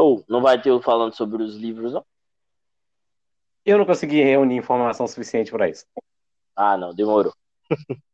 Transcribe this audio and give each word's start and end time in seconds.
Ou 0.00 0.24
não 0.28 0.40
vai 0.40 0.60
ter 0.60 0.70
o 0.70 0.80
falando 0.80 1.14
sobre 1.14 1.42
os 1.42 1.56
livros, 1.56 1.92
não? 1.92 2.04
Eu 3.64 3.76
não 3.76 3.84
consegui 3.84 4.22
reunir 4.22 4.56
informação 4.56 5.06
suficiente 5.06 5.50
para 5.50 5.68
isso. 5.68 5.84
Ah, 6.56 6.76
não, 6.76 6.94
demorou. 6.94 7.34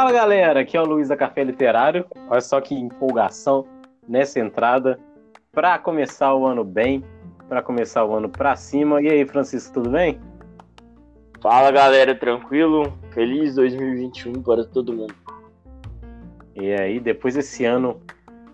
Fala 0.00 0.12
galera, 0.12 0.60
aqui 0.60 0.78
é 0.78 0.80
o 0.80 0.86
Luiz 0.86 1.08
da 1.08 1.16
Café 1.16 1.44
Literário. 1.44 2.06
Olha 2.30 2.40
só 2.40 2.58
que 2.58 2.74
empolgação 2.74 3.66
nessa 4.08 4.40
entrada 4.40 4.98
para 5.52 5.78
começar 5.78 6.34
o 6.34 6.46
ano 6.46 6.64
bem, 6.64 7.04
para 7.50 7.60
começar 7.60 8.06
o 8.06 8.14
ano 8.14 8.26
para 8.26 8.56
cima. 8.56 9.02
E 9.02 9.10
aí, 9.10 9.26
Francisco, 9.26 9.74
tudo 9.74 9.90
bem? 9.90 10.18
Fala 11.42 11.70
galera, 11.70 12.14
tranquilo? 12.14 12.98
Feliz 13.10 13.56
2021 13.56 14.42
para 14.42 14.64
todo 14.64 14.90
mundo. 14.94 15.14
E 16.56 16.72
aí, 16.72 16.98
depois 16.98 17.34
desse 17.34 17.66
ano 17.66 18.00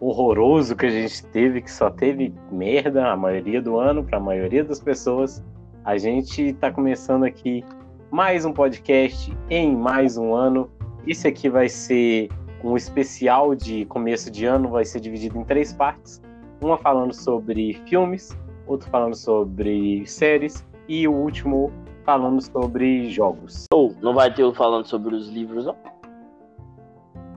horroroso 0.01 0.74
que 0.74 0.87
a 0.87 0.90
gente 0.90 1.24
teve, 1.26 1.62
que 1.62 1.70
só 1.70 1.90
teve 1.90 2.35
merda 2.51 3.13
a 3.13 3.16
maioria 3.16 3.63
do 3.63 3.79
ano 3.79 4.02
para 4.02 4.18
a 4.18 4.20
maioria 4.20 4.65
das 4.65 4.80
pessoas, 4.80 5.45
a 5.85 5.96
gente 5.96 6.42
está 6.48 6.73
começando 6.73 7.23
aqui 7.23 7.65
mais 8.10 8.45
um 8.45 8.52
podcast 8.52 9.32
em 9.48 9.76
mais 9.76 10.16
um 10.16 10.35
ano 10.35 10.74
esse 11.07 11.29
aqui 11.29 11.49
vai 11.49 11.68
ser 11.68 12.29
um 12.62 12.76
especial 12.76 13.54
de 13.54 13.85
começo 13.87 14.30
de 14.30 14.45
ano, 14.45 14.68
vai 14.68 14.85
ser 14.85 15.01
dividido 15.01 15.38
em 15.38 15.45
três 15.45 15.73
partes. 15.73 16.21
Uma 16.60 16.79
falando 16.79 17.15
sobre 17.15 17.74
filmes, 17.88 18.37
outro 18.66 18.88
falando 18.90 19.15
sobre 19.15 20.07
séries 20.07 20.66
e 20.88 21.07
o 21.07 21.13
último 21.13 21.71
falando 22.04 22.40
sobre 22.40 23.10
jogos. 23.10 23.66
Ou 23.73 23.95
não 24.01 24.15
vai 24.15 24.32
ter 24.32 24.45
o 24.45 24.54
falando 24.54 24.87
sobre 24.87 25.15
os 25.15 25.29
livros, 25.29 25.66
não? 25.66 25.76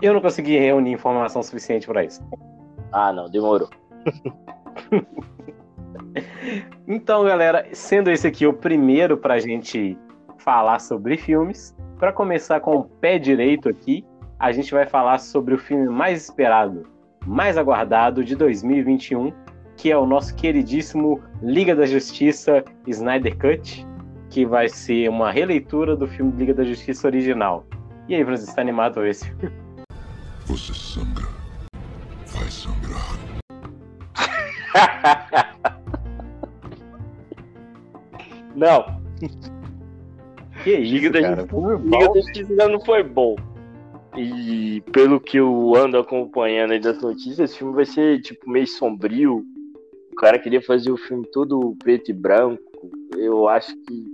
Eu 0.02 0.14
não 0.14 0.22
consegui 0.22 0.58
reunir 0.58 0.94
informação 0.94 1.44
suficiente 1.44 1.86
para 1.86 2.06
isso. 2.06 2.24
Ah, 2.92 3.12
não, 3.12 3.30
demorou. 3.30 3.70
então, 6.88 7.26
galera, 7.26 7.68
sendo 7.74 8.10
esse 8.10 8.26
aqui 8.26 8.48
o 8.48 8.54
primeiro 8.54 9.18
para 9.18 9.34
a 9.34 9.40
gente 9.40 9.98
falar 10.40 10.80
sobre 10.80 11.18
filmes, 11.18 11.76
para 12.00 12.12
começar 12.12 12.60
com 12.60 12.78
o 12.78 12.84
pé 12.84 13.20
direito 13.20 13.70
aqui, 13.70 14.06
a 14.40 14.52
gente 14.52 14.72
vai 14.72 14.86
falar 14.86 15.20
sobre 15.20 15.54
o 15.54 15.58
filme 15.58 15.90
mais 15.90 16.24
esperado, 16.24 16.88
mais 17.26 17.58
aguardado 17.58 18.24
de 18.24 18.36
2021, 18.36 19.34
que 19.76 19.92
é 19.92 19.98
o 19.98 20.06
nosso 20.06 20.36
queridíssimo 20.36 21.22
Liga 21.42 21.76
da 21.76 21.86
Justiça 21.86 22.64
Snyder 22.88 23.38
Cut, 23.38 23.86
que 24.30 24.46
vai 24.46 24.70
ser 24.70 25.10
uma 25.10 25.32
releitura 25.32 25.96
do 25.96 26.08
filme 26.08 26.32
Liga 26.38 26.54
da 26.54 26.64
Justiça 26.64 27.08
original. 27.08 27.66
E 28.08 28.16
aí, 28.16 28.24
Francisco, 28.24 28.52
está 28.52 28.62
animado 28.62 28.94
para 28.94 29.04
ver 29.04 29.10
esse 29.10 29.30
filme? 29.30 29.56
Você 30.46 30.74
sangra. 30.74 31.28
Vai 32.28 32.50
sangrar. 32.50 33.20
Não. 38.56 39.02
Que 40.64 40.76
isso, 40.76 40.94
Liga 40.94 41.10
da 41.10 41.22
cara? 41.22 41.42
Liga 41.44 42.08
da 42.08 42.14
Justiça 42.22 42.52
ainda 42.52 42.68
não 42.68 42.80
foi 42.82 43.04
bom. 43.04 43.36
E 44.18 44.82
pelo 44.92 45.20
que 45.20 45.38
eu 45.38 45.74
ando 45.76 45.98
acompanhando 45.98 46.72
aí 46.72 46.80
das 46.80 47.02
notícias, 47.02 47.40
esse 47.40 47.58
filme 47.58 47.74
vai 47.74 47.86
ser 47.86 48.22
tipo 48.22 48.50
meio 48.50 48.68
sombrio. 48.68 49.46
O 50.12 50.16
cara 50.16 50.40
queria 50.40 50.62
fazer 50.62 50.92
o 50.92 50.98
filme 50.98 51.26
todo 51.32 51.76
preto 51.82 52.12
e 52.12 52.14
branco. 52.14 52.62
Eu 53.16 53.48
acho 53.48 53.74
que 53.84 54.06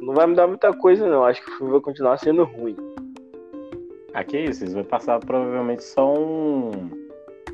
não 0.00 0.14
vai 0.14 0.26
mudar 0.26 0.46
muita 0.46 0.72
coisa, 0.72 1.06
não. 1.06 1.24
Acho 1.24 1.44
que 1.44 1.50
o 1.50 1.56
filme 1.58 1.72
vai 1.72 1.80
continuar 1.80 2.18
sendo 2.18 2.44
ruim. 2.44 2.76
Ah, 4.12 4.24
que 4.24 4.38
isso? 4.38 4.64
Eles 4.64 4.74
vão 4.74 4.84
passar 4.84 5.20
provavelmente 5.20 5.84
só 5.84 6.14
um. 6.14 6.70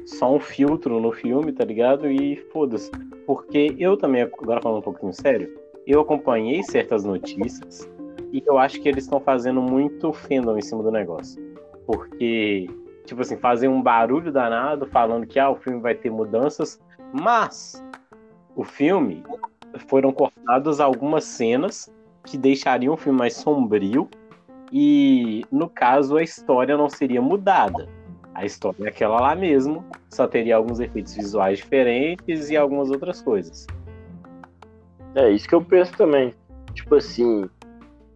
Só 0.07 0.35
um 0.35 0.41
filtro 0.41 1.01
no 1.01 1.13
filme, 1.13 1.53
tá 1.53 1.65
ligado? 1.65 2.11
E 2.11 2.37
foda-se. 2.53 2.91
Porque 3.27 3.75
eu 3.79 3.97
também, 3.97 4.23
agora 4.23 4.61
falando 4.63 4.79
um 4.79 4.83
pouquinho 4.83 5.13
sério, 5.13 5.55
eu 5.87 6.01
acompanhei 6.01 6.63
certas 6.63 7.05
notícias 7.05 7.89
e 8.33 8.43
eu 8.47 8.59
acho 8.59 8.81
que 8.81 8.89
eles 8.89 9.05
estão 9.05 9.21
fazendo 9.21 9.61
muito 9.61 10.13
fandom 10.13 10.57
em 10.57 10.63
cima 10.63 10.83
do 10.83 10.91
negócio. 10.91 11.43
Porque, 11.87 12.69
tipo 13.05 13.21
assim, 13.21 13.37
fazem 13.37 13.69
um 13.69 13.83
barulho 13.83 14.31
danado 14.31 14.87
falando 14.87 15.27
que 15.27 15.39
ah, 15.39 15.51
o 15.51 15.57
filme 15.57 15.81
vai 15.81 15.95
ter 15.95 16.11
mudanças, 16.11 16.81
mas 17.13 17.83
o 18.55 18.65
filme 18.65 19.25
foram 19.89 20.13
cortadas 20.13 20.81
algumas 20.81 21.25
cenas 21.25 21.93
que 22.25 22.37
deixariam 22.37 22.95
o 22.95 22.97
filme 22.97 23.19
mais 23.19 23.35
sombrio 23.35 24.09
e, 24.73 25.45
no 25.51 25.69
caso, 25.69 26.17
a 26.17 26.23
história 26.23 26.77
não 26.77 26.89
seria 26.89 27.21
mudada. 27.21 27.89
A 28.35 28.45
história 28.45 28.85
é 28.85 28.89
aquela 28.89 29.21
lá 29.21 29.35
mesmo, 29.35 29.85
só 30.09 30.27
teria 30.27 30.57
alguns 30.57 30.79
efeitos 30.79 31.15
visuais 31.15 31.59
diferentes 31.59 32.51
e 32.51 32.57
algumas 32.57 32.91
outras 32.91 33.21
coisas. 33.21 33.67
É 35.15 35.29
isso 35.31 35.49
que 35.49 35.55
eu 35.55 35.65
penso 35.65 35.93
também. 35.97 36.33
Tipo 36.73 36.95
assim, 36.95 37.51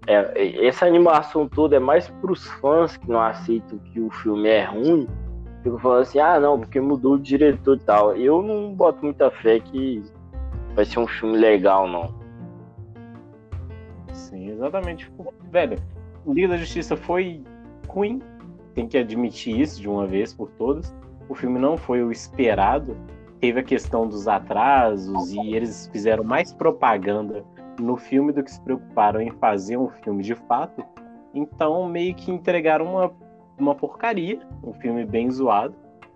é, 0.06 0.66
essa 0.66 0.86
animação 0.86 1.48
toda 1.48 1.76
é 1.76 1.78
mais 1.78 2.08
pros 2.20 2.46
fãs 2.60 2.96
que 2.96 3.08
não 3.08 3.20
aceitam 3.20 3.78
que 3.78 4.00
o 4.00 4.10
filme 4.10 4.48
é 4.48 4.64
ruim. 4.64 5.08
Ficam 5.62 5.78
falando 5.78 6.02
assim, 6.02 6.18
ah 6.18 6.38
não, 6.38 6.60
porque 6.60 6.80
mudou 6.80 7.14
o 7.14 7.18
diretor 7.18 7.76
e 7.76 7.80
tal. 7.80 8.16
Eu 8.16 8.42
não 8.42 8.74
boto 8.74 9.02
muita 9.02 9.30
fé 9.30 9.60
que 9.60 10.02
vai 10.74 10.84
ser 10.84 10.98
um 10.98 11.06
filme 11.06 11.38
legal, 11.38 11.88
não. 11.88 12.14
Sim, 14.12 14.50
exatamente. 14.50 15.10
Velho, 15.50 15.78
Liga 16.26 16.48
da 16.48 16.56
Justiça 16.58 16.96
foi 16.96 17.42
ruim, 17.88 18.20
tem 18.74 18.86
que 18.86 18.98
admitir 18.98 19.58
isso 19.58 19.80
de 19.80 19.88
uma 19.88 20.06
vez 20.06 20.34
por 20.34 20.50
todas. 20.52 20.94
O 21.28 21.34
filme 21.34 21.58
não 21.58 21.76
foi 21.76 22.02
o 22.02 22.12
esperado. 22.12 22.96
Teve 23.40 23.60
a 23.60 23.62
questão 23.62 24.06
dos 24.06 24.28
atrasos 24.28 25.32
e 25.32 25.54
eles 25.54 25.88
fizeram 25.92 26.24
mais 26.24 26.52
propaganda 26.52 27.44
no 27.80 27.96
filme 27.96 28.32
do 28.32 28.42
que 28.42 28.50
se 28.50 28.60
preocuparam 28.60 29.20
em 29.20 29.30
fazer 29.30 29.76
um 29.76 29.88
filme 29.88 30.22
de 30.22 30.34
fato. 30.34 30.84
Então, 31.34 31.88
meio 31.88 32.14
que 32.14 32.30
entregaram 32.30 32.86
uma, 32.86 33.12
uma 33.58 33.74
porcaria, 33.74 34.40
um 34.62 34.72
filme 34.74 35.04
bem 35.04 35.30
zoado. 35.30 35.74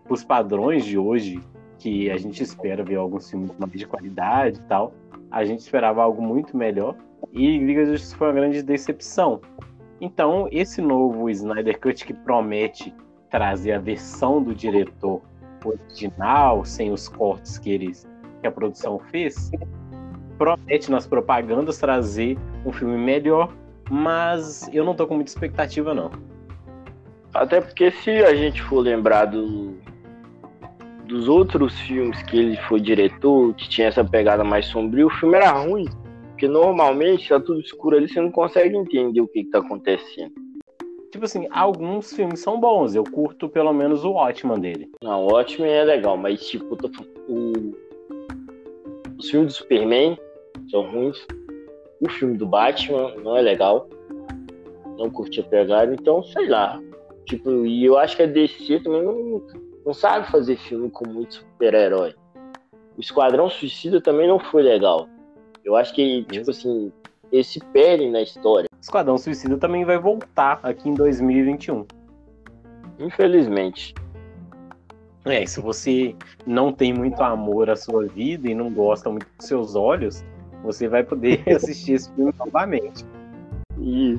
Os 0.09 0.25
padrões 0.25 0.85
de 0.85 0.97
hoje, 0.97 1.41
que 1.79 2.11
a 2.11 2.17
gente 2.17 2.43
espera 2.43 2.83
ver 2.85 2.97
alguns 2.97 3.31
filmes 3.31 3.51
de 3.75 3.87
qualidade 3.87 4.59
e 4.59 4.63
tal, 4.63 4.93
a 5.31 5.45
gente 5.45 5.61
esperava 5.61 6.03
algo 6.03 6.23
muito 6.23 6.57
melhor. 6.57 6.95
E 7.33 7.59
Liga 7.59 7.85
da 7.85 7.93
Justiça 7.93 8.17
foi 8.17 8.29
uma 8.29 8.35
grande 8.35 8.63
decepção. 8.63 9.41
Então, 10.01 10.49
esse 10.53 10.81
novo 10.81 11.29
Snyder 11.29 11.79
Cut 11.81 12.07
que 12.07 12.15
promete 12.15 12.95
trazer 13.29 13.73
a 13.73 13.79
versão 13.79 14.43
do 14.43 14.55
diretor 14.55 15.21
original, 15.65 16.65
sem 16.65 16.93
os 16.93 17.09
cortes 17.09 17.59
que 17.59 17.71
eles 17.71 18.09
que 18.41 18.47
a 18.47 18.53
produção 18.53 18.99
fez, 18.99 19.51
promete 20.39 20.91
nas 20.91 21.07
propagandas 21.07 21.79
trazer 21.79 22.39
um 22.65 22.73
filme 22.73 22.97
melhor, 22.97 23.53
mas 23.91 24.71
eu 24.73 24.85
não 24.85 24.95
tô 24.95 25.07
com 25.07 25.17
muita 25.17 25.31
expectativa 25.31 25.93
não. 25.93 26.11
Até 27.35 27.61
porque 27.61 27.91
se 27.91 28.11
a 28.11 28.35
gente 28.35 28.63
for 28.63 28.81
lembrar 28.81 29.27
do, 29.27 29.75
dos 31.07 31.29
outros 31.29 31.79
filmes 31.81 32.23
que 32.23 32.39
ele 32.39 32.57
foi 32.69 32.81
diretor, 32.81 33.55
que 33.55 33.69
tinha 33.69 33.89
essa 33.89 34.05
pegada 34.05 34.45
mais 34.45 34.67
sombria, 34.67 35.07
o 35.07 35.11
filme 35.11 35.37
era 35.37 35.51
ruim. 35.51 35.87
Porque 36.31 36.47
normalmente 36.47 37.29
tá 37.29 37.41
tudo 37.41 37.61
escuro 37.61 37.97
ali, 37.97 38.09
você 38.09 38.21
não 38.21 38.31
consegue 38.31 38.77
entender 38.77 39.21
o 39.21 39.27
que, 39.27 39.43
que 39.43 39.51
tá 39.51 39.59
acontecendo. 39.59 40.33
Tipo 41.11 41.25
assim, 41.25 41.49
alguns 41.51 42.13
filmes 42.13 42.41
são 42.41 42.61
bons, 42.61 42.95
eu 42.95 43.03
curto 43.03 43.49
pelo 43.49 43.73
menos 43.73 44.05
o 44.05 44.13
Watchman 44.13 44.61
dele. 44.61 44.91
Não, 45.03 45.25
o 45.25 45.33
Watchmen 45.33 45.71
é 45.71 45.83
legal, 45.83 46.17
mas 46.17 46.47
tipo, 46.47 46.77
o, 47.29 47.75
os 49.19 49.31
filmes 49.31 49.55
do 49.55 49.57
Superman 49.57 50.19
são 50.71 50.83
ruins. 50.91 51.27
O 52.01 52.09
filme 52.09 52.37
do 52.37 52.47
Batman 52.47 53.15
não 53.17 53.37
é 53.37 53.41
legal. 53.41 53.89
Não 54.97 55.11
curti 55.11 55.41
a 55.41 55.45
pegada, 55.45 55.93
então 55.95 56.23
sei 56.23 56.49
lá. 56.49 56.81
Tipo, 57.25 57.67
e 57.67 57.85
eu 57.85 57.99
acho 57.99 58.17
que 58.17 58.23
a 58.23 58.27
DC 58.27 58.81
também 58.81 59.03
não, 59.03 59.43
não 59.85 59.95
sabe 59.95 60.31
fazer 60.31 60.57
filme 60.57 60.91
com 60.91 61.09
muito 61.09 61.35
super-herói. 61.35 62.15
O 62.97 63.01
Esquadrão 63.01 63.49
Suicida 63.49 64.01
também 64.01 64.27
não 64.27 64.39
foi 64.39 64.63
legal. 64.63 65.09
Eu 65.65 65.77
acho 65.77 65.95
que, 65.95 66.25
tipo 66.25 66.51
assim, 66.51 66.91
esse 67.31 67.61
perde 67.67 68.09
na 68.11 68.23
história. 68.23 68.69
Esquadrão 68.81 69.19
Suicida 69.19 69.57
também 69.59 69.85
vai 69.85 69.99
voltar 69.99 70.59
aqui 70.63 70.89
em 70.89 70.95
2021. 70.95 71.87
Infelizmente. 72.99 73.95
É, 75.25 75.45
se 75.45 75.61
você 75.61 76.17
não 76.47 76.73
tem 76.73 76.93
muito 76.93 77.23
amor 77.23 77.69
à 77.69 77.77
sua 77.77 78.07
vida 78.07 78.49
e 78.49 78.55
não 78.55 78.73
gosta 78.73 79.11
muito 79.11 79.27
dos 79.37 79.47
seus 79.47 79.75
olhos, 79.75 80.25
você 80.63 80.89
vai 80.89 81.03
poder 81.03 81.43
assistir 81.55 81.95
esse 81.95 82.13
filme 82.13 82.33
novamente. 82.39 83.05
E 83.79 84.19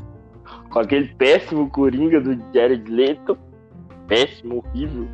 com 0.70 0.80
aquele 0.80 1.14
péssimo 1.16 1.70
Coringa 1.70 2.20
do 2.20 2.38
Jared 2.54 2.90
Leto. 2.90 3.38
Péssimo, 4.08 4.58
horrível. 4.58 5.08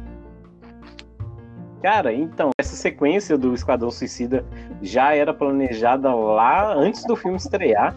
Cara, 1.82 2.14
então, 2.14 2.50
essa 2.58 2.76
sequência 2.76 3.38
do 3.38 3.54
Esquadrão 3.54 3.92
Suicida 3.92 4.46
já 4.82 5.14
era 5.14 5.34
planejada 5.34 6.14
lá 6.14 6.74
antes 6.74 7.04
do 7.06 7.16
filme 7.16 7.38
estrear. 7.38 7.96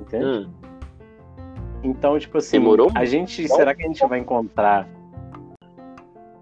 Entende? 0.00 0.24
Hum. 0.24 0.50
Então, 1.82 2.18
tipo 2.18 2.38
assim, 2.38 2.58
Demorou 2.58 2.90
a 2.94 3.04
gente. 3.04 3.42
Muito. 3.42 3.54
Será 3.54 3.74
que 3.74 3.82
a 3.82 3.86
gente 3.86 4.04
vai 4.06 4.18
encontrar. 4.18 4.88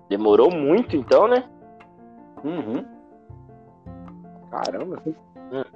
Demorou 0.09 0.51
muito, 0.51 0.97
então, 0.97 1.29
né? 1.29 1.45
Uhum. 2.43 2.85
Caramba. 4.51 5.03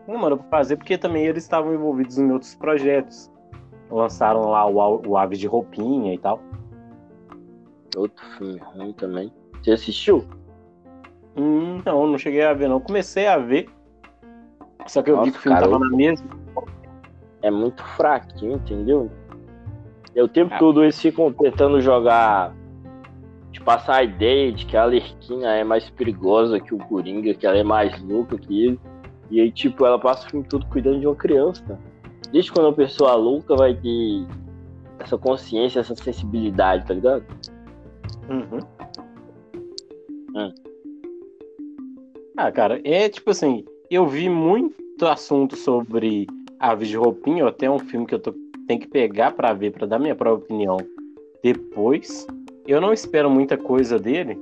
Não, 0.06 0.18
mano, 0.18 0.38
pra 0.38 0.48
fazer 0.48 0.76
porque 0.76 0.98
também 0.98 1.26
eles 1.26 1.44
estavam 1.44 1.72
envolvidos 1.72 2.18
em 2.18 2.30
outros 2.30 2.54
projetos. 2.54 3.30
Lançaram 3.90 4.48
lá 4.48 4.66
o, 4.66 5.02
o 5.06 5.16
Aves 5.16 5.38
de 5.38 5.46
Roupinha 5.46 6.14
e 6.14 6.18
tal. 6.18 6.40
Outro 7.96 8.24
filme 8.36 8.58
ruim 8.58 8.92
também. 8.92 9.32
Você 9.62 9.72
assistiu? 9.72 10.24
Hum, 11.36 11.80
não, 11.84 12.06
não 12.06 12.18
cheguei 12.18 12.42
a 12.42 12.52
ver, 12.52 12.68
não. 12.68 12.80
Comecei 12.80 13.26
a 13.26 13.36
ver. 13.36 13.68
Só 14.86 15.02
que 15.02 15.10
eu 15.10 15.16
Nossa, 15.16 15.26
vi 15.26 15.32
que 15.32 15.38
o 15.38 15.42
filme 15.42 15.58
cara, 15.58 15.70
tava 15.70 15.84
na 15.84 15.96
mesma. 15.96 16.28
É 17.42 17.50
muito 17.50 17.82
fraquinho, 17.96 18.54
entendeu? 18.54 19.10
E 20.14 20.20
o 20.20 20.28
tempo 20.28 20.54
ah. 20.54 20.58
todo 20.58 20.82
eles 20.82 21.00
ficam 21.00 21.32
tentando 21.32 21.80
jogar. 21.80 22.54
De 23.50 23.60
passar 23.60 23.96
a 23.96 24.04
ideia 24.04 24.52
de 24.52 24.64
que 24.64 24.76
a 24.76 24.82
Alerquina 24.82 25.52
é 25.54 25.64
mais 25.64 25.90
perigosa 25.90 26.60
que 26.60 26.72
o 26.72 26.78
Coringa, 26.78 27.34
que 27.34 27.44
ela 27.44 27.58
é 27.58 27.64
mais 27.64 28.00
louca 28.00 28.38
que 28.38 28.66
ele. 28.66 28.80
E 29.30 29.40
aí, 29.40 29.52
tipo, 29.52 29.86
ela 29.86 29.98
passa 29.98 30.26
o 30.26 30.30
filme 30.30 30.46
todo 30.46 30.66
cuidando 30.66 31.00
de 31.00 31.06
uma 31.06 31.14
criança. 31.14 31.78
Desde 32.32 32.52
quando 32.52 32.66
uma 32.66 32.72
pessoa 32.72 33.14
louca 33.14 33.54
vai 33.56 33.74
ter 33.74 34.26
essa 34.98 35.16
consciência, 35.16 35.80
essa 35.80 35.94
sensibilidade, 35.94 36.86
tá 36.86 36.94
ligado? 36.94 37.24
Uhum. 38.28 38.58
Hum. 40.34 40.54
Ah, 42.36 42.50
cara, 42.50 42.80
é 42.84 43.08
tipo 43.08 43.30
assim, 43.30 43.64
eu 43.90 44.06
vi 44.06 44.28
muito 44.28 45.06
assunto 45.06 45.56
sobre 45.56 46.26
Aves 46.58 46.88
de 46.88 46.96
Roupinha, 46.96 47.46
até 47.46 47.70
um 47.70 47.78
filme 47.78 48.06
que 48.06 48.14
eu 48.14 48.20
tô, 48.20 48.32
tenho 48.66 48.80
que 48.80 48.88
pegar 48.88 49.32
para 49.32 49.52
ver, 49.52 49.72
para 49.72 49.86
dar 49.86 49.98
minha 49.98 50.14
própria 50.14 50.44
opinião 50.44 50.76
depois. 51.42 52.26
Eu 52.66 52.80
não 52.80 52.92
espero 52.92 53.28
muita 53.28 53.56
coisa 53.56 53.98
dele, 53.98 54.38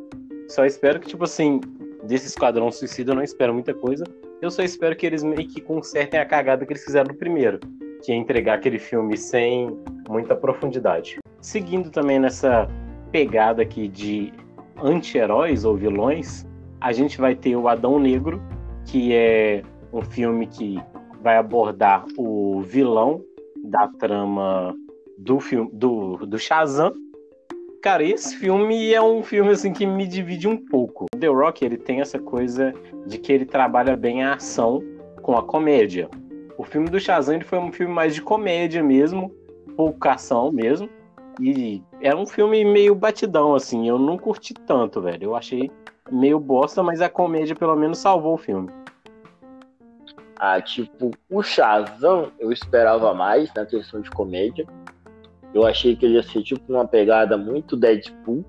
só 0.49 0.65
espero 0.65 1.01
que, 1.01 1.09
tipo 1.09 1.25
assim, 1.25 1.61
desse 2.05 2.27
Esquadrão 2.27 2.71
Suicida 2.71 3.13
eu 3.13 3.17
não 3.17 3.23
espero 3.23 3.55
muita 3.55 3.73
coisa. 3.73 4.05
Eu 4.41 4.51
só 4.53 4.63
espero 4.63 4.95
que 4.95 5.05
eles 5.05 5.25
meio 5.25 5.49
que 5.49 5.61
consertem 5.61 6.21
a 6.21 6.25
cagada 6.25 6.65
que 6.65 6.73
eles 6.73 6.85
fizeram 6.85 7.09
no 7.09 7.19
primeiro, 7.19 7.59
que 8.05 8.13
é 8.13 8.15
entregar 8.15 8.55
aquele 8.55 8.79
filme 8.79 9.17
sem 9.17 9.77
muita 10.09 10.37
profundidade. 10.37 11.19
Seguindo 11.41 11.91
também 11.91 12.21
nessa 12.21 12.69
pegada 13.11 13.63
aqui 13.63 13.89
de 13.89 14.33
anti-heróis 14.81 15.65
ou 15.65 15.77
vilões, 15.77 16.47
a 16.81 16.93
gente 16.93 17.19
vai 17.19 17.35
ter 17.35 17.57
o 17.57 17.67
Adão 17.67 17.99
Negro, 17.99 18.41
que 18.87 19.13
é 19.13 19.63
um 19.93 20.03
filme 20.03 20.47
que 20.47 20.79
vai 21.21 21.37
abordar 21.37 22.05
o 22.17 22.61
vilão 22.63 23.21
da 23.65 23.89
trama 23.89 24.73
do 25.19 25.41
filme 25.41 25.69
do, 25.73 26.19
do 26.19 26.39
Shazam. 26.39 26.93
Cara, 27.81 28.03
esse 28.03 28.37
filme 28.37 28.93
é 28.93 29.01
um 29.01 29.23
filme 29.23 29.53
assim 29.53 29.73
que 29.73 29.87
me 29.87 30.07
divide 30.07 30.49
um 30.49 30.57
pouco. 30.57 31.07
The 31.17 31.29
Rock, 31.29 31.65
ele 31.65 31.77
tem 31.77 32.01
essa 32.01 32.19
coisa 32.19 32.75
de 33.07 33.19
que 33.19 33.33
ele 33.33 33.45
trabalha 33.45 33.97
bem 33.97 34.25
a 34.25 34.35
ação 34.35 34.83
com 35.23 35.37
a 35.37 35.45
comédia. 35.45 36.11
O 36.57 36.65
filme 36.65 36.91
do 36.91 36.99
Shazam 36.99 37.41
foi 37.41 37.59
um 37.59 37.71
filme 37.71 37.95
mais 37.95 38.17
de 38.17 38.21
comédia 38.21 38.83
mesmo, 38.83 39.33
pouca 39.77 40.15
ação 40.15 40.51
mesmo. 40.51 40.89
E 41.41 41.81
era 42.01 42.17
um 42.17 42.27
filme 42.27 42.65
meio 42.65 42.97
batidão, 42.97 43.55
assim. 43.55 43.89
Eu 43.89 43.97
não 43.97 44.19
curti 44.19 44.55
tanto, 44.55 45.01
velho. 45.01 45.23
Eu 45.23 45.37
achei 45.37 45.71
meio 46.11 46.41
bosta, 46.41 46.83
mas 46.83 47.01
a 47.01 47.09
comédia 47.09 47.55
pelo 47.55 47.77
menos 47.77 47.99
salvou 47.99 48.35
o 48.35 48.39
filme. 48.39 48.69
Ah, 50.37 50.61
tipo, 50.61 51.13
o 51.31 51.43
Shazam 51.43 52.33
eu 52.41 52.51
esperava 52.51 53.15
mais 53.15 53.55
na 53.55 53.65
questão 53.65 54.01
de 54.01 54.11
comédia. 54.11 54.67
Eu 55.55 55.67
achei 55.67 55.97
que 55.97 56.05
ele 56.05 56.15
ia 56.15 56.23
ser 56.23 56.43
tipo 56.43 56.73
uma 56.73 56.87
pegada 56.87 57.37
muito 57.37 57.77
Deadpool. 57.77 58.45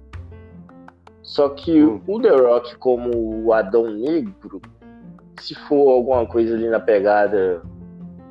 Só 1.22 1.50
que 1.50 1.84
hum. 1.84 2.02
o 2.08 2.20
The 2.20 2.30
Rock 2.30 2.76
como 2.78 3.46
o 3.46 3.54
Adão 3.54 3.92
Negro, 3.92 4.62
se 5.40 5.56
for 5.56 5.92
alguma 5.92 6.26
coisa 6.26 6.56
ali 6.56 6.68
na 6.68 6.80
pegada 6.80 7.62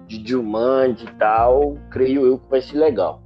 de 0.07 0.27
Jumanji 0.27 1.05
e 1.05 1.15
tal, 1.15 1.77
creio 1.91 2.27
eu 2.27 2.39
que 2.39 2.51
vai 2.51 2.61
ser 2.61 2.79
legal. 2.79 3.23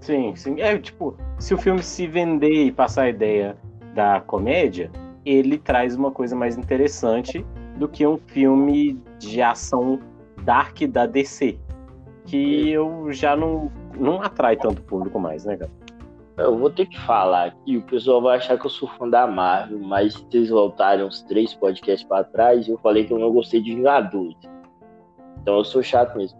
Sim, 0.00 0.34
sim. 0.36 0.60
É 0.60 0.76
tipo, 0.76 1.16
se 1.38 1.54
o 1.54 1.58
filme 1.58 1.82
se 1.82 2.06
vender 2.06 2.66
e 2.66 2.72
passar 2.72 3.04
a 3.04 3.08
ideia 3.08 3.56
da 3.94 4.20
comédia, 4.20 4.90
ele 5.24 5.56
traz 5.56 5.94
uma 5.96 6.10
coisa 6.10 6.36
mais 6.36 6.58
interessante 6.58 7.44
do 7.76 7.88
que 7.88 8.06
um 8.06 8.18
filme 8.18 9.00
de 9.18 9.40
ação 9.40 9.98
dark 10.42 10.82
da 10.82 11.06
DC, 11.06 11.58
que 12.26 12.70
eu 12.70 13.12
já 13.12 13.36
não, 13.36 13.70
não 13.94 14.22
atrai 14.22 14.56
tanto 14.56 14.82
público 14.82 15.18
mais, 15.18 15.44
né, 15.44 15.56
cara? 15.56 15.70
Eu 16.36 16.58
vou 16.58 16.68
ter 16.68 16.86
que 16.86 16.98
falar 17.00 17.46
aqui, 17.46 17.76
o 17.76 17.82
pessoal 17.82 18.20
vai 18.20 18.38
achar 18.38 18.58
que 18.58 18.66
eu 18.66 18.70
sou 18.70 18.88
fã 18.88 19.08
da 19.08 19.24
Marvel, 19.24 19.78
mas 19.78 20.14
vocês 20.14 20.48
voltarem 20.48 21.04
uns 21.04 21.22
três 21.22 21.54
podcasts 21.54 22.06
para 22.08 22.24
trás, 22.24 22.66
eu 22.66 22.76
falei 22.78 23.04
que 23.04 23.12
eu 23.12 23.18
não 23.18 23.32
gostei 23.32 23.62
de 23.62 23.72
Vingadores. 23.72 24.36
Então 25.40 25.58
eu 25.58 25.64
sou 25.64 25.82
chato 25.82 26.16
mesmo. 26.16 26.36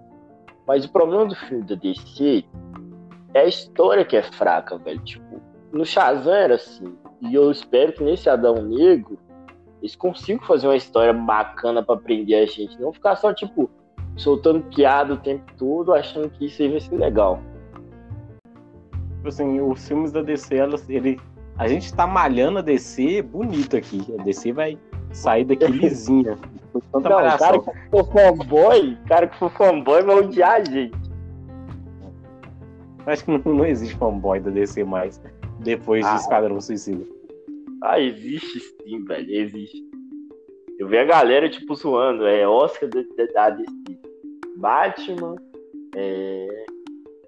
Mas 0.66 0.84
o 0.84 0.90
problema 0.90 1.26
do 1.26 1.36
filme 1.36 1.62
da 1.62 1.76
DC 1.76 2.44
é 3.34 3.40
a 3.40 3.46
história 3.46 4.04
que 4.04 4.16
é 4.16 4.22
fraca, 4.22 4.78
velho. 4.78 4.98
Tipo, 5.00 5.40
no 5.70 5.84
Shazam 5.84 6.32
era 6.32 6.54
assim. 6.54 6.96
E 7.20 7.34
eu 7.34 7.50
espero 7.50 7.92
que 7.92 8.02
nesse 8.02 8.28
Adão 8.28 8.54
Negro 8.56 9.19
eles 9.80 9.94
consigam 9.94 10.44
fazer 10.46 10.66
uma 10.66 10.76
história 10.76 11.12
bacana 11.12 11.82
para 11.82 12.00
prender 12.00 12.42
a 12.42 12.46
gente. 12.46 12.80
Não 12.80 12.92
ficar 12.92 13.16
só, 13.16 13.34
tipo, 13.34 13.70
soltando 14.16 14.62
piada 14.75 15.14
o 15.14 15.16
tempo 15.16 15.44
todo, 15.56 15.93
achando 15.93 16.31
que 16.31 16.46
isso 16.46 16.62
aí 16.62 16.69
vai 16.70 16.81
ser 16.81 16.96
legal. 16.96 17.40
Tipo 19.16 19.28
assim, 19.28 19.61
os 19.61 19.87
filmes 19.87 20.12
da 20.12 20.22
DC, 20.22 20.55
elas, 20.55 20.88
ele, 20.88 21.20
a 21.58 21.66
gente 21.66 21.93
tá 21.94 22.06
malhando 22.06 22.58
a 22.58 22.62
DC 22.62 23.23
bonito 23.23 23.76
aqui. 23.76 24.04
A 24.18 24.23
DC 24.23 24.52
vai 24.52 24.78
sair 25.12 25.44
daqui 25.44 25.66
lisinha. 25.73 26.37
Não, 26.92 27.00
cara 27.02 27.59
que 27.59 27.90
for 27.90 28.12
fanboy, 28.12 28.99
cara 29.06 29.26
que 29.28 29.38
for 29.38 29.50
fanboy 29.52 30.02
vai 30.02 30.16
odiar 30.16 30.61
a 30.61 30.64
gente. 30.64 31.04
Acho 33.06 33.25
que 33.25 33.30
não, 33.30 33.54
não 33.54 33.66
existe 33.66 33.94
fanboy 33.97 34.40
da 34.40 34.50
DC 34.50 34.83
mais 34.85 35.21
depois 35.61 36.04
ah, 36.04 36.14
de 36.14 36.21
Esquadrão 36.21 36.61
Suicida. 36.61 37.04
Ah, 37.83 38.00
existe 38.00 38.61
sim, 38.61 39.04
velho, 39.04 39.30
existe. 39.30 39.93
Eu 40.78 40.88
vi 40.88 40.99
a 40.99 41.04
galera, 41.04 41.49
tipo, 41.49 41.75
zoando. 41.75 42.26
É 42.26 42.47
Oscar 42.47 42.88
da, 42.88 43.50
DC. 43.50 43.99
Batman, 44.57 45.37
é... 45.95 46.66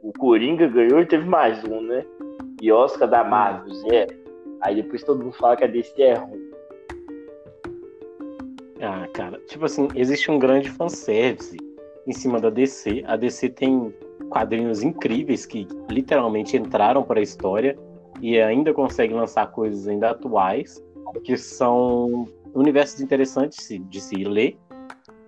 o 0.02 0.12
Coringa 0.18 0.66
ganhou 0.66 1.00
e 1.00 1.06
teve 1.06 1.24
mais 1.24 1.62
um, 1.64 1.80
né? 1.80 2.04
E 2.60 2.72
Oscar 2.72 3.08
da 3.08 3.22
Marvel, 3.22 3.72
zero. 3.74 4.16
Aí 4.62 4.76
depois 4.76 5.04
todo 5.04 5.22
mundo 5.22 5.36
fala 5.36 5.56
que 5.56 5.64
a 5.64 5.66
DC 5.66 6.00
é 6.00 6.14
ruim. 6.14 6.46
Ah, 8.80 9.06
cara, 9.12 9.38
tipo 9.46 9.64
assim, 9.64 9.88
existe 9.94 10.30
um 10.30 10.38
grande 10.38 10.70
fanservice 10.70 11.56
em 12.06 12.12
cima 12.12 12.40
da 12.40 12.50
DC. 12.50 13.04
A 13.06 13.16
DC 13.16 13.50
tem 13.50 13.92
quadrinhos 14.30 14.82
incríveis 14.82 15.46
que 15.46 15.66
literalmente 15.90 16.56
entraram 16.56 17.02
para 17.02 17.20
a 17.20 17.22
história 17.22 17.78
e 18.20 18.40
ainda 18.40 18.72
consegue 18.72 19.14
lançar 19.14 19.50
coisas 19.52 19.86
ainda 19.88 20.10
atuais, 20.10 20.82
que 21.24 21.36
são 21.36 22.26
universos 22.56 23.00
interessantes 23.00 23.68
de 23.88 24.00
se 24.00 24.24
ler. 24.24 24.58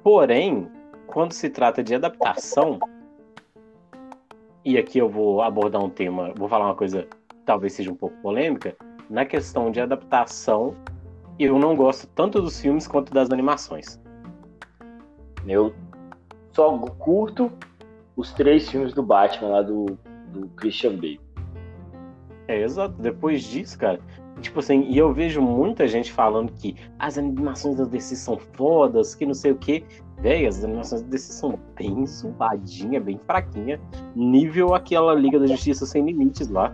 Porém, 0.02 0.68
quando 1.06 1.32
se 1.32 1.50
trata 1.50 1.82
de 1.82 1.94
adaptação, 1.94 2.78
e 4.64 4.78
aqui 4.78 4.98
eu 4.98 5.08
vou 5.08 5.42
abordar 5.42 5.82
um 5.82 5.90
tema, 5.90 6.32
vou 6.36 6.48
falar 6.48 6.66
uma 6.66 6.74
coisa 6.74 7.06
que 7.28 7.36
talvez 7.44 7.74
seja 7.74 7.92
um 7.92 7.94
pouco 7.94 8.16
polêmica, 8.22 8.76
na 9.08 9.24
questão 9.24 9.70
de 9.70 9.80
adaptação, 9.80 10.74
eu 11.38 11.58
não 11.58 11.76
gosto 11.76 12.06
tanto 12.08 12.42
dos 12.42 12.60
filmes 12.60 12.86
quanto 12.86 13.12
das 13.12 13.30
animações. 13.30 14.00
Eu 15.46 15.74
só 16.52 16.76
curto 16.78 17.50
os 18.16 18.32
três 18.32 18.68
filmes 18.68 18.92
do 18.92 19.02
Batman 19.02 19.48
lá 19.48 19.62
do, 19.62 19.86
do 20.28 20.48
Christian 20.56 20.96
Bale. 20.96 21.20
É, 22.48 22.62
exato. 22.62 22.94
Depois 23.00 23.42
disso, 23.42 23.78
cara, 23.78 24.00
tipo 24.40 24.60
assim, 24.60 24.82
e 24.88 24.98
eu 24.98 25.12
vejo 25.12 25.40
muita 25.40 25.86
gente 25.86 26.12
falando 26.12 26.52
que 26.52 26.76
as 26.98 27.18
animações 27.18 27.76
da 27.76 27.84
DC 27.84 28.16
são 28.16 28.38
fodas, 28.38 29.14
que 29.14 29.26
não 29.26 29.34
sei 29.34 29.52
o 29.52 29.56
que. 29.56 29.84
Véi, 30.18 30.46
as 30.46 30.64
animações 30.64 31.02
da 31.02 31.08
DC 31.08 31.32
são 31.32 31.58
bem 31.76 32.06
zoadinha, 32.06 33.00
bem 33.00 33.18
fraquinha. 33.18 33.80
Nível 34.16 34.74
aquela 34.74 35.14
Liga 35.14 35.38
da 35.38 35.46
Justiça 35.46 35.86
Sem 35.86 36.04
Limites 36.04 36.48
lá. 36.48 36.72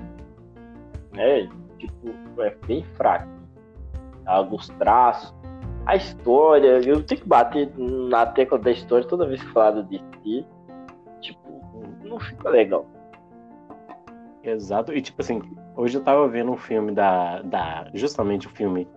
É, 1.16 1.46
tipo, 1.78 2.42
é 2.42 2.56
bem 2.66 2.84
fraco. 2.94 3.28
Alguns 4.26 4.68
traços. 4.70 5.34
A 5.86 5.96
história, 5.96 6.80
eu 6.80 7.02
tenho 7.02 7.20
que 7.20 7.28
bater 7.28 7.70
na 7.76 8.24
tecla 8.24 8.58
da 8.58 8.70
história 8.70 9.06
toda 9.06 9.26
vez 9.26 9.42
que 9.42 9.52
falar 9.52 9.72
do 9.72 9.82
DC. 9.82 10.46
Tipo, 11.20 11.62
não 12.02 12.18
fica 12.18 12.48
legal. 12.48 12.86
Exato. 14.42 14.92
E 14.92 15.02
tipo 15.02 15.20
assim, 15.20 15.42
hoje 15.76 15.96
eu 15.98 16.02
tava 16.02 16.26
vendo 16.28 16.52
um 16.52 16.56
filme 16.56 16.92
da. 16.92 17.42
da 17.42 17.88
justamente 17.94 18.46
o 18.46 18.50
filme 18.50 18.88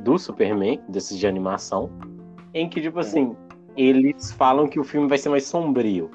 do 0.00 0.18
Superman, 0.18 0.80
desses 0.88 1.18
de 1.18 1.26
animação, 1.26 1.90
em 2.52 2.68
que, 2.68 2.80
tipo 2.80 2.98
assim, 2.98 3.34
eles 3.76 4.32
falam 4.32 4.68
que 4.68 4.78
o 4.78 4.84
filme 4.84 5.08
vai 5.08 5.18
ser 5.18 5.28
mais 5.28 5.46
sombrio. 5.46 6.10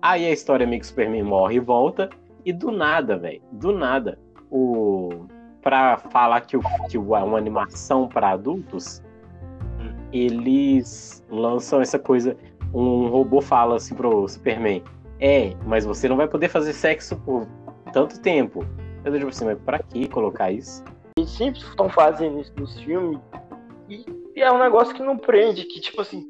Aí 0.00 0.26
a 0.26 0.30
história 0.30 0.66
meio 0.66 0.80
que 0.80 0.86
o 0.86 0.88
Superman 0.88 1.22
morre 1.22 1.56
e 1.56 1.60
volta, 1.60 2.10
e 2.44 2.52
do 2.52 2.70
nada, 2.70 3.16
velho, 3.16 3.42
do 3.52 3.72
nada, 3.72 4.18
o. 4.50 5.26
Pra 5.62 5.96
falar 5.96 6.40
que, 6.40 6.56
o, 6.56 6.60
que 6.90 6.96
é 6.96 7.00
uma 7.00 7.38
animação 7.38 8.08
para 8.08 8.30
adultos, 8.30 9.00
eles 10.12 11.24
lançam 11.30 11.80
essa 11.80 12.00
coisa. 12.00 12.36
Um 12.74 13.06
robô 13.08 13.40
fala 13.40 13.76
assim 13.76 13.94
pro 13.94 14.26
Superman: 14.28 14.82
É, 15.20 15.54
mas 15.64 15.84
você 15.84 16.08
não 16.08 16.16
vai 16.16 16.26
poder 16.26 16.48
fazer 16.48 16.72
sexo 16.72 17.16
por 17.16 17.46
tanto 17.92 18.20
tempo. 18.20 18.66
Eu 19.04 19.12
digo 19.12 19.28
assim, 19.28 19.44
mas 19.44 19.58
pra 19.60 19.78
que 19.78 20.08
colocar 20.08 20.52
isso? 20.52 20.84
Eles 21.18 21.30
sempre 21.30 21.60
estão 21.60 21.88
fazendo 21.88 22.40
isso 22.40 22.52
nos 22.56 22.80
filmes. 22.80 23.18
E, 23.88 24.04
e, 24.34 24.40
é 24.40 24.50
um 24.50 24.58
negócio 24.58 24.94
que 24.94 25.02
não 25.02 25.18
prende, 25.18 25.64
que 25.64 25.80
tipo 25.80 26.00
assim, 26.00 26.28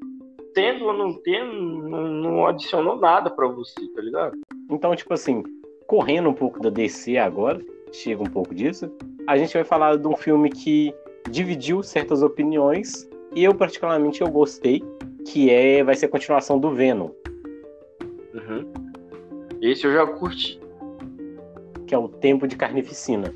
tendo 0.54 0.84
ou 0.86 0.92
não 0.92 1.14
tendo, 1.22 1.52
não, 1.52 2.08
não 2.08 2.46
adicionou 2.46 2.96
nada 2.96 3.30
para 3.30 3.46
você, 3.48 3.86
tá 3.94 4.00
ligado? 4.00 4.38
Então, 4.70 4.96
tipo 4.96 5.12
assim, 5.12 5.42
correndo 5.86 6.28
um 6.28 6.34
pouco 6.34 6.60
da 6.60 6.70
DC 6.70 7.18
agora, 7.18 7.60
chega 7.92 8.22
um 8.22 8.30
pouco 8.30 8.54
disso, 8.54 8.90
a 9.26 9.36
gente 9.36 9.52
vai 9.52 9.64
falar 9.64 9.96
de 9.96 10.08
um 10.08 10.16
filme 10.16 10.50
que 10.50 10.94
dividiu 11.30 11.82
certas 11.82 12.22
opiniões 12.22 13.08
e 13.34 13.44
eu 13.44 13.54
particularmente 13.54 14.22
eu 14.22 14.30
gostei, 14.30 14.82
que 15.26 15.50
é 15.50 15.84
vai 15.84 15.94
ser 15.94 16.06
a 16.06 16.08
continuação 16.08 16.58
do 16.58 16.70
Venom. 16.70 17.10
Uhum. 18.34 18.72
Esse 19.60 19.86
eu 19.86 19.92
já 19.92 20.06
curti. 20.06 20.61
Que 21.92 21.96
é 21.96 21.98
o 21.98 22.08
Tempo 22.08 22.48
de 22.48 22.56
Carnificina. 22.56 23.34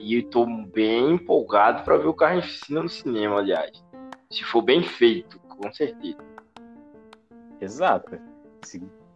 E 0.00 0.16
eu 0.16 0.28
tô 0.28 0.44
bem 0.44 1.12
empolgado 1.12 1.84
para 1.84 1.96
ver 1.96 2.08
o 2.08 2.12
Carnificina 2.12 2.82
no 2.82 2.88
cinema, 2.88 3.38
aliás. 3.38 3.80
Se 4.28 4.42
for 4.42 4.60
bem 4.60 4.82
feito, 4.82 5.38
com 5.38 5.72
certeza. 5.72 6.18
Exato. 7.60 8.18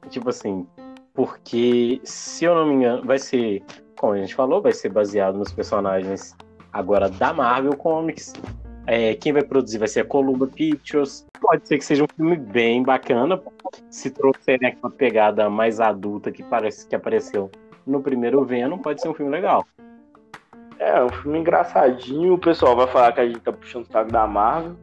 Tipo 0.09 0.29
assim, 0.29 0.65
porque 1.13 2.01
se 2.05 2.45
eu 2.45 2.55
não 2.55 2.69
me 2.69 2.75
engano, 2.75 3.05
vai 3.05 3.19
ser, 3.19 3.65
como 3.99 4.13
a 4.13 4.19
gente 4.19 4.37
falou, 4.37 4.63
vai 4.63 4.73
ser 4.73 4.91
baseado 4.91 5.37
nos 5.37 5.51
personagens 5.51 6.37
agora 6.73 7.09
da 7.09 7.33
Marvel 7.33 7.77
Comics. 7.77 8.35
É, 8.87 9.17
quem 9.17 9.33
vai 9.33 9.43
produzir 9.43 9.79
vai 9.79 9.89
ser 9.89 10.03
a 10.03 10.05
Columbia 10.05 10.47
Pictures. 10.47 11.27
Pode 11.41 11.67
ser 11.67 11.77
que 11.77 11.85
seja 11.85 12.05
um 12.05 12.09
filme 12.15 12.37
bem 12.37 12.85
bacana. 12.85 13.43
Se 13.91 14.11
trouxerem 14.11 14.69
aquela 14.69 14.93
pegada 14.93 15.51
mais 15.51 15.81
adulta 15.81 16.31
que 16.31 16.45
parece 16.45 16.87
que 16.87 16.95
apareceu 16.95 17.51
no 17.89 18.03
primeiro 18.03 18.45
Venom, 18.45 18.79
pode 18.79 19.01
ser 19.01 19.09
um 19.09 19.15
filme 19.15 19.33
legal. 19.33 19.67
É, 20.79 21.03
um 21.03 21.09
filme 21.09 21.39
engraçadinho. 21.41 22.35
O 22.35 22.39
pessoal 22.39 22.77
vai 22.77 22.87
falar 22.87 23.13
que 23.13 23.21
a 23.21 23.27
gente 23.27 23.41
tá 23.41 23.53
puxando 23.53 23.85
o 23.85 23.93
saco 23.93 24.13
da 24.13 24.27
Marvel. 24.27 24.77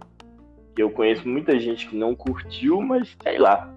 Eu 0.78 0.90
conheço 0.90 1.28
muita 1.28 1.58
gente 1.58 1.88
que 1.88 1.96
não 1.96 2.14
curtiu, 2.14 2.82
mas 2.82 3.16
sei 3.24 3.38
lá. 3.38 3.74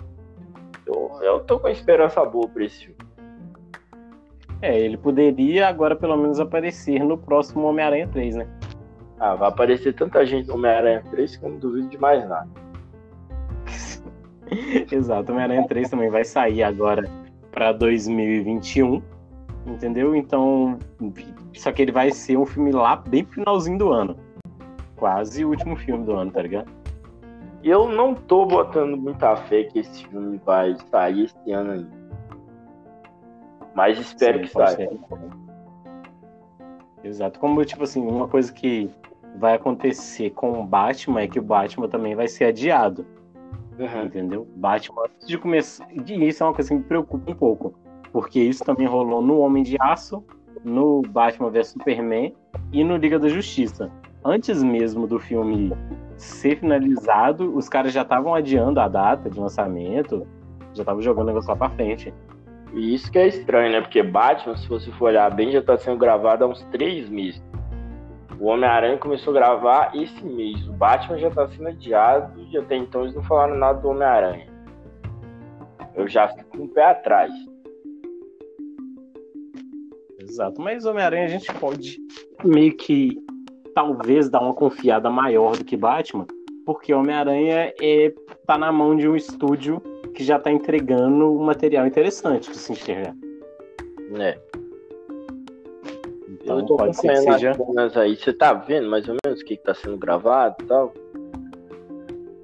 Eu, 0.84 1.18
eu 1.22 1.40
tô 1.40 1.60
com 1.60 1.68
a 1.68 1.70
esperança 1.70 2.24
boa 2.24 2.48
pra 2.48 2.64
esse 2.64 2.86
filme. 2.86 2.98
É, 4.60 4.76
ele 4.76 4.96
poderia 4.96 5.68
agora 5.68 5.94
pelo 5.94 6.16
menos 6.16 6.40
aparecer 6.40 7.04
no 7.04 7.16
próximo 7.16 7.64
Homem-Aranha 7.66 8.08
3, 8.08 8.36
né? 8.36 8.48
Ah, 9.20 9.36
vai 9.36 9.48
aparecer 9.48 9.94
tanta 9.94 10.26
gente 10.26 10.48
no 10.48 10.54
Homem-Aranha 10.54 11.04
3 11.10 11.36
que 11.36 11.44
eu 11.44 11.50
não 11.50 11.58
duvido 11.58 11.88
de 11.88 11.98
mais 11.98 12.28
nada. 12.28 12.48
Exato, 14.90 15.30
Homem-Aranha 15.30 15.68
3 15.68 15.90
também 15.90 16.10
vai 16.10 16.24
sair 16.24 16.64
agora 16.64 17.08
para 17.52 17.70
2021 17.72 19.00
entendeu? 19.72 20.14
Então, 20.14 20.78
só 21.54 21.72
que 21.72 21.82
ele 21.82 21.92
vai 21.92 22.10
ser 22.10 22.36
um 22.36 22.46
filme 22.46 22.72
lá 22.72 22.96
bem 22.96 23.24
finalzinho 23.24 23.78
do 23.78 23.92
ano. 23.92 24.16
Quase 24.96 25.44
o 25.44 25.50
último 25.50 25.76
filme 25.76 26.04
do 26.04 26.12
ano, 26.12 26.30
tá 26.30 26.42
ligado? 26.42 26.70
Eu 27.62 27.88
não 27.88 28.14
tô 28.14 28.46
botando 28.46 28.96
muita 28.96 29.36
fé 29.36 29.64
que 29.64 29.80
esse 29.80 30.06
filme 30.06 30.40
vai 30.44 30.76
sair 30.90 31.24
esse 31.24 31.52
ano 31.52 31.72
ainda. 31.72 31.98
Mas 33.74 33.98
espero 33.98 34.38
Sim, 34.38 34.44
que 34.44 34.50
saia. 34.50 34.90
Exato. 37.04 37.38
Como, 37.38 37.64
tipo 37.64 37.84
assim, 37.84 38.04
uma 38.04 38.28
coisa 38.28 38.52
que 38.52 38.90
vai 39.36 39.54
acontecer 39.54 40.30
com 40.30 40.60
o 40.60 40.64
Batman 40.64 41.20
é 41.22 41.28
que 41.28 41.38
o 41.38 41.42
Batman 41.42 41.88
também 41.88 42.14
vai 42.14 42.26
ser 42.26 42.46
adiado. 42.46 43.06
Uhum. 43.78 44.04
Entendeu? 44.04 44.48
Batman, 44.56 45.02
antes 45.04 45.28
de 45.28 45.38
começar. 45.38 45.86
E 45.92 46.28
isso 46.28 46.42
é 46.42 46.46
uma 46.46 46.54
coisa 46.54 46.70
que 46.70 46.76
me 46.76 46.82
preocupa 46.82 47.30
um 47.30 47.34
pouco 47.34 47.74
porque 48.12 48.40
isso 48.40 48.64
também 48.64 48.86
rolou 48.86 49.22
no 49.22 49.38
Homem 49.38 49.62
de 49.62 49.76
Aço, 49.80 50.24
no 50.64 51.02
Batman 51.02 51.50
vs 51.50 51.68
Superman 51.68 52.34
e 52.72 52.82
no 52.82 52.96
Liga 52.96 53.18
da 53.18 53.28
Justiça. 53.28 53.90
Antes 54.24 54.62
mesmo 54.62 55.06
do 55.06 55.18
filme 55.18 55.72
ser 56.16 56.58
finalizado, 56.58 57.56
os 57.56 57.68
caras 57.68 57.92
já 57.92 58.02
estavam 58.02 58.34
adiando 58.34 58.80
a 58.80 58.88
data 58.88 59.30
de 59.30 59.38
lançamento, 59.38 60.26
já 60.74 60.82
estavam 60.82 61.00
jogando 61.00 61.24
o 61.24 61.28
negócio 61.28 61.50
lá 61.50 61.56
pra 61.56 61.70
frente. 61.70 62.12
E 62.74 62.94
isso 62.94 63.10
que 63.10 63.18
é 63.18 63.28
estranho, 63.28 63.72
né? 63.72 63.80
Porque 63.80 64.02
Batman, 64.02 64.56
se 64.56 64.68
você 64.68 64.90
for 64.92 65.06
olhar 65.06 65.30
bem, 65.34 65.52
já 65.52 65.62
tá 65.62 65.76
sendo 65.78 65.96
gravado 65.96 66.44
há 66.44 66.48
uns 66.48 66.62
três 66.64 67.08
meses. 67.08 67.42
O 68.38 68.46
Homem-Aranha 68.46 68.98
começou 68.98 69.32
a 69.32 69.34
gravar 69.34 69.96
esse 69.96 70.24
mês. 70.24 70.66
O 70.68 70.72
Batman 70.72 71.18
já 71.18 71.30
tá 71.30 71.48
sendo 71.48 71.68
adiado 71.68 72.40
e 72.50 72.58
até 72.58 72.76
então 72.76 73.02
eles 73.02 73.14
não 73.14 73.22
falaram 73.22 73.56
nada 73.56 73.80
do 73.80 73.88
Homem-Aranha. 73.88 74.46
Eu 75.94 76.06
já 76.06 76.28
fico 76.28 76.50
com 76.50 76.58
um 76.58 76.64
o 76.66 76.68
pé 76.68 76.84
atrás. 76.84 77.32
Exato. 80.28 80.60
Mas 80.60 80.84
Homem-Aranha 80.84 81.24
a 81.24 81.28
gente 81.28 81.52
pode 81.54 81.98
meio 82.44 82.76
que 82.76 83.18
talvez 83.74 84.28
dar 84.28 84.40
uma 84.40 84.54
confiada 84.54 85.08
maior 85.10 85.56
do 85.56 85.64
que 85.64 85.76
Batman, 85.76 86.26
porque 86.66 86.92
Homem-Aranha 86.92 87.72
é, 87.80 88.12
tá 88.46 88.58
na 88.58 88.70
mão 88.70 88.96
de 88.96 89.08
um 89.08 89.16
estúdio 89.16 89.80
que 90.14 90.22
já 90.22 90.38
tá 90.38 90.50
entregando 90.50 91.32
um 91.32 91.44
material 91.44 91.86
interessante 91.86 92.50
de 92.50 92.56
se 92.56 92.72
enxergar. 92.72 93.14
É. 94.18 94.38
Então 96.30 96.64
pode 96.64 96.96
ser 96.96 97.08
que 97.08 97.16
seja. 97.16 97.52
Aí. 97.94 98.16
Você 98.16 98.32
tá 98.32 98.54
vendo 98.54 98.88
mais 98.88 99.08
ou 99.08 99.16
menos 99.24 99.40
o 99.40 99.44
que, 99.44 99.56
que 99.56 99.62
tá 99.62 99.74
sendo 99.74 99.96
gravado 99.96 100.56
e 100.62 100.66
tal? 100.66 100.94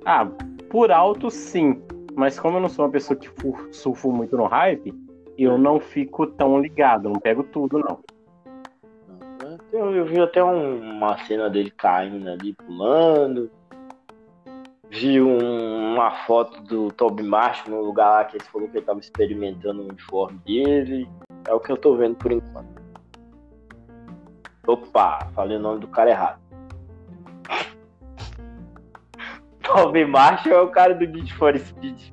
Ah, 0.05 0.27
por 0.69 0.91
alto 0.93 1.31
sim. 1.31 1.83
Mas 2.15 2.39
como 2.39 2.59
eu 2.59 2.61
não 2.61 2.69
sou 2.69 2.85
uma 2.85 2.91
pessoa 2.93 3.19
que 3.19 3.29
surfo 3.73 4.13
muito 4.13 4.37
no 4.37 4.45
hype, 4.45 4.95
eu 5.37 5.59
não 5.59 5.81
fico 5.81 6.27
tão 6.27 6.61
ligado, 6.61 7.09
não 7.09 7.19
pego 7.19 7.43
tudo, 7.43 7.79
não. 7.79 7.99
Eu, 9.73 9.95
eu 9.95 10.05
vi 10.05 10.21
até 10.21 10.43
um, 10.43 10.79
uma 10.79 11.19
cena 11.25 11.51
dele 11.51 11.71
caindo 11.71 12.31
ali, 12.31 12.55
pulando. 12.55 13.51
Vi 14.89 15.21
um, 15.21 15.93
uma 15.93 16.13
foto 16.25 16.63
do 16.63 16.93
Toby 16.93 17.25
Marshall 17.25 17.75
no 17.75 17.83
lugar 17.83 18.11
lá 18.11 18.25
que 18.25 18.37
ele 18.37 18.45
falou 18.45 18.69
que 18.69 18.77
ele 18.77 18.87
tava 18.87 19.01
experimentando 19.01 19.83
o 19.83 19.89
uniforme 19.89 20.39
dele. 20.47 21.09
É 21.49 21.53
o 21.53 21.59
que 21.59 21.73
eu 21.73 21.77
tô 21.77 21.97
vendo 21.97 22.15
por 22.15 22.31
enquanto. 22.31 22.83
Opa, 24.67 25.29
falei 25.35 25.57
o 25.57 25.61
nome 25.61 25.81
do 25.81 25.89
cara 25.89 26.11
errado. 26.11 26.41
Toby 29.63 30.05
Marshall 30.05 30.55
é 30.55 30.61
o 30.61 30.69
cara 30.69 30.95
do 30.95 31.07
Need 31.07 31.35
for 31.35 31.59
Speed. 31.59 32.13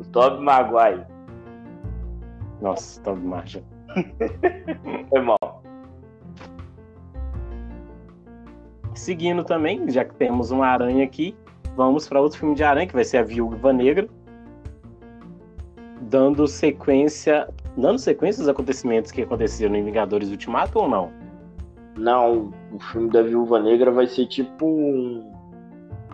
O 0.00 0.04
Toby 0.10 0.42
Maguire. 0.42 1.11
Nossa, 2.62 3.00
Toby 3.02 3.26
Marshall. 3.26 3.64
Foi 5.10 5.20
mal. 5.20 5.62
Seguindo 8.94 9.42
também, 9.42 9.90
já 9.90 10.04
que 10.04 10.14
temos 10.14 10.52
uma 10.52 10.68
aranha 10.68 11.04
aqui, 11.04 11.34
vamos 11.76 12.08
para 12.08 12.20
outro 12.20 12.38
filme 12.38 12.54
de 12.54 12.62
aranha, 12.62 12.86
que 12.86 12.94
vai 12.94 13.04
ser 13.04 13.18
a 13.18 13.22
Viúva 13.24 13.72
Negra. 13.72 14.08
Dando 16.02 16.46
sequência. 16.46 17.48
Dando 17.76 17.98
sequência 17.98 18.42
aos 18.42 18.48
acontecimentos 18.48 19.10
que 19.10 19.22
aconteceram 19.22 19.74
em 19.74 19.82
Vingadores 19.82 20.30
Ultimato 20.30 20.78
ou 20.78 20.88
não? 20.88 21.10
Não, 21.96 22.52
o 22.72 22.78
filme 22.78 23.10
da 23.10 23.22
Viúva 23.22 23.58
Negra 23.58 23.90
vai 23.90 24.06
ser 24.06 24.26
tipo 24.26 24.66
um... 24.66 25.32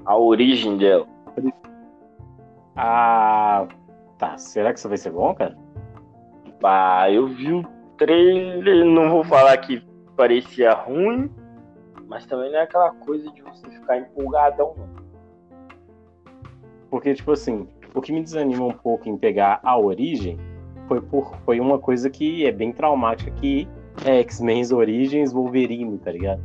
a 0.06 0.16
origem 0.16 0.78
dela. 0.78 1.06
Ah, 2.74 3.66
tá. 4.16 4.38
Será 4.38 4.72
que 4.72 4.78
isso 4.78 4.88
vai 4.88 4.96
ser 4.96 5.10
bom, 5.10 5.34
cara? 5.34 5.56
Ah, 6.62 7.10
eu 7.10 7.26
vi 7.28 7.52
o 7.52 7.62
trailer, 7.96 8.84
não 8.84 9.10
vou 9.10 9.24
falar 9.24 9.56
que 9.58 9.82
parecia 10.16 10.72
ruim, 10.72 11.30
mas 12.06 12.26
também 12.26 12.50
não 12.50 12.58
é 12.58 12.62
aquela 12.62 12.90
coisa 12.92 13.30
de 13.30 13.42
você 13.42 13.68
ficar 13.70 13.98
empolgadão, 13.98 14.74
não. 14.76 14.88
Porque, 16.90 17.14
tipo 17.14 17.32
assim, 17.32 17.68
o 17.94 18.00
que 18.00 18.12
me 18.12 18.22
desanima 18.22 18.64
um 18.64 18.72
pouco 18.72 19.08
em 19.08 19.16
pegar 19.16 19.60
a 19.62 19.78
origem 19.78 20.38
foi, 20.86 21.00
por, 21.00 21.36
foi 21.44 21.60
uma 21.60 21.78
coisa 21.78 22.08
que 22.08 22.46
é 22.46 22.52
bem 22.52 22.72
traumática 22.72 23.30
que 23.32 23.68
é, 24.04 24.20
X-Men 24.20 24.64
Origins 24.72 25.32
Wolverine, 25.32 25.98
tá 25.98 26.12
ligado? 26.12 26.42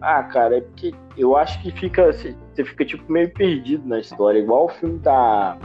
Ah, 0.00 0.22
cara, 0.24 0.58
é 0.58 0.60
porque 0.60 0.92
eu 1.16 1.36
acho 1.36 1.60
que 1.62 1.70
fica. 1.70 2.12
Você 2.12 2.36
fica 2.64 2.84
tipo 2.84 3.10
meio 3.10 3.32
perdido 3.32 3.88
na 3.88 4.00
história, 4.00 4.38
igual 4.38 4.66
o 4.66 4.68
filme 4.68 4.98
da 4.98 5.56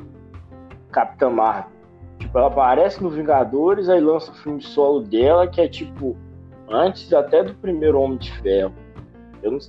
Capitã 0.91 1.29
Marvel. 1.29 1.78
Tipo, 2.19 2.37
ela 2.37 2.47
aparece 2.47 3.01
no 3.01 3.09
Vingadores, 3.09 3.89
aí 3.89 3.99
lança 3.99 4.31
o 4.31 4.35
filme 4.35 4.61
solo 4.61 5.01
dela, 5.01 5.47
que 5.47 5.61
é 5.61 5.67
tipo 5.67 6.15
antes 6.69 7.11
até 7.13 7.43
do 7.43 7.53
primeiro 7.55 7.99
Homem 7.99 8.17
de 8.17 8.31
Ferro. 8.39 8.73
Eu 9.41 9.51
não 9.51 9.59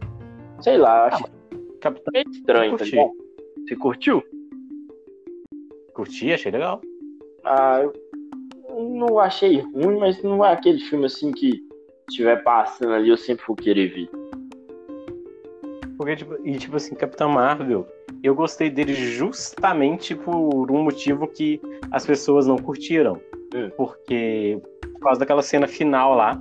sei 0.60 0.76
lá, 0.76 1.06
acho 1.06 1.24
ah, 1.24 1.56
Capitã... 1.80 2.10
é 2.14 2.22
estranho, 2.28 2.76
tá 2.76 2.84
ligado? 2.84 3.12
Você 3.66 3.76
curtiu? 3.76 4.22
Curti, 5.94 6.32
achei 6.32 6.50
legal. 6.50 6.80
Ah, 7.44 7.82
eu 7.82 7.92
não 8.78 9.18
achei 9.18 9.60
ruim, 9.60 9.98
mas 9.98 10.22
não 10.22 10.44
é 10.44 10.52
aquele 10.52 10.80
filme 10.80 11.06
assim 11.06 11.32
que 11.32 11.64
estiver 12.08 12.42
passando 12.42 12.92
ali 12.92 13.08
eu 13.08 13.16
sempre 13.16 13.44
vou 13.46 13.56
querer 13.56 13.88
ver. 13.88 14.10
Porque, 15.96 16.16
tipo, 16.16 16.36
e 16.46 16.58
tipo 16.58 16.76
assim, 16.76 16.94
Capitão 16.94 17.30
Marvel, 17.30 17.86
eu 18.22 18.34
gostei 18.34 18.70
dele 18.70 18.94
justamente 18.94 20.14
por 20.14 20.70
um 20.70 20.82
motivo 20.82 21.26
que 21.26 21.60
as 21.90 22.04
pessoas 22.04 22.46
não 22.46 22.56
curtiram. 22.56 23.20
Hum. 23.54 23.70
Porque, 23.76 24.60
por 24.94 25.00
causa 25.00 25.20
daquela 25.20 25.42
cena 25.42 25.66
final 25.66 26.14
lá, 26.14 26.40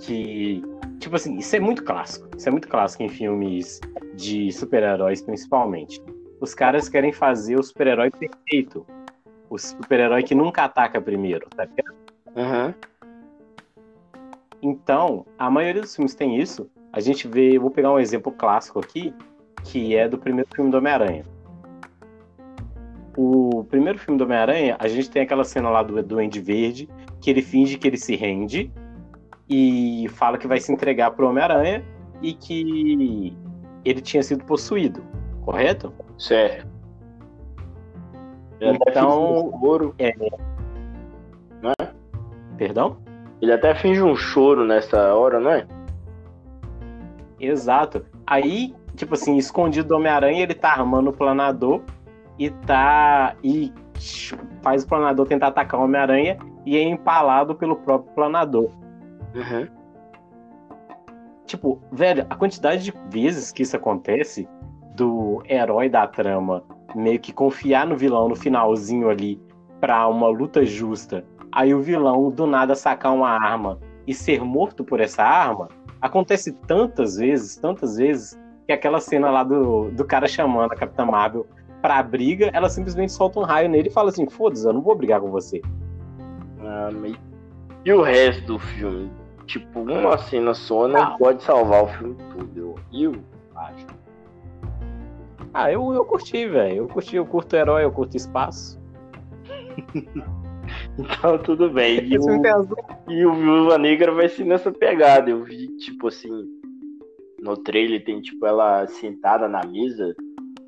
que. 0.00 0.62
Tipo 0.98 1.16
assim, 1.16 1.38
isso 1.38 1.56
é 1.56 1.60
muito 1.60 1.82
clássico. 1.82 2.28
Isso 2.36 2.48
é 2.48 2.52
muito 2.52 2.68
clássico 2.68 3.02
em 3.02 3.08
filmes 3.08 3.80
de 4.14 4.52
super-heróis, 4.52 5.22
principalmente. 5.22 6.02
Os 6.40 6.54
caras 6.54 6.88
querem 6.88 7.12
fazer 7.12 7.58
o 7.58 7.62
super-herói 7.62 8.10
perfeito. 8.10 8.86
O 9.48 9.58
super-herói 9.58 10.22
que 10.22 10.34
nunca 10.34 10.64
ataca 10.64 11.00
primeiro, 11.00 11.48
tá 11.50 11.64
ligado? 11.64 11.94
Uhum. 12.36 12.74
Então, 14.62 15.26
a 15.38 15.50
maioria 15.50 15.80
dos 15.80 15.94
filmes 15.96 16.14
tem 16.14 16.38
isso, 16.38 16.70
a 16.92 17.00
gente 17.00 17.26
vê, 17.26 17.58
vou 17.58 17.70
pegar 17.70 17.92
um 17.92 17.98
exemplo 17.98 18.30
clássico 18.30 18.78
aqui, 18.78 19.14
que 19.64 19.96
é 19.96 20.08
do 20.08 20.18
primeiro 20.18 20.48
filme 20.54 20.70
do 20.70 20.78
Homem-Aranha. 20.78 21.24
O 23.16 23.64
primeiro 23.64 23.98
filme 23.98 24.18
do 24.18 24.24
Homem-Aranha, 24.24 24.76
a 24.78 24.88
gente 24.88 25.10
tem 25.10 25.22
aquela 25.22 25.44
cena 25.44 25.68
lá 25.68 25.82
do 25.82 26.02
Duende 26.02 26.40
Verde, 26.40 26.88
que 27.20 27.30
ele 27.30 27.42
finge 27.42 27.76
que 27.76 27.86
ele 27.86 27.96
se 27.96 28.16
rende 28.16 28.72
e 29.48 30.06
fala 30.10 30.38
que 30.38 30.46
vai 30.46 30.60
se 30.60 30.72
entregar 30.72 31.10
pro 31.10 31.28
Homem-Aranha 31.28 31.84
e 32.22 32.32
que 32.32 33.36
ele 33.84 34.00
tinha 34.00 34.22
sido 34.22 34.44
possuído, 34.44 35.02
correto? 35.42 35.92
Certo. 36.18 36.68
Ele 38.60 38.78
então, 38.88 39.48
um 39.48 39.60
choro. 39.60 39.94
É... 39.98 40.12
Não 41.62 41.72
é? 41.80 41.90
Perdão? 42.56 42.98
Ele 43.40 43.52
até 43.52 43.74
finge 43.74 44.02
um 44.02 44.14
choro 44.14 44.64
nessa 44.64 45.14
hora, 45.14 45.40
não 45.40 45.50
é? 45.50 45.66
Exato. 47.40 48.04
Aí, 48.26 48.74
tipo 48.96 49.14
assim, 49.14 49.36
escondido 49.36 49.88
do 49.88 49.96
Homem-Aranha, 49.96 50.42
ele 50.42 50.54
tá 50.54 50.70
armando 50.70 51.10
o 51.10 51.12
planador 51.12 51.82
e 52.38 52.50
tá. 52.50 53.34
E 53.42 53.72
faz 54.62 54.84
o 54.84 54.88
planador 54.88 55.26
tentar 55.26 55.48
atacar 55.48 55.80
o 55.80 55.84
Homem-Aranha 55.84 56.38
e 56.64 56.76
é 56.76 56.82
empalado 56.82 57.54
pelo 57.54 57.76
próprio 57.76 58.12
planador. 58.14 58.70
Uhum. 59.34 59.68
Tipo, 61.46 61.80
velho, 61.92 62.26
a 62.30 62.36
quantidade 62.36 62.84
de 62.84 62.94
vezes 63.08 63.50
que 63.50 63.62
isso 63.62 63.76
acontece 63.76 64.48
do 64.94 65.42
herói 65.48 65.88
da 65.88 66.06
trama 66.06 66.62
meio 66.94 67.18
que 67.18 67.32
confiar 67.32 67.86
no 67.86 67.96
vilão 67.96 68.28
no 68.28 68.36
finalzinho 68.36 69.08
ali 69.08 69.40
pra 69.80 70.06
uma 70.08 70.28
luta 70.28 70.64
justa, 70.64 71.24
aí 71.52 71.74
o 71.74 71.80
vilão 71.80 72.30
do 72.30 72.46
nada 72.46 72.74
sacar 72.74 73.12
uma 73.12 73.30
arma 73.30 73.78
e 74.06 74.14
ser 74.14 74.44
morto 74.44 74.84
por 74.84 75.00
essa 75.00 75.22
arma, 75.22 75.68
Acontece 76.00 76.52
tantas 76.66 77.16
vezes, 77.16 77.56
tantas 77.56 77.96
vezes, 77.96 78.38
que 78.70 78.74
aquela 78.74 79.00
cena 79.00 79.30
lá 79.30 79.42
do, 79.42 79.90
do 79.90 80.04
cara 80.04 80.28
chamando 80.28 80.72
a 80.72 80.76
Capitã 80.76 81.04
Marvel 81.04 81.44
pra 81.82 82.00
briga, 82.02 82.50
ela 82.52 82.68
simplesmente 82.68 83.10
solta 83.10 83.40
um 83.40 83.42
raio 83.42 83.68
nele 83.68 83.88
e 83.88 83.92
fala 83.92 84.10
assim: 84.10 84.28
foda-se, 84.28 84.64
eu 84.64 84.72
não 84.72 84.80
vou 84.80 84.94
brigar 84.94 85.20
com 85.20 85.30
você. 85.30 85.60
Ah. 86.60 86.88
E 87.84 87.92
o 87.92 88.02
resto 88.02 88.46
do 88.46 88.58
filme? 88.60 89.10
Tipo, 89.46 89.80
uma 89.80 90.16
cena 90.18 90.54
só 90.54 90.86
não, 90.86 91.00
não. 91.00 91.16
pode 91.16 91.42
salvar 91.42 91.82
o 91.82 91.88
filme 91.88 92.16
todo, 92.32 92.56
eu, 92.56 92.74
eu 92.92 93.12
acho. 93.56 93.86
Ah, 95.52 95.72
eu, 95.72 95.92
eu 95.92 96.04
curti, 96.04 96.46
velho. 96.46 96.76
Eu 96.76 96.86
curti, 96.88 97.16
eu 97.16 97.26
curto 97.26 97.56
herói, 97.56 97.84
eu 97.84 97.90
curto 97.90 98.16
espaço. 98.16 98.80
Então 100.96 101.36
tudo 101.38 101.68
bem. 101.68 101.98
E 102.04 102.16
o, 102.16 102.24
e 103.08 103.26
o 103.26 103.32
Viúva 103.32 103.76
Negra 103.76 104.12
vai 104.12 104.28
ser 104.28 104.44
nessa 104.44 104.70
pegada. 104.70 105.28
Eu 105.28 105.42
vi, 105.42 105.66
tipo 105.78 106.06
assim, 106.06 106.59
no 107.40 107.56
trailer 107.56 108.04
tem 108.04 108.20
tipo 108.20 108.44
ela 108.46 108.86
sentada 108.86 109.48
na 109.48 109.64
mesa 109.64 110.14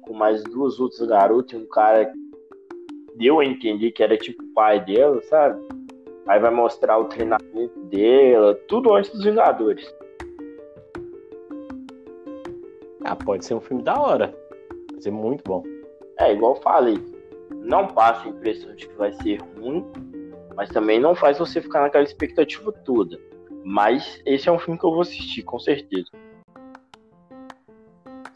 com 0.03 0.15
mais 0.15 0.43
duas 0.45 0.81
outras 0.81 1.07
garotas 1.07 1.53
e 1.53 1.63
um 1.63 1.67
cara 1.67 2.13
deu 3.17 3.41
a 3.41 3.45
entender 3.45 3.93
que 3.93 4.03
era 4.03 4.17
tipo 4.17 4.43
o 4.43 4.55
pai 4.55 4.85
dela, 4.85 5.21
sabe? 5.23 5.61
Aí 6.27 6.39
vai 6.39 6.51
mostrar 6.51 6.99
o 6.99 7.05
treinamento 7.05 7.79
dela, 7.91 8.55
tudo 8.69 8.95
antes 8.95 9.11
dos 9.11 9.25
Vingadores. 9.25 9.93
Ah, 13.05 13.17
pode 13.17 13.45
ser 13.45 13.55
um 13.55 13.61
filme 13.61 13.83
da 13.83 14.01
hora. 14.01 14.35
Pode 14.89 15.03
ser 15.03 15.11
muito 15.11 15.43
bom. 15.45 15.63
É, 16.19 16.33
igual 16.33 16.55
eu 16.55 16.63
falei. 16.63 16.99
Não 17.51 17.89
passa 17.89 18.27
a 18.27 18.31
impressão 18.31 18.75
de 18.75 18.89
que 18.89 18.95
vai 18.95 19.13
ser 19.13 19.41
ruim, 19.41 19.85
mas 20.55 20.71
também 20.71 21.01
não 21.01 21.15
faz 21.15 21.39
você 21.39 21.61
ficar 21.61 21.81
naquela 21.81 22.05
expectativa 22.05 22.73
toda. 22.73 23.19
Mas 23.65 24.23
esse 24.25 24.49
é 24.49 24.53
um 24.53 24.59
filme 24.59 24.79
que 24.79 24.87
eu 24.87 24.91
vou 24.91 25.03
assistir, 25.03 25.43
com 25.43 25.59
certeza. 25.59 26.09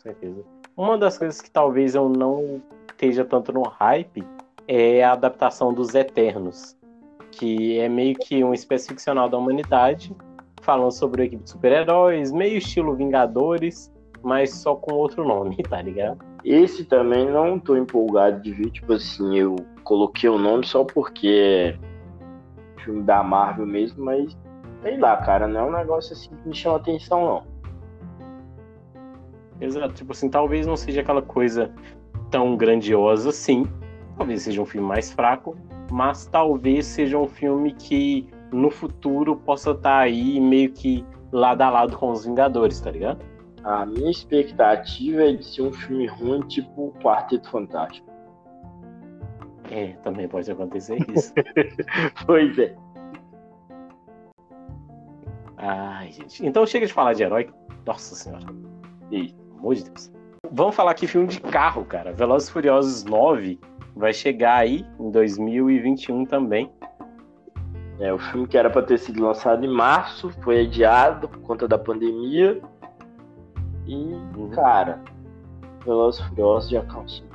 Certeza. 0.07 0.45
Uma 0.77 0.97
das 0.97 1.19
coisas 1.19 1.40
que 1.40 1.51
talvez 1.51 1.97
eu 1.97 2.09
não 2.09 2.62
esteja 2.88 3.25
tanto 3.25 3.53
no 3.53 3.62
hype 3.62 4.23
é 4.69 5.03
a 5.03 5.12
adaptação 5.12 5.75
dos 5.75 5.97
Eternos, 5.97 6.77
que 7.33 7.77
é 7.81 7.88
meio 7.88 8.14
que 8.14 8.45
uma 8.45 8.55
espécie 8.55 8.87
ficcional 8.87 9.29
da 9.29 9.37
humanidade, 9.37 10.14
falando 10.62 10.92
sobre 10.92 11.23
uma 11.23 11.27
equipe 11.27 11.42
de 11.42 11.51
super-heróis, 11.51 12.31
meio 12.31 12.59
estilo 12.59 12.95
Vingadores, 12.95 13.92
mas 14.23 14.55
só 14.55 14.77
com 14.77 14.95
outro 14.95 15.27
nome, 15.27 15.57
tá 15.69 15.83
ligado? 15.83 16.25
Esse 16.45 16.85
também 16.85 17.29
não 17.29 17.59
tô 17.59 17.77
empolgado 17.77 18.40
de 18.40 18.53
ver, 18.53 18.71
tipo 18.71 18.92
assim, 18.92 19.37
eu 19.37 19.57
coloquei 19.83 20.31
o 20.31 20.38
nome 20.38 20.64
só 20.64 20.85
porque 20.85 21.77
filme 22.85 23.03
da 23.03 23.25
Marvel 23.25 23.66
mesmo, 23.66 24.05
mas 24.05 24.37
sei 24.83 24.97
lá, 24.99 25.16
cara, 25.16 25.49
não 25.49 25.61
é 25.61 25.64
um 25.64 25.73
negócio 25.73 26.12
assim 26.12 26.31
que 26.31 26.49
me 26.49 26.55
chama 26.55 26.77
atenção, 26.77 27.25
não. 27.25 27.56
Exato, 29.61 29.95
tipo 29.95 30.12
assim, 30.12 30.29
talvez 30.29 30.66
não 30.66 30.77
seja 30.77 31.01
aquela 31.01 31.23
coisa 31.23 31.73
tão 32.31 32.57
grandiosa 32.57 33.31
assim, 33.31 33.66
talvez 34.16 34.42
seja 34.42 34.61
um 34.61 34.66
filme 34.66 34.87
mais 34.87 35.12
fraco, 35.12 35.57
mas 35.90 36.27
talvez 36.27 36.87
seja 36.87 37.19
um 37.19 37.27
filme 37.27 37.73
que 37.73 38.29
no 38.53 38.71
futuro 38.71 39.37
possa 39.37 39.71
estar 39.71 39.83
tá 39.83 39.99
aí 39.99 40.40
meio 40.40 40.73
que 40.73 41.05
lado 41.33 41.62
a 41.62 41.71
lado 41.71 41.97
com 41.97 42.11
os 42.11 42.25
Vingadores, 42.25 42.81
tá 42.81 42.90
ligado? 42.90 43.25
A 43.64 43.85
minha 43.85 44.11
expectativa 44.11 45.23
é 45.23 45.33
de 45.33 45.45
ser 45.45 45.62
um 45.62 45.73
filme 45.73 46.07
ruim, 46.07 46.40
tipo 46.42 46.95
Quarteto 47.03 47.51
Fantástico. 47.51 48.07
É, 49.71 49.88
também 50.05 50.29
pode 50.29 50.51
acontecer 50.51 50.99
isso. 51.12 51.35
pois 52.25 52.57
é. 52.59 52.77
Ai, 55.57 56.12
gente. 56.12 56.47
Então 56.47 56.64
chega 56.66 56.87
de 56.87 56.92
falar 56.92 57.14
de 57.14 57.25
herói. 57.25 57.51
Nossa 57.85 58.14
senhora. 58.14 58.47
Pelo 59.11 59.45
amor 59.59 59.75
de 59.75 59.85
Deus. 59.85 60.11
Vamos 60.51 60.75
falar 60.75 60.92
aqui 60.92 61.07
filme 61.07 61.27
de 61.27 61.40
carro, 61.40 61.85
cara. 61.85 62.12
Velozes 62.12 62.49
Furiosos 62.49 63.05
9 63.05 63.59
vai 63.95 64.12
chegar 64.12 64.57
aí 64.57 64.87
em 64.99 65.11
2021 65.11 66.25
também. 66.27 66.71
É, 67.99 68.12
o 68.12 68.19
filme 68.19 68.47
que 68.47 68.59
era 68.59 68.69
para 68.69 68.83
ter 68.83 68.99
sido 68.99 69.23
lançado 69.23 69.64
em 69.64 69.69
março 69.69 70.31
foi 70.42 70.66
adiado 70.66 71.29
por 71.29 71.40
conta 71.40 71.66
da 71.66 71.79
pandemia. 71.79 72.61
E, 73.87 73.95
uhum. 73.95 74.51
cara, 74.51 75.01
Velozes 75.85 76.21
Furiosos 76.27 76.71
já 76.71 76.85
cansou. 76.85 77.27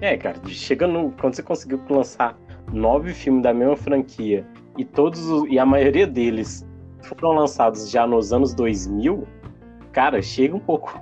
É, 0.00 0.16
cara, 0.16 0.38
chegando 0.46 1.12
quando 1.20 1.34
você 1.34 1.42
conseguiu 1.42 1.80
lançar 1.90 2.36
nove 2.72 3.12
filmes 3.12 3.42
da 3.42 3.52
mesma 3.52 3.76
franquia 3.76 4.46
e 4.76 4.84
todos 4.84 5.20
e 5.48 5.58
a 5.58 5.66
maioria 5.66 6.06
deles 6.06 6.66
foram 7.02 7.32
lançados 7.32 7.90
já 7.90 8.06
nos 8.06 8.32
anos 8.32 8.54
2000, 8.54 9.26
cara, 9.98 10.22
chega 10.22 10.54
um 10.54 10.60
pouco. 10.60 10.96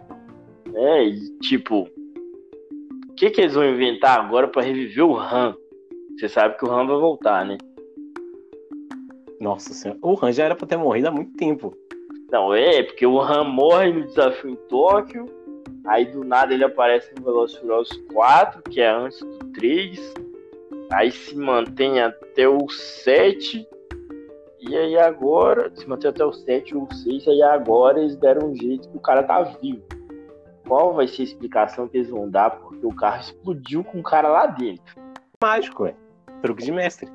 É, 0.74 1.04
e 1.04 1.38
tipo, 1.40 1.82
o 1.82 3.14
que 3.14 3.28
que 3.28 3.42
eles 3.42 3.52
vão 3.52 3.68
inventar 3.68 4.18
agora 4.18 4.48
para 4.48 4.62
reviver 4.62 5.04
o 5.04 5.18
Han? 5.18 5.54
Você 6.18 6.30
sabe 6.30 6.56
que 6.56 6.64
o 6.64 6.72
Han 6.72 6.86
vai 6.86 6.96
voltar, 6.96 7.44
né? 7.44 7.58
Nossa 9.38 9.74
senhora, 9.74 10.00
o 10.02 10.18
Han 10.24 10.32
já 10.32 10.44
era 10.44 10.56
para 10.56 10.66
ter 10.66 10.78
morrido 10.78 11.08
há 11.08 11.10
muito 11.10 11.36
tempo. 11.36 11.76
Não, 12.32 12.54
é, 12.54 12.82
porque 12.84 13.06
o 13.06 13.20
Han 13.20 13.44
morre 13.44 13.92
no 13.92 14.06
desafio 14.06 14.52
em 14.52 14.56
Tóquio, 14.66 15.26
Aí 15.88 16.06
do 16.06 16.24
nada 16.24 16.52
ele 16.52 16.64
aparece 16.64 17.12
no 17.14 17.22
Furiosos 17.22 17.96
4, 18.12 18.62
que 18.62 18.80
é 18.80 18.88
antes 18.88 19.20
do 19.20 19.38
3. 19.52 20.14
Aí 20.90 21.12
se 21.12 21.36
mantém 21.36 22.00
até 22.00 22.48
o 22.48 22.66
7. 22.68 23.64
E 24.60 24.74
aí 24.76 24.96
agora, 24.98 25.70
se 25.74 25.86
manter 25.86 26.08
até 26.08 26.24
o 26.24 26.32
7 26.32 26.76
ou 26.76 26.84
o 26.90 26.94
6, 26.94 27.28
aí 27.28 27.42
agora 27.42 28.00
eles 28.00 28.16
deram 28.16 28.48
um 28.50 28.56
jeito 28.56 28.88
que 28.88 28.96
o 28.96 29.00
cara 29.00 29.22
tá 29.22 29.42
vivo. 29.42 29.82
Qual 30.66 30.94
vai 30.94 31.06
ser 31.06 31.22
a 31.22 31.24
explicação 31.26 31.86
que 31.86 31.98
eles 31.98 32.10
vão 32.10 32.28
dar? 32.28 32.50
Porque 32.50 32.84
o 32.86 32.94
carro 32.94 33.20
explodiu 33.20 33.84
com 33.84 34.00
o 34.00 34.02
cara 34.02 34.28
lá 34.28 34.46
dentro. 34.46 34.96
Mágico, 35.42 35.86
é. 35.86 35.94
Truque 36.42 36.64
de 36.64 36.72
mestre. 36.72 37.08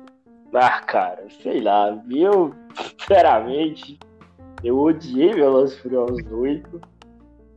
Ah, 0.54 0.80
cara, 0.80 1.24
sei 1.42 1.60
lá. 1.60 2.00
Eu, 2.10 2.54
sinceramente, 2.98 3.98
eu 4.62 4.78
odiei 4.78 5.32
Velozes 5.34 5.78
Furiosos 5.78 6.24
8. 6.30 6.80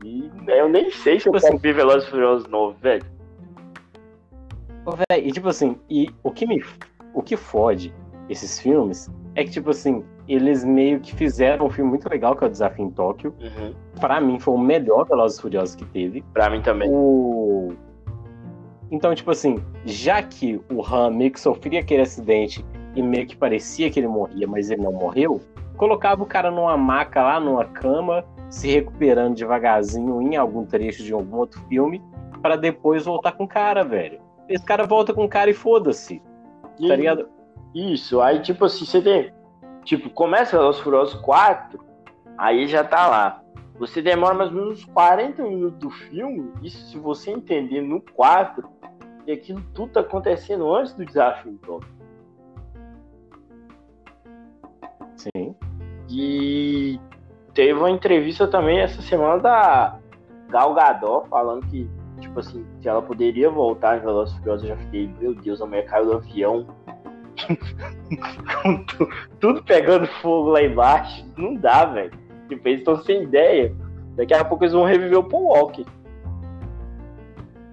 E 0.04 0.30
eu 0.48 0.68
nem 0.68 0.90
sei 0.92 1.20
se 1.20 1.28
eu 1.30 1.34
Tipo 1.34 1.38
assim- 1.38 1.48
quero 1.48 1.60
ver 1.60 1.74
Velozes 1.74 2.10
Furiosos 2.10 2.48
9, 2.50 2.78
velho. 2.82 3.06
Ô, 4.86 4.92
véi, 5.10 5.28
e 5.28 5.32
tipo 5.32 5.48
assim, 5.48 5.80
e 5.90 6.10
o 6.24 6.32
que 6.32 6.46
me. 6.46 6.64
O 7.14 7.22
que 7.24 7.38
fode 7.38 7.94
esses 8.30 8.60
filmes 8.60 9.10
é 9.36 9.44
que, 9.44 9.52
tipo 9.52 9.70
assim, 9.70 10.04
eles 10.28 10.64
meio 10.64 11.00
que 11.00 11.14
fizeram 11.14 11.68
um 11.68 11.70
filme 11.70 11.92
muito 11.92 12.10
legal, 12.10 12.36
que 12.36 12.44
é 12.44 12.48
o 12.48 12.50
Desafio 12.50 12.86
em 12.86 12.90
Tóquio. 12.90 13.36
Uhum. 13.40 13.74
Pra 14.00 14.20
mim, 14.22 14.40
foi 14.40 14.54
o 14.54 14.58
melhor 14.58 15.06
Velozes 15.06 15.40
Furiosos 15.40 15.76
que 15.76 15.86
teve. 15.86 16.24
Pra 16.34 16.50
mim 16.50 16.62
também. 16.62 16.90
O... 16.90 17.74
Então, 18.90 19.14
tipo 19.14 19.32
assim, 19.32 19.58
já 19.84 20.24
que 20.24 20.62
o 20.72 20.82
Han 20.82 21.12
meio 21.12 21.32
que 21.32 21.40
sofria 21.40 21.82
aquele 21.82 22.04
acidente 22.04 22.66
e 22.96 23.02
meio 23.02 23.28
que 23.28 23.36
parecia 23.36 23.90
que 23.90 24.00
ele 24.00 24.08
morria, 24.08 24.48
mas 24.48 24.72
ele 24.72 24.82
não 24.82 24.94
morreu, 24.94 25.42
colocava 25.76 26.24
o 26.24 26.26
cara 26.26 26.50
numa 26.50 26.78
maca 26.78 27.22
lá, 27.22 27.40
numa 27.40 27.66
cama, 27.66 28.24
se 28.50 28.72
recuperando 28.72 29.36
devagarzinho 29.36 30.22
em 30.22 30.38
algum 30.38 30.66
trecho 30.66 31.04
de 31.04 31.12
algum 31.12 31.38
outro 31.38 31.60
filme, 31.68 32.02
pra 32.42 32.56
depois 32.56 33.04
voltar 33.04 33.34
com 33.34 33.44
o 33.44 33.48
cara, 33.48 33.84
velho. 33.84 34.20
Esse 34.48 34.64
cara 34.64 34.86
volta 34.86 35.14
com 35.14 35.26
o 35.26 35.30
cara 35.30 35.50
e 35.50 35.54
foda-se, 35.54 36.22
tá 36.88 36.96
ligado? 36.96 37.28
Isso, 37.76 38.22
aí 38.22 38.42
tipo 38.42 38.64
assim, 38.64 38.86
você 38.86 39.02
tem. 39.02 39.34
Tipo, 39.84 40.10
começa 40.10 40.58
Velozes 40.58 40.82
Furiosos 40.82 41.14
4, 41.22 41.78
aí 42.38 42.68
já 42.68 42.84
tá 42.84 43.06
lá. 43.08 43.44
Você 43.78 44.02
demora 44.02 44.34
mais 44.34 44.50
ou 44.50 44.56
menos 44.56 44.80
uns 44.80 44.86
40 44.86 45.44
minutos 45.44 45.78
do 45.80 45.90
filme, 45.90 46.50
isso 46.64 46.78
se 46.90 46.98
você 46.98 47.32
entender 47.32 47.82
no 47.82 48.00
4, 48.00 48.68
e 49.28 49.32
aquilo 49.34 49.62
tudo 49.74 49.92
tá 49.92 50.00
acontecendo 50.00 50.74
antes 50.74 50.94
do 50.94 51.06
desafio 51.06 51.60
Tóquio. 51.66 51.94
Sim. 55.18 55.56
E 56.10 57.00
teve 57.54 57.74
uma 57.74 57.92
entrevista 57.92 58.48
também 58.48 58.80
essa 58.80 59.02
semana 59.02 59.40
da 59.40 60.00
Gal 60.50 60.74
Gadot 60.74 61.28
falando 61.28 61.66
que, 61.68 61.90
tipo 62.22 62.40
assim, 62.40 62.66
se 62.80 62.88
ela 62.88 63.02
poderia 63.02 63.50
voltar 63.50 63.98
em 63.98 64.02
Velozes 64.02 64.38
Furiosos, 64.38 64.70
eu 64.70 64.76
já 64.76 64.82
fiquei, 64.84 65.10
meu 65.20 65.36
Deus, 65.36 65.62
a 65.62 65.66
mulher 65.66 65.86
caiu 65.86 66.06
do 66.06 66.14
avião. 66.14 66.66
Com 68.62 68.84
tu- 68.86 69.10
tudo 69.40 69.64
pegando 69.64 70.08
fogo 70.22 70.50
lá 70.50 70.64
embaixo. 70.64 71.26
Não 71.38 71.56
dá, 71.56 71.86
velho. 71.86 72.12
Tipo, 72.48 72.68
eles 72.68 72.80
estão 72.80 72.96
sem 73.04 73.24
ideia. 73.24 73.76
Daqui 74.16 74.34
a 74.34 74.46
pouco 74.46 74.64
eles 74.64 74.74
vão 74.74 74.86
reviver 74.86 75.20
o 75.20 75.24
Paul 75.24 75.46
Walker. 75.46 75.86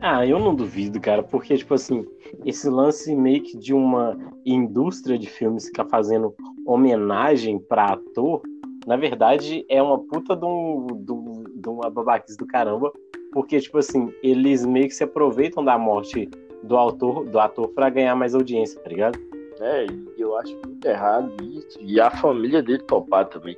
Ah, 0.01 0.27
eu 0.27 0.40
não 0.40 0.53
duvido, 0.55 1.01
cara, 1.01 1.22
porque, 1.22 1.57
tipo 1.57 1.75
assim, 1.75 2.05
esse 2.44 2.68
lance 2.68 3.14
meio 3.14 3.40
que 3.40 3.57
de 3.57 3.72
uma 3.72 4.18
indústria 4.44 5.16
de 5.16 5.29
filmes 5.29 5.66
ficar 5.66 5.85
fazendo 5.85 6.35
homenagem 6.66 7.61
pra 7.61 7.92
ator, 7.92 8.42
na 8.85 8.96
verdade, 8.96 9.64
é 9.68 9.81
uma 9.81 9.98
puta 10.01 10.35
de, 10.35 10.44
um, 10.44 10.87
de, 10.88 11.61
de 11.61 11.68
uma 11.68 11.88
babaquice 11.88 12.37
do 12.37 12.44
caramba, 12.46 12.90
porque, 13.33 13.61
tipo 13.61 13.79
assim, 13.79 14.12
eles 14.25 14.66
meio 14.66 14.88
que 14.88 14.94
se 14.94 15.05
aproveitam 15.05 15.64
da 15.64 15.79
morte 15.79 16.29
do 16.64 16.77
autor, 16.77 17.25
do 17.25 17.38
ator 17.38 17.68
pra 17.68 17.88
ganhar 17.88 18.16
mais 18.16 18.35
audiência, 18.35 18.81
tá 18.81 18.90
ligado? 18.90 19.16
É, 19.62 19.87
e 19.87 20.20
eu 20.20 20.37
acho 20.37 20.53
muito 20.66 20.85
errado 20.85 21.33
isso. 21.40 21.79
E 21.81 22.01
a 22.01 22.11
família 22.11 22.61
dele 22.61 22.83
topar 22.83 23.27
também. 23.27 23.57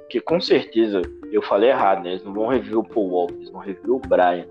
Porque 0.00 0.18
com 0.20 0.40
certeza, 0.40 1.02
eu 1.30 1.42
falei 1.42 1.68
errado, 1.68 2.02
né? 2.02 2.10
Eles 2.12 2.24
não 2.24 2.32
vão 2.32 2.48
reviver 2.48 2.78
o 2.78 2.84
Paul 2.84 3.10
Walker, 3.10 3.34
eles 3.34 3.50
vão 3.50 3.60
reviver 3.60 3.90
o 3.90 3.98
Brian. 3.98 4.46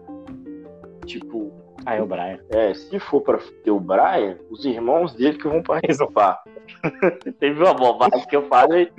Tipo, 1.06 1.52
Ah, 1.86 1.96
é 1.96 2.02
o 2.02 2.06
Brian. 2.06 2.40
É, 2.50 2.74
se 2.76 3.00
for 3.00 3.22
pra 3.22 3.40
ter 3.64 3.72
o 3.72 3.80
Brian, 3.80 4.38
os 4.52 4.64
irmãos 4.64 5.16
dele 5.16 5.40
que 5.40 5.48
vão 5.48 5.64
participar. 5.64 6.44
Teve 7.40 7.64
uma 7.64 7.74
bobagem 7.74 8.28
que 8.28 8.36
eu 8.36 8.48
falei, 8.48 8.92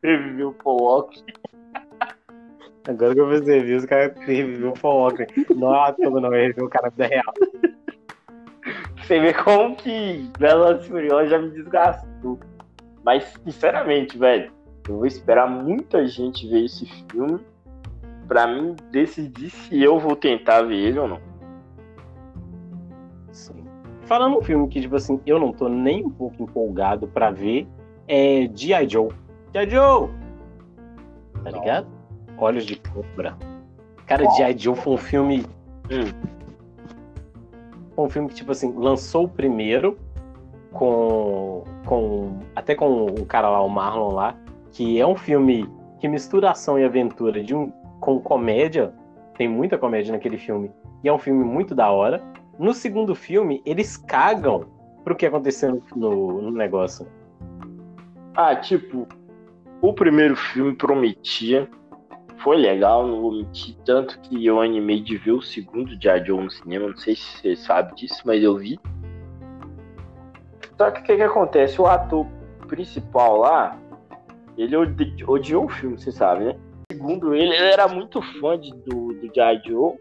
reviveu 0.00 0.50
o 0.50 0.54
Paul 0.54 0.80
Walker. 0.80 1.20
Agora 2.86 3.14
que 3.14 3.20
eu 3.20 3.28
percebi, 3.28 3.74
os 3.74 3.84
caras 3.84 4.16
reviveu 4.20 4.70
o 4.70 4.80
Paul 4.80 5.00
Walker. 5.00 5.26
Não 5.54 5.74
é 5.74 5.88
ator, 5.88 6.20
não, 6.20 6.30
reviveu 6.30 6.66
o 6.66 6.70
cara 6.70 6.90
da 6.96 7.06
real. 7.06 7.34
Você 9.08 9.20
vê 9.20 9.32
como 9.32 9.74
que 9.74 10.30
Velozes 10.38 10.84
e 10.84 10.88
Furiosos 10.90 11.30
já 11.30 11.38
me 11.38 11.48
desgastou. 11.48 12.38
Mas, 13.02 13.24
sinceramente, 13.42 14.18
velho, 14.18 14.52
eu 14.86 14.96
vou 14.96 15.06
esperar 15.06 15.48
muita 15.48 16.06
gente 16.06 16.46
ver 16.46 16.66
esse 16.66 16.84
filme 17.10 17.40
pra 18.26 18.46
mim 18.46 18.76
decidir 18.90 19.48
se 19.48 19.82
eu 19.82 19.98
vou 19.98 20.14
tentar 20.14 20.60
ver 20.60 20.76
ele 20.76 20.98
ou 20.98 21.08
não. 21.08 21.20
Sim. 23.32 23.64
Falando 24.02 24.36
um 24.36 24.42
filme 24.42 24.68
que, 24.68 24.78
tipo 24.78 24.96
assim, 24.96 25.18
eu 25.24 25.38
não 25.38 25.54
tô 25.54 25.70
nem 25.70 26.04
um 26.04 26.10
pouco 26.10 26.42
empolgado 26.42 27.08
pra 27.08 27.30
ver, 27.30 27.66
é 28.06 28.46
G.I. 28.54 28.86
Joe. 28.90 29.08
G.I. 29.54 29.70
Joe! 29.70 30.10
Tá 31.44 31.50
Não. 31.50 31.60
ligado? 31.60 31.86
Olhos 32.36 32.66
de 32.66 32.76
Cobra. 32.76 33.38
Cara, 34.04 34.28
G.I. 34.32 34.58
Joe 34.58 34.76
foi 34.76 34.92
um 34.92 34.98
filme. 34.98 35.46
Hum. 35.90 36.37
Um 37.98 38.08
filme 38.08 38.28
que, 38.28 38.34
tipo 38.34 38.52
assim, 38.52 38.72
lançou 38.76 39.24
o 39.24 39.28
primeiro 39.28 39.98
com. 40.72 41.64
com 41.84 42.38
até 42.54 42.74
com 42.74 43.06
o 43.06 43.26
cara 43.26 43.48
lá, 43.48 43.60
o 43.60 43.68
Marlon 43.68 44.12
lá, 44.12 44.36
que 44.70 45.00
é 45.00 45.06
um 45.06 45.16
filme 45.16 45.68
que 45.98 46.08
mistura 46.08 46.50
ação 46.50 46.78
e 46.78 46.84
aventura 46.84 47.42
de 47.42 47.54
um, 47.54 47.70
com 48.00 48.20
comédia. 48.20 48.94
Tem 49.36 49.48
muita 49.48 49.76
comédia 49.76 50.12
naquele 50.12 50.38
filme. 50.38 50.70
E 51.02 51.08
é 51.08 51.12
um 51.12 51.18
filme 51.18 51.44
muito 51.44 51.74
da 51.74 51.90
hora. 51.90 52.22
No 52.58 52.72
segundo 52.72 53.14
filme, 53.14 53.62
eles 53.64 53.96
cagam 53.96 54.66
pro 55.04 55.14
que 55.14 55.26
aconteceu 55.26 55.80
no, 55.94 56.42
no 56.42 56.50
negócio. 56.50 57.06
Ah, 58.34 58.54
tipo, 58.56 59.06
o 59.80 59.92
primeiro 59.92 60.36
filme 60.36 60.74
prometia. 60.74 61.68
Foi 62.42 62.56
legal, 62.56 63.06
não 63.06 63.20
vou 63.20 63.32
mentir. 63.32 63.76
Tanto 63.84 64.18
que 64.20 64.44
eu 64.44 64.60
animei 64.60 65.00
de 65.00 65.16
ver 65.16 65.32
o 65.32 65.42
segundo 65.42 65.96
de 65.96 66.08
Joe 66.24 66.44
no 66.44 66.50
cinema. 66.50 66.88
Não 66.88 66.96
sei 66.96 67.16
se 67.16 67.22
você 67.38 67.56
sabe 67.56 67.94
disso, 67.96 68.22
mas 68.24 68.42
eu 68.42 68.56
vi. 68.56 68.78
Só 70.76 70.90
que 70.90 71.00
o 71.00 71.02
que, 71.02 71.16
que 71.16 71.22
acontece? 71.22 71.80
O 71.80 71.86
ator 71.86 72.26
principal 72.68 73.38
lá, 73.38 73.76
ele 74.56 74.76
odi- 74.76 75.24
odiou 75.26 75.64
o 75.64 75.68
filme, 75.68 75.98
você 75.98 76.12
sabe, 76.12 76.44
né? 76.44 76.56
Segundo 76.92 77.34
ele, 77.34 77.54
ele 77.54 77.72
era 77.72 77.88
muito 77.88 78.22
fã 78.40 78.58
de, 78.58 78.70
do, 78.70 79.12
do 79.14 79.34
G.I. 79.34 79.60
Joe. 79.66 79.94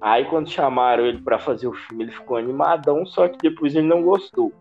Aí 0.00 0.24
quando 0.24 0.50
chamaram 0.50 1.06
ele 1.06 1.22
pra 1.22 1.38
fazer 1.38 1.68
o 1.68 1.72
filme, 1.72 2.04
ele 2.04 2.12
ficou 2.12 2.36
animadão, 2.36 3.06
só 3.06 3.28
que 3.28 3.38
depois 3.38 3.76
ele 3.76 3.86
não 3.86 4.02
gostou. 4.02 4.52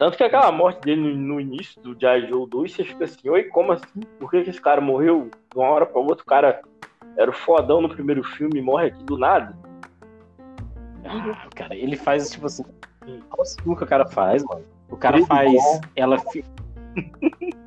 Tanto 0.00 0.16
que 0.16 0.24
aquela 0.24 0.50
morte 0.50 0.80
dele 0.80 1.02
no, 1.02 1.34
no 1.34 1.40
início 1.42 1.78
do 1.82 1.92
G.I. 1.94 2.26
Joe 2.26 2.48
2, 2.48 2.72
você 2.72 2.84
fica 2.84 3.04
assim, 3.04 3.28
oi, 3.28 3.44
como 3.44 3.72
assim? 3.72 4.00
Por 4.18 4.30
que, 4.30 4.42
que 4.42 4.48
esse 4.48 4.60
cara 4.60 4.80
morreu 4.80 5.28
de 5.52 5.58
uma 5.58 5.68
hora 5.68 5.84
pra 5.84 6.00
outra? 6.00 6.22
O 6.22 6.26
cara 6.26 6.62
era 7.18 7.30
o 7.30 7.34
fodão 7.34 7.82
no 7.82 7.88
primeiro 7.90 8.24
filme 8.24 8.60
e 8.60 8.62
morre 8.62 8.86
aqui 8.86 9.04
do 9.04 9.18
nada. 9.18 9.54
Ah, 11.04 11.46
cara, 11.54 11.76
ele 11.76 11.96
faz, 11.96 12.30
tipo 12.30 12.46
assim. 12.46 12.64
Olha 13.06 13.42
o 13.42 13.44
filme 13.44 13.76
que 13.76 13.84
o 13.84 13.86
cara 13.86 14.06
faz, 14.06 14.42
mano. 14.42 14.64
O 14.88 14.96
cara 14.96 15.18
Muito 15.18 15.28
faz. 15.28 15.52
bom. 15.52 15.80
Ela. 15.94 16.18
fi- 16.18 16.44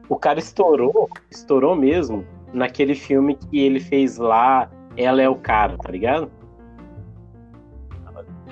o 0.09 0.15
cara 0.17 0.39
estourou, 0.39 1.07
estourou 1.29 1.75
mesmo 1.75 2.25
naquele 2.51 2.95
filme 2.95 3.35
que 3.35 3.59
ele 3.59 3.79
fez 3.79 4.17
lá. 4.17 4.71
Ela 4.97 5.21
é 5.21 5.29
o 5.29 5.35
cara, 5.35 5.77
tá 5.77 5.91
ligado? 5.91 6.31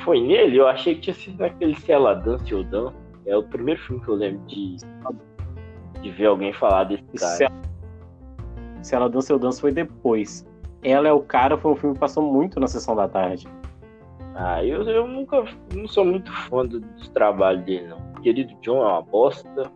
Foi 0.03 0.21
nele? 0.21 0.57
Eu 0.57 0.67
achei 0.67 0.93
que 0.93 1.01
tinha 1.01 1.13
sido 1.15 1.39
naquele 1.39 1.75
Se 1.79 1.91
Ela 1.91 2.13
Dança 2.13 2.45
Eu 2.47 2.63
Danço. 2.63 3.00
É 3.25 3.35
o 3.37 3.43
primeiro 3.43 3.79
filme 3.81 4.01
que 4.03 4.09
eu 4.09 4.15
lembro 4.15 4.45
de, 4.47 4.77
de 6.01 6.11
ver 6.11 6.25
alguém 6.27 6.51
falar 6.53 6.85
desse 6.85 7.03
cara. 7.03 7.35
se, 7.35 7.43
ela, 7.43 7.53
se 8.81 8.95
ela 8.95 9.09
dança, 9.09 9.31
eu 9.33 9.39
danço 9.39 9.61
foi 9.61 9.71
depois. 9.71 10.45
Ela 10.83 11.07
é 11.07 11.13
o 11.13 11.21
cara, 11.21 11.57
foi 11.57 11.71
um 11.71 11.75
filme 11.75 11.93
que 11.93 11.99
passou 11.99 12.23
muito 12.23 12.59
na 12.59 12.67
sessão 12.67 12.95
da 12.95 13.07
tarde. 13.07 13.47
Ah, 14.33 14.63
eu, 14.63 14.81
eu 14.83 15.07
nunca 15.07 15.43
não 15.75 15.87
sou 15.87 16.03
muito 16.05 16.31
fã 16.31 16.65
do- 16.65 16.79
dos 16.79 17.09
trabalhos 17.09 17.63
dele, 17.65 17.87
não. 17.87 17.99
Querido 18.21 18.53
John 18.61 18.77
é 18.81 18.87
uma 18.93 19.01
bosta. 19.01 19.71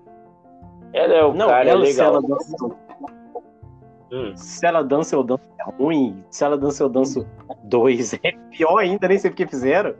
Ela 0.93 1.13
é 1.13 1.23
o 1.23 1.33
Não, 1.33 1.47
cara, 1.49 1.67
é 1.69 1.71
ela, 1.71 1.85
se 1.85 1.91
legal. 1.91 2.07
ela 2.15 2.21
dança, 2.21 2.55
Hum. 4.11 4.31
se 4.35 4.65
ela 4.65 4.81
dança, 4.83 5.15
eu 5.15 5.23
danço 5.23 5.43
é 5.59 5.71
ruim. 5.71 6.23
Se 6.29 6.43
ela 6.43 6.57
dança, 6.57 6.83
eu 6.83 6.89
danço 6.89 7.25
dois. 7.63 8.13
É 8.23 8.31
pior 8.49 8.77
ainda, 8.77 9.07
nem 9.07 9.17
sei 9.17 9.29
porque 9.29 9.45
fizeram. 9.45 9.93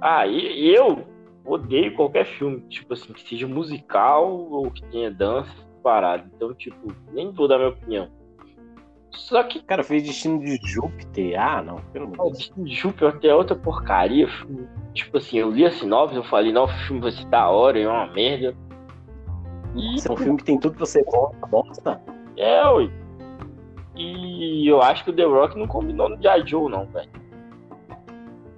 Ah, 0.00 0.26
e, 0.26 0.36
e 0.36 0.74
eu 0.74 0.98
odeio 1.46 1.94
qualquer 1.94 2.24
filme, 2.26 2.60
tipo 2.68 2.92
assim, 2.92 3.12
que 3.12 3.28
seja 3.28 3.46
musical 3.46 4.28
ou 4.50 4.70
que 4.70 4.82
tenha 4.86 5.10
dança 5.10 5.50
parado. 5.82 6.28
Então, 6.34 6.52
tipo, 6.54 6.92
nem 7.12 7.30
vou 7.30 7.46
dar 7.46 7.58
minha 7.58 7.70
opinião. 7.70 8.08
Só 9.10 9.42
que 9.44 9.62
Cara, 9.62 9.82
fez 9.82 10.02
Destino 10.02 10.38
de 10.40 10.58
Júpiter. 10.62 11.40
Ah, 11.40 11.62
não, 11.62 11.76
pelo 11.92 12.06
amor 12.06 12.18
o 12.18 12.24
de 12.24 12.28
Deus. 12.30 12.38
Destino 12.38 12.66
de 12.66 12.74
Júpiter 12.74 13.08
até 13.08 13.34
outra 13.34 13.56
porcaria. 13.56 14.28
Tipo 14.92 15.16
assim, 15.16 15.38
eu 15.38 15.50
li 15.50 15.64
a 15.64 15.70
sinopse, 15.70 16.16
eu 16.16 16.24
falei, 16.24 16.52
não, 16.52 16.64
o 16.64 16.68
filme 16.68 17.00
vai 17.00 17.12
ser 17.12 17.24
da 17.26 17.48
hora, 17.48 17.78
é 17.78 17.88
uma 17.88 18.06
merda. 18.12 18.54
E 19.74 19.94
Esse 19.96 20.08
é 20.08 20.12
um 20.12 20.16
filme 20.16 20.38
que 20.38 20.44
tem 20.44 20.58
tudo 20.58 20.76
pra 20.76 20.86
você 20.86 21.04
bosta. 21.50 22.00
é, 22.36 22.68
ui. 22.68 22.90
E 23.94 24.66
eu 24.70 24.82
acho 24.82 25.04
que 25.04 25.10
o 25.10 25.12
The 25.14 25.24
Rock 25.24 25.58
não 25.58 25.66
combinou 25.66 26.08
no 26.08 26.20
G.I. 26.20 26.46
Joe, 26.46 26.70
não, 26.70 26.86
velho. 26.86 27.10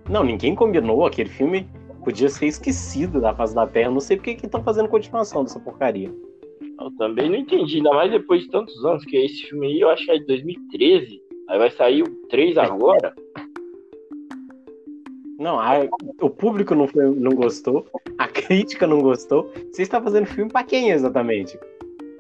Não, 0.09 0.25
ninguém 0.25 0.55
combinou. 0.55 1.07
Aquele 1.07 1.29
filme 1.29 1.69
podia 2.05 2.29
ser 2.29 2.47
esquecido 2.47 3.21
da 3.21 3.35
face 3.35 3.55
da 3.55 3.67
Terra. 3.67 3.91
Não 3.91 4.01
sei 4.01 4.17
porque 4.17 4.35
que 4.35 4.47
estão 4.47 4.63
fazendo 4.63 4.89
continuação 4.89 5.43
dessa 5.45 5.61
porcaria. 5.61 6.13
Eu 6.81 6.91
também 6.97 7.29
não 7.29 7.37
entendi, 7.37 7.77
ainda 7.79 7.91
mais 7.93 8.11
depois 8.11 8.43
de 8.43 8.51
tantos 8.51 8.85
anos, 8.85 9.05
que 9.05 9.17
esse 9.17 9.45
filme 9.49 9.67
aí 9.67 9.81
eu 9.81 9.91
acho 9.91 10.05
que 10.05 10.11
é 10.13 10.19
de 10.19 10.27
2013. 10.27 11.21
Aí 11.49 11.59
vai 11.59 11.71
sair 11.71 12.03
o 12.03 12.11
3 12.29 12.57
agora. 12.59 13.15
Não, 15.39 15.59
a- 15.61 15.89
o 16.21 16.29
público 16.31 16.75
não, 16.75 16.89
foi- 16.89 17.15
não 17.15 17.33
gostou, 17.33 17.87
a 18.19 18.27
crítica 18.27 18.87
não 18.87 19.01
gostou. 19.01 19.53
Você 19.71 19.83
está 19.83 20.01
fazendo 20.03 20.27
filme 20.27 20.51
pra 20.51 20.65
quem 20.65 20.91
exatamente? 20.91 21.59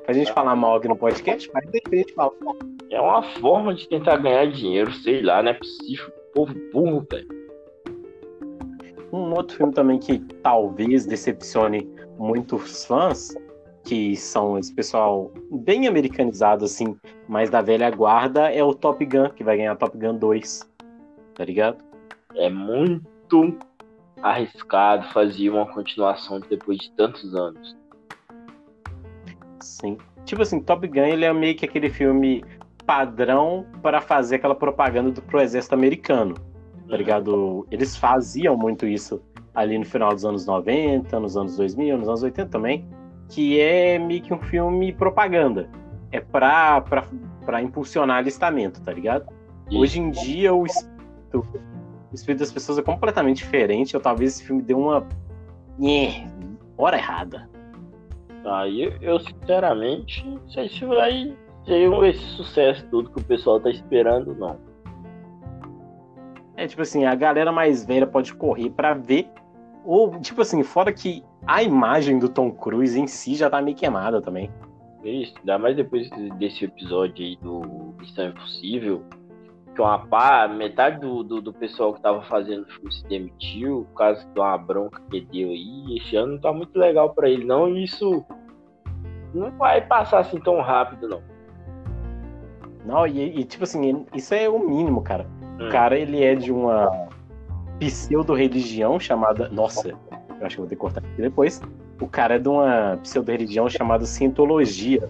Pra 0.04 0.14
gente 0.14 0.32
falar 0.32 0.54
mal 0.56 0.76
aqui 0.76 0.88
no 0.88 0.96
podcast? 0.96 1.50
Mas 1.52 1.68
deixa 1.70 1.88
a 1.92 1.96
gente 1.96 2.14
falar. 2.14 2.32
É 2.90 3.00
uma 3.00 3.22
forma 3.40 3.74
de 3.74 3.88
tentar 3.88 4.16
ganhar 4.18 4.46
dinheiro, 4.46 4.90
sei 4.92 5.20
lá, 5.22 5.42
não 5.42 5.50
é 5.50 5.54
possível. 5.54 6.06
Povo 6.32 6.54
burro, 6.72 7.06
velho. 7.10 7.28
Um 9.12 9.32
outro 9.32 9.56
filme 9.56 9.72
também 9.72 9.98
que 9.98 10.18
talvez 10.42 11.06
decepcione 11.06 11.88
muitos 12.18 12.84
fãs, 12.84 13.34
que 13.84 14.16
são 14.16 14.58
esse 14.58 14.74
pessoal 14.74 15.32
bem 15.50 15.86
americanizado, 15.86 16.64
assim, 16.64 16.96
mas 17.26 17.48
da 17.48 17.62
velha 17.62 17.90
guarda, 17.90 18.52
é 18.52 18.62
o 18.62 18.74
Top 18.74 19.04
Gun, 19.04 19.30
que 19.30 19.42
vai 19.42 19.56
ganhar 19.56 19.76
Top 19.76 19.96
Gun 19.96 20.16
2. 20.16 20.68
Tá 21.34 21.44
ligado? 21.44 21.78
É 22.34 22.50
muito 22.50 23.56
arriscado 24.22 25.08
fazer 25.12 25.48
uma 25.50 25.66
continuação 25.66 26.40
depois 26.40 26.78
de 26.78 26.90
tantos 26.92 27.34
anos. 27.34 27.76
Sim. 29.60 29.96
Tipo 30.24 30.42
assim, 30.42 30.60
Top 30.60 30.86
Gun, 30.86 31.06
ele 31.06 31.24
é 31.24 31.32
meio 31.32 31.56
que 31.56 31.64
aquele 31.64 31.88
filme 31.88 32.44
padrão 32.84 33.66
para 33.82 34.00
fazer 34.00 34.36
aquela 34.36 34.54
propaganda 34.54 35.10
do, 35.10 35.22
pro 35.22 35.40
exército 35.40 35.74
americano. 35.74 36.34
Tá 36.88 36.96
ligado? 36.96 37.66
Eles 37.70 37.96
faziam 37.96 38.56
muito 38.56 38.86
isso 38.86 39.20
ali 39.54 39.78
no 39.78 39.84
final 39.84 40.14
dos 40.14 40.24
anos 40.24 40.46
90, 40.46 41.18
nos 41.20 41.36
anos 41.36 41.56
2000, 41.56 41.98
nos 41.98 42.08
anos 42.08 42.22
80 42.22 42.48
também, 42.48 42.88
que 43.28 43.60
é 43.60 43.98
meio 43.98 44.22
que 44.22 44.32
um 44.32 44.38
filme 44.38 44.92
propaganda. 44.92 45.68
É 46.10 46.20
pra, 46.20 46.80
pra, 46.80 47.04
pra 47.44 47.60
impulsionar 47.60 48.18
alistamento, 48.18 48.80
tá 48.80 48.92
ligado? 48.92 49.26
Isso. 49.68 49.78
Hoje 49.78 50.00
em 50.00 50.10
dia 50.10 50.54
o 50.54 50.64
espírito, 50.64 51.46
o 52.10 52.14
espírito 52.14 52.40
das 52.40 52.52
pessoas 52.52 52.78
é 52.78 52.82
completamente 52.82 53.38
diferente. 53.38 53.96
Ou 53.96 54.02
talvez 54.02 54.34
esse 54.34 54.44
filme 54.44 54.62
deu 54.62 54.78
uma. 54.78 55.06
Nhê, 55.78 56.26
hora 56.76 56.96
errada. 56.96 57.48
Aí 58.44 58.84
eu, 58.84 58.92
eu, 59.00 59.20
sinceramente 59.20 60.26
não 60.26 60.48
sei 60.48 60.68
se 60.68 60.84
vai 60.86 61.36
ter 61.66 61.90
esse 62.06 62.24
sucesso 62.36 62.86
todo 62.90 63.10
que 63.10 63.20
o 63.20 63.24
pessoal 63.24 63.60
tá 63.60 63.68
esperando, 63.68 64.34
não. 64.34 64.56
É 66.58 66.66
tipo 66.66 66.82
assim, 66.82 67.04
a 67.04 67.14
galera 67.14 67.52
mais 67.52 67.84
velha 67.84 68.04
pode 68.04 68.34
correr 68.34 68.68
pra 68.70 68.92
ver. 68.92 69.30
Ou, 69.84 70.18
tipo 70.18 70.42
assim, 70.42 70.64
fora 70.64 70.92
que 70.92 71.22
a 71.46 71.62
imagem 71.62 72.18
do 72.18 72.28
Tom 72.28 72.50
Cruise 72.50 72.98
em 72.98 73.06
si 73.06 73.36
já 73.36 73.48
tá 73.48 73.62
meio 73.62 73.76
queimada 73.76 74.20
também. 74.20 74.50
Isso, 75.04 75.34
ainda 75.38 75.56
mais 75.56 75.76
depois 75.76 76.10
desse 76.36 76.64
episódio 76.64 77.24
aí 77.24 77.36
do 77.36 77.94
Missão 77.96 78.26
Impossível, 78.26 79.04
que 79.72 79.80
uma 79.80 80.04
pá, 80.08 80.48
metade 80.48 80.98
do, 80.98 81.22
do, 81.22 81.40
do 81.40 81.52
pessoal 81.52 81.94
que 81.94 82.02
tava 82.02 82.22
fazendo 82.22 82.64
o 82.64 82.72
filme 82.72 82.92
se 82.92 83.06
demitiu, 83.06 83.86
por 83.92 83.98
causa 83.98 84.26
de 84.26 84.40
uma 84.40 84.58
bronca 84.58 85.00
que 85.12 85.20
deu 85.20 85.50
aí. 85.50 85.96
Esse 85.98 86.16
ano 86.16 86.32
não 86.32 86.40
tá 86.40 86.52
muito 86.52 86.76
legal 86.76 87.14
pra 87.14 87.30
ele, 87.30 87.44
não. 87.44 87.68
E 87.68 87.84
isso 87.84 88.26
não 89.32 89.52
vai 89.52 89.80
passar 89.80 90.18
assim 90.18 90.40
tão 90.40 90.60
rápido, 90.60 91.08
não. 91.08 91.22
Não, 92.84 93.06
e, 93.06 93.38
e, 93.38 93.44
tipo 93.44 93.62
assim, 93.62 94.04
isso 94.12 94.34
é 94.34 94.48
o 94.48 94.58
mínimo, 94.58 95.02
cara. 95.02 95.37
Hum. 95.58 95.66
O 95.66 95.70
cara, 95.70 95.98
ele 95.98 96.22
é 96.22 96.34
de 96.34 96.52
uma 96.52 97.08
pseudo-religião 97.78 98.98
chamada. 98.98 99.48
Nossa, 99.48 99.88
eu 99.88 100.46
acho 100.46 100.56
que 100.56 100.60
eu 100.60 100.64
vou 100.64 100.68
ter 100.68 100.74
que 100.76 100.80
cortar 100.80 101.00
aqui 101.00 101.22
depois. 101.22 101.60
O 102.00 102.06
cara 102.06 102.36
é 102.36 102.38
de 102.38 102.48
uma 102.48 102.98
pseudo-religião 103.02 103.68
chamada 103.68 104.04
Cientologia. 104.04 105.08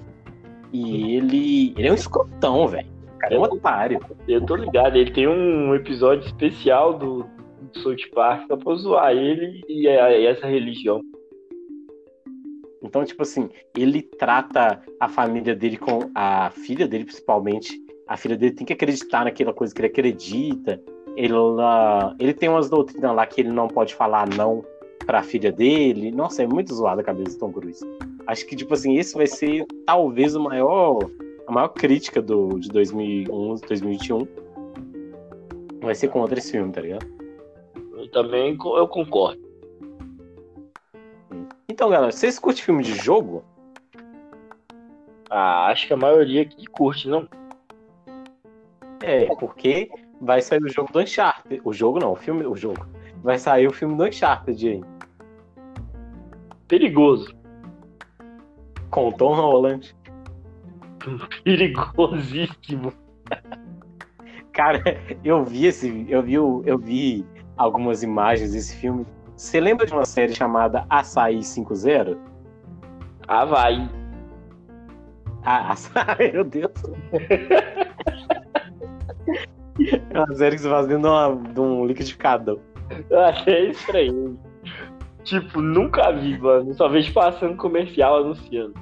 E 0.73 1.17
ele. 1.17 1.75
Ele 1.77 1.89
é 1.89 1.93
um 1.93 1.95
escrotão, 1.95 2.67
velho. 2.67 2.89
O 3.15 3.19
cara 3.19 3.35
é 3.35 3.39
um 3.39 3.43
otário. 3.43 4.01
Eu 4.27 4.45
tô 4.45 4.57
ligado, 4.57 4.97
ele 4.97 5.11
tem 5.11 5.27
um 5.27 5.75
episódio 5.75 6.27
especial 6.27 6.97
do, 6.99 7.27
do 7.73 7.79
South 7.81 7.97
Park 8.15 8.47
só 8.47 8.57
pra 8.57 8.75
zoar 8.75 9.13
ele 9.13 9.63
e, 9.69 9.87
e 9.87 10.27
essa 10.27 10.47
religião. 10.47 11.01
Então, 12.83 13.05
tipo 13.05 13.23
assim, 13.23 13.49
ele 13.77 14.03
trata 14.03 14.81
a 15.01 15.09
família 15.09 15.55
dele 15.55 15.77
com 15.77 16.11
a 16.15 16.51
filha 16.51 16.87
dele, 16.87 17.05
principalmente. 17.05 17.79
A 18.09 18.17
filha 18.17 18.37
dele 18.37 18.55
tem 18.55 18.67
que 18.67 18.73
acreditar 18.73 19.25
naquela 19.25 19.53
coisa 19.53 19.75
que 19.75 19.81
ele 19.81 19.89
acredita. 19.89 20.81
Ele, 21.15 21.35
ele 22.19 22.33
tem 22.33 22.49
umas 22.49 22.71
doutrinas 22.71 23.15
lá 23.15 23.27
que 23.27 23.43
ele 23.43 23.51
não 23.51 23.69
pode 23.69 23.95
falar 23.95 24.27
não 24.35 24.65
pra 25.05 25.23
filha 25.23 25.53
dele. 25.53 26.11
Nossa, 26.11 26.43
é 26.43 26.47
muito 26.47 26.75
zoado 26.75 27.03
a 27.03 27.05
cabeça 27.05 27.37
do 27.37 27.41
Tom 27.41 27.53
Cruise. 27.53 27.85
Acho 28.27 28.47
que, 28.47 28.57
tipo 28.57 28.73
assim, 28.73 28.97
esse 28.97 29.15
vai 29.15 29.27
ser 29.27 29.67
talvez 29.87 30.35
o 30.35 30.41
maior, 30.41 30.99
a 31.47 31.53
maior 31.53 31.69
crítica 31.69 32.23
do, 32.23 32.59
de 32.59 32.69
2011, 32.71 33.63
2021. 33.67 34.27
Vai 35.83 35.95
ser 35.95 36.09
contra 36.09 36.39
esse 36.39 36.53
filme, 36.53 36.73
tá 36.73 36.81
ligado? 36.81 37.07
Eu 37.95 38.11
também 38.11 38.57
eu 38.57 38.89
concordo. 38.89 39.41
Então, 41.69 41.91
galera, 41.91 42.11
vocês 42.11 42.39
curtem 42.39 42.65
filme 42.65 42.83
de 42.83 42.95
jogo? 42.95 43.45
Ah, 45.31 45.67
acho 45.67 45.87
que 45.87 45.93
a 45.93 45.97
maioria 45.97 46.43
aqui 46.43 46.65
curte, 46.67 47.07
não? 47.09 47.29
É, 49.03 49.27
porque 49.37 49.91
vai 50.21 50.43
sair 50.43 50.63
o 50.63 50.69
jogo 50.69 50.93
do 50.93 51.01
Uncharted. 51.01 51.61
O 51.65 51.73
jogo 51.73 51.99
não, 51.99 52.13
o 52.13 52.17
filme, 52.17 52.45
o 52.45 52.57
jogo. 52.57 52.87
Vai 53.23 53.39
sair 53.39 53.67
o 53.67 53.73
filme 53.73 53.97
do 53.97 54.05
Uncharted 54.05 54.69
aí. 54.69 54.85
Perigoso. 56.67 57.35
Com 58.91 59.09
o 59.09 59.13
Tom 59.13 59.35
Holland. 59.35 59.95
Perigosíssimo. 61.45 62.93
Cara, 64.53 64.83
eu 65.23 65.45
vi 65.45 65.67
esse. 65.67 66.07
Eu 66.09 66.23
vi, 66.23 66.35
eu 66.35 66.79
vi 66.79 67.25
algumas 67.57 68.03
imagens 68.03 68.53
desse 68.53 68.77
filme. 68.77 69.07
Você 69.37 69.61
lembra 69.61 69.87
de 69.87 69.93
uma 69.93 70.05
série 70.05 70.35
chamada 70.35 70.85
Açaí 70.91 71.39
5.0? 71.39 72.19
Ah, 73.29 73.45
vai. 73.45 73.89
Ah, 75.45 75.73
Açaí, 75.73 76.33
meu 76.35 76.45
Deus. 76.45 76.73
É 80.11 80.19
uma 80.19 80.35
de, 80.87 80.95
uma- 81.07 81.37
de 81.53 81.61
um 81.61 81.87
liquidificador. 81.87 82.59
Eu 83.11 83.21
achei 83.21 83.71
estranho. 83.71 84.39
Tipo, 85.25 85.61
nunca 85.61 86.11
vi, 86.13 86.39
mano. 86.39 86.73
Só 86.75 86.89
vejo 86.89 87.13
passando 87.13 87.57
comercial 87.57 88.19
anunciando. 88.19 88.75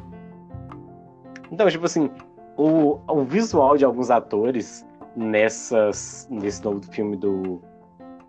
Então, 1.51 1.69
tipo 1.69 1.85
assim, 1.87 2.11
o, 2.57 2.99
o 3.09 3.25
visual 3.25 3.77
de 3.77 3.85
alguns 3.85 4.11
atores 4.11 4.87
nessas, 5.17 6.29
nesse 6.31 6.65
novo 6.65 6.81
filme 6.93 7.17
do, 7.17 7.61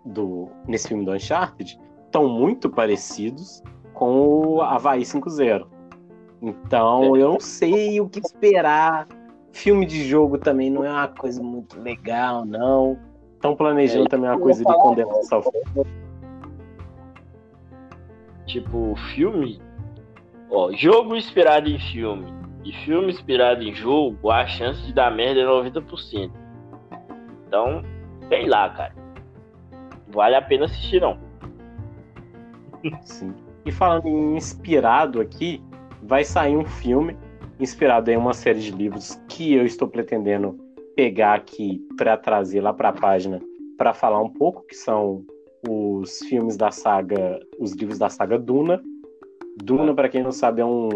do. 0.04 0.48
Nesse 0.66 0.88
filme 0.88 1.04
do 1.04 1.12
Uncharted 1.12 1.78
estão 2.06 2.28
muito 2.28 2.68
parecidos 2.70 3.62
com 3.94 4.10
o 4.56 4.62
Havaí 4.62 5.02
5.0. 5.02 5.66
Então, 6.40 7.16
eu 7.16 7.32
não 7.32 7.40
sei 7.40 8.00
o 8.00 8.08
que 8.08 8.20
esperar. 8.20 9.06
Filme 9.52 9.86
de 9.86 10.04
jogo 10.04 10.38
também 10.38 10.70
não 10.70 10.84
é 10.84 10.90
uma 10.90 11.08
coisa 11.08 11.42
muito 11.42 11.80
legal, 11.80 12.44
não. 12.44 12.98
Estão 13.34 13.54
planejando 13.56 14.06
É, 14.06 14.08
também 14.08 14.30
uma 14.30 14.38
coisa 14.38 14.64
de 14.64 14.72
condenação. 14.72 15.42
Tipo, 18.46 18.94
filme. 19.14 19.60
Ó, 20.50 20.72
jogo 20.72 21.14
inspirado 21.14 21.68
em 21.68 21.78
filme 21.78 22.32
e 22.64 22.72
filme 22.72 23.10
inspirado 23.10 23.62
em 23.62 23.74
jogo, 23.74 24.30
a 24.30 24.46
chance 24.46 24.80
de 24.82 24.92
dar 24.92 25.10
merda 25.10 25.40
é 25.40 25.44
90%. 25.44 26.30
Então, 27.46 27.82
sei 28.28 28.46
lá, 28.46 28.68
cara. 28.70 28.94
Vale 30.08 30.34
a 30.34 30.42
pena 30.42 30.66
assistir, 30.66 31.00
não. 31.00 31.18
Sim. 33.02 33.34
E 33.64 33.72
falando 33.72 34.06
em 34.06 34.36
inspirado 34.36 35.20
aqui, 35.20 35.62
vai 36.02 36.24
sair 36.24 36.56
um 36.56 36.64
filme 36.64 37.16
inspirado 37.60 38.10
em 38.10 38.16
uma 38.16 38.32
série 38.32 38.60
de 38.60 38.70
livros 38.70 39.20
que 39.28 39.54
eu 39.54 39.64
estou 39.64 39.88
pretendendo 39.88 40.58
pegar 40.94 41.34
aqui 41.34 41.86
para 41.96 42.16
trazer 42.16 42.60
lá 42.60 42.72
para 42.72 42.88
a 42.90 42.92
página 42.92 43.40
para 43.76 43.94
falar 43.94 44.20
um 44.20 44.28
pouco, 44.28 44.66
que 44.66 44.74
são 44.74 45.24
os 45.68 46.18
filmes 46.28 46.56
da 46.56 46.70
saga, 46.70 47.40
os 47.58 47.72
livros 47.72 47.98
da 47.98 48.08
saga 48.08 48.38
Duna. 48.38 48.82
Duna, 49.62 49.94
para 49.94 50.08
quem 50.08 50.22
não 50.22 50.32
sabe, 50.32 50.60
é 50.60 50.64
um 50.64 50.88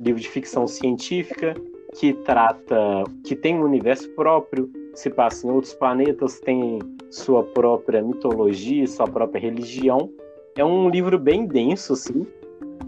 livro 0.00 0.20
de 0.20 0.28
ficção 0.28 0.66
científica 0.66 1.54
que 1.94 2.12
trata, 2.12 3.04
que 3.24 3.34
tem 3.34 3.56
um 3.56 3.62
universo 3.62 4.08
próprio, 4.10 4.70
se 4.94 5.08
passa 5.08 5.46
em 5.46 5.50
outros 5.50 5.72
planetas, 5.74 6.40
tem 6.40 6.80
sua 7.10 7.42
própria 7.42 8.02
mitologia, 8.02 8.86
sua 8.86 9.06
própria 9.06 9.40
religião. 9.40 10.10
É 10.56 10.64
um 10.64 10.88
livro 10.90 11.18
bem 11.18 11.46
denso, 11.46 11.92
assim, 11.92 12.26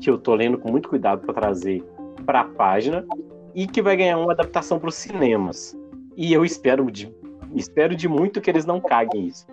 que 0.01 0.11
eu 0.11 0.19
tô 0.19 0.35
lendo 0.35 0.59
com 0.59 0.71
muito 0.71 0.89
cuidado 0.89 1.25
para 1.25 1.35
trazer 1.35 1.83
para 2.21 2.41
a 2.41 2.45
página 2.45 3.05
e 3.55 3.67
que 3.67 3.83
vai 3.83 3.97
ganhar 3.97 4.19
uma 4.19 4.33
adaptação 4.33 4.79
para 4.79 4.89
os 4.89 4.95
cinemas. 4.95 5.77
E 6.17 6.33
eu 6.33 6.45
espero 6.45 6.91
de, 6.91 7.13
espero 7.55 7.97
de 7.97 8.09
muito 8.09 8.41
que 8.41 8.51
eles 8.51 8.65
não 8.65 8.81
caguem 8.81 9.27
isso. 9.27 9.47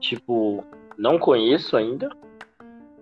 Tipo, 0.00 0.64
não 0.96 1.18
conheço 1.18 1.76
ainda. 1.76 2.10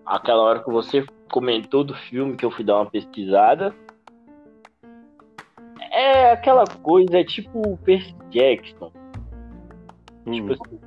Aquela 0.05 0.43
hora 0.43 0.63
que 0.63 0.71
você 0.71 1.05
comentou 1.31 1.85
do 1.85 1.95
filme 1.95 2.37
que 2.37 2.45
eu 2.45 2.51
fui 2.51 2.65
dar 2.65 2.77
uma 2.77 2.91
pesquisada. 2.91 3.75
É 5.91 6.33
aquela 6.33 6.65
coisa, 6.67 7.19
é 7.19 7.25
tipo 7.25 7.73
o 7.73 7.77
Percy 7.79 8.15
Jackson. 8.31 8.93
Hum. 10.27 10.33
Tipo 10.33 10.53
assim, 10.53 10.81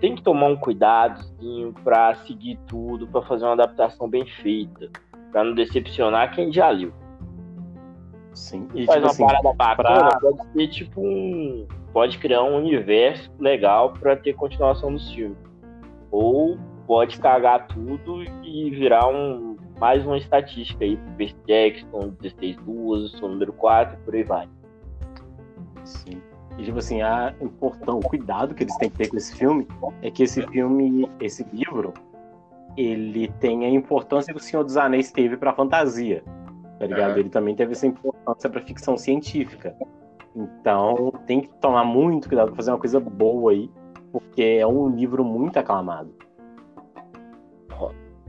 tem 0.00 0.16
que 0.16 0.22
tomar 0.22 0.46
um 0.46 0.56
cuidadozinho 0.56 1.72
pra 1.84 2.14
seguir 2.26 2.58
tudo, 2.66 3.06
pra 3.06 3.22
fazer 3.22 3.44
uma 3.44 3.52
adaptação 3.52 4.08
bem 4.08 4.26
feita, 4.26 4.90
pra 5.32 5.42
não 5.42 5.54
decepcionar 5.54 6.32
quem 6.34 6.52
já 6.52 6.68
leu. 6.70 6.92
Sim. 8.34 8.68
E, 8.74 8.86
Faz 8.86 8.96
tipo 8.98 9.06
uma 9.06 9.10
assim, 9.10 9.26
parada 9.26 9.52
bacana, 9.54 10.08
pra- 10.10 10.20
pode 10.20 10.52
ser 10.52 10.68
tipo 10.68 11.00
um. 11.00 11.66
Pode 11.92 12.18
criar 12.18 12.42
um 12.42 12.56
universo 12.56 13.30
legal 13.38 13.92
pra 13.92 14.16
ter 14.16 14.32
continuação 14.34 14.92
dos 14.92 15.10
filmes. 15.12 15.36
Ou 16.10 16.56
pode 16.86 17.18
cagar 17.18 17.66
tudo 17.66 18.22
e 18.42 18.70
virar 18.70 19.08
um 19.08 19.56
mais 19.78 20.04
uma 20.06 20.16
estatística 20.16 20.84
aí 20.84 20.96
pro 20.96 21.12
Percy 21.16 21.36
Jackson, 21.46 22.14
16 22.20 22.56
duas, 22.64 23.20
número 23.20 23.52
4 23.52 23.98
e 23.98 24.04
por 24.04 24.14
aí 24.14 24.22
vai. 24.22 24.48
Sim. 25.84 26.22
E 26.58 26.62
tipo 26.64 26.78
assim, 26.78 27.02
a 27.02 27.34
importância, 27.40 27.92
o 27.94 28.00
cuidado 28.00 28.54
que 28.54 28.62
eles 28.62 28.76
têm 28.76 28.88
que 28.90 28.96
ter 28.98 29.08
com 29.08 29.16
esse 29.16 29.34
filme 29.36 29.66
é 30.02 30.10
que 30.10 30.22
esse 30.22 30.40
filme, 30.48 31.10
esse 31.20 31.44
livro, 31.52 31.92
ele 32.76 33.28
tem 33.40 33.64
a 33.64 33.70
importância 33.70 34.32
que 34.32 34.40
o 34.40 34.42
Senhor 34.42 34.62
dos 34.62 34.76
Anéis 34.76 35.10
teve 35.10 35.36
pra 35.36 35.52
fantasia. 35.52 36.22
Tá 36.78 36.86
ligado? 36.86 37.10
Aham. 37.10 37.18
Ele 37.20 37.28
também 37.28 37.54
teve 37.54 37.72
essa 37.72 37.86
importância 37.86 38.50
pra 38.50 38.60
ficção 38.60 38.96
científica. 38.96 39.74
Então, 40.34 41.12
tem 41.26 41.42
que 41.42 41.48
tomar 41.60 41.84
muito 41.84 42.28
cuidado 42.28 42.48
pra 42.48 42.56
fazer 42.56 42.70
uma 42.70 42.78
coisa 42.78 42.98
boa 42.98 43.52
aí, 43.52 43.70
porque 44.10 44.42
é 44.42 44.66
um 44.66 44.88
livro 44.88 45.24
muito 45.24 45.58
aclamado. 45.58 46.12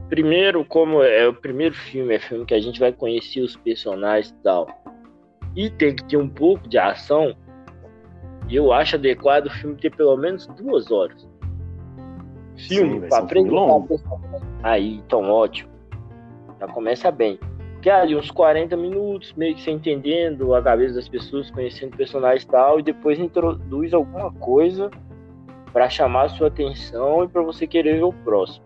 Primeiro, 0.08 0.64
como 0.64 1.02
é 1.02 1.26
o 1.26 1.34
primeiro 1.34 1.74
filme, 1.74 2.14
é 2.14 2.18
filme 2.18 2.44
que 2.44 2.54
a 2.54 2.60
gente 2.60 2.78
vai 2.78 2.92
conhecer 2.92 3.40
os 3.40 3.56
personagens 3.56 4.30
e 4.30 4.42
tal. 4.42 4.68
E 5.56 5.70
tem 5.70 5.96
que 5.96 6.04
ter 6.04 6.16
um 6.16 6.28
pouco 6.28 6.68
de 6.68 6.76
ação. 6.78 7.34
Eu 8.50 8.72
acho 8.72 8.96
adequado 8.96 9.46
o 9.46 9.50
filme 9.50 9.76
ter 9.76 9.90
pelo 9.96 10.16
menos 10.16 10.46
duas 10.46 10.90
horas. 10.90 11.26
Filme, 12.56 13.00
Sim, 13.00 13.08
pra 13.08 13.22
personagem. 13.22 14.48
Aí, 14.62 14.94
então 14.96 15.28
ótimo. 15.30 15.70
Já 16.60 16.68
começa 16.68 17.10
bem. 17.10 17.38
Porque 17.74 17.90
ali 17.90 18.16
uns 18.16 18.30
40 18.30 18.76
minutos, 18.76 19.34
meio 19.34 19.54
que 19.54 19.62
você 19.62 19.70
entendendo 19.70 20.54
a 20.54 20.62
cabeça 20.62 20.94
das 20.94 21.08
pessoas, 21.08 21.50
conhecendo 21.50 21.92
o 21.92 21.96
personagem 21.96 22.46
e 22.46 22.50
tal, 22.50 22.80
e 22.80 22.82
depois 22.82 23.18
introduz 23.18 23.92
alguma 23.92 24.32
coisa 24.32 24.90
pra 25.72 25.90
chamar 25.90 26.22
a 26.24 26.28
sua 26.30 26.48
atenção 26.48 27.24
e 27.24 27.28
pra 27.28 27.42
você 27.42 27.66
querer 27.66 27.96
ver 27.96 28.04
o 28.04 28.12
próximo. 28.12 28.64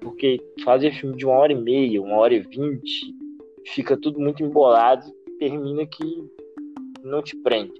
Porque 0.00 0.38
fazer 0.62 0.92
filme 0.92 1.16
de 1.16 1.24
uma 1.24 1.36
hora 1.36 1.52
e 1.52 1.54
meia, 1.54 2.02
uma 2.02 2.16
hora 2.16 2.34
e 2.34 2.40
vinte, 2.40 3.14
fica 3.68 3.96
tudo 3.96 4.20
muito 4.20 4.42
embolado 4.42 5.06
e 5.26 5.30
termina 5.38 5.86
que 5.86 6.28
não 7.02 7.22
te 7.22 7.34
prende. 7.36 7.72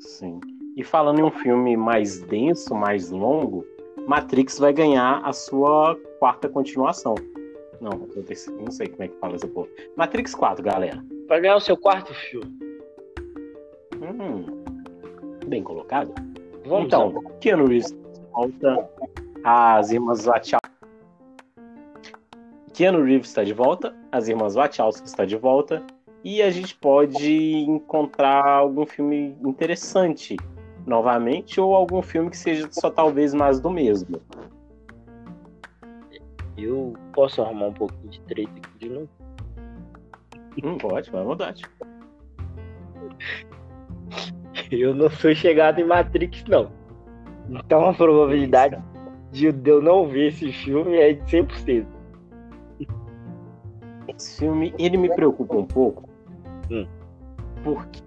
Sim. 0.00 0.40
E 0.76 0.82
falando 0.82 1.20
em 1.20 1.22
um 1.22 1.30
filme 1.30 1.76
mais 1.76 2.20
denso, 2.22 2.74
mais 2.74 3.10
longo, 3.10 3.64
Matrix 4.06 4.58
vai 4.58 4.72
ganhar 4.72 5.20
a 5.24 5.32
sua 5.32 5.96
quarta 6.18 6.48
continuação. 6.48 7.14
Não, 7.80 7.90
não 7.90 8.70
sei 8.70 8.88
como 8.88 9.02
é 9.02 9.08
que 9.08 9.16
fala 9.18 9.36
essa 9.36 9.46
porra. 9.46 9.68
Matrix 9.96 10.34
4, 10.34 10.64
galera. 10.64 11.04
Pra 11.28 11.38
ganhar 11.38 11.56
o 11.56 11.60
seu 11.60 11.76
quarto 11.76 12.12
filme. 12.14 12.58
Hum, 14.02 14.64
bem 15.46 15.62
colocado. 15.62 16.12
Vamos 16.66 16.86
então, 16.86 17.12
lá. 17.12 17.30
Keanu 17.40 17.66
Reeves 17.66 17.96
volta, 18.32 18.90
as 19.44 19.92
irmãs 19.92 20.24
Wachowski. 20.24 20.74
Keanu 22.72 23.04
Reeves 23.04 23.28
está 23.28 23.44
de 23.44 23.52
volta, 23.52 23.94
as 24.10 24.28
irmãs 24.28 24.54
Wachowski 24.54 25.06
está 25.06 25.24
de 25.24 25.36
volta, 25.36 25.84
e 26.24 26.42
a 26.42 26.50
gente 26.50 26.74
pode 26.74 27.64
encontrar 27.68 28.44
algum 28.44 28.84
filme 28.86 29.36
interessante 29.44 30.36
novamente, 30.86 31.60
ou 31.60 31.74
algum 31.74 32.02
filme 32.02 32.30
que 32.30 32.36
seja 32.36 32.68
só 32.70 32.90
talvez 32.90 33.32
mais 33.34 33.60
do 33.60 33.70
mesmo. 33.70 34.20
Eu 36.56 36.94
posso 37.12 37.42
arrumar 37.42 37.66
um 37.66 37.72
pouquinho 37.72 38.08
de 38.08 38.20
treta 38.22 38.52
aqui 38.56 38.78
de 38.78 38.88
novo. 38.88 39.08
Hum, 40.62 40.78
pode, 40.78 41.10
vai 41.10 41.20
à 41.20 41.24
vontade. 41.24 41.64
Eu 44.70 44.94
não 44.94 45.10
sou 45.10 45.34
chegado 45.34 45.80
em 45.80 45.84
Matrix, 45.84 46.44
não. 46.44 46.70
Então 47.50 47.88
a 47.88 47.92
probabilidade 47.92 48.82
de 49.32 49.46
eu 49.64 49.82
não 49.82 50.06
ver 50.06 50.28
esse 50.28 50.52
filme 50.52 50.96
é 50.96 51.12
de 51.12 51.22
100%. 51.30 51.86
Esse 54.16 54.38
filme, 54.38 54.72
ele 54.78 54.96
me 54.96 55.12
preocupa 55.14 55.56
um 55.56 55.66
pouco, 55.66 56.08
Hum. 56.70 56.86
porque 57.64 58.00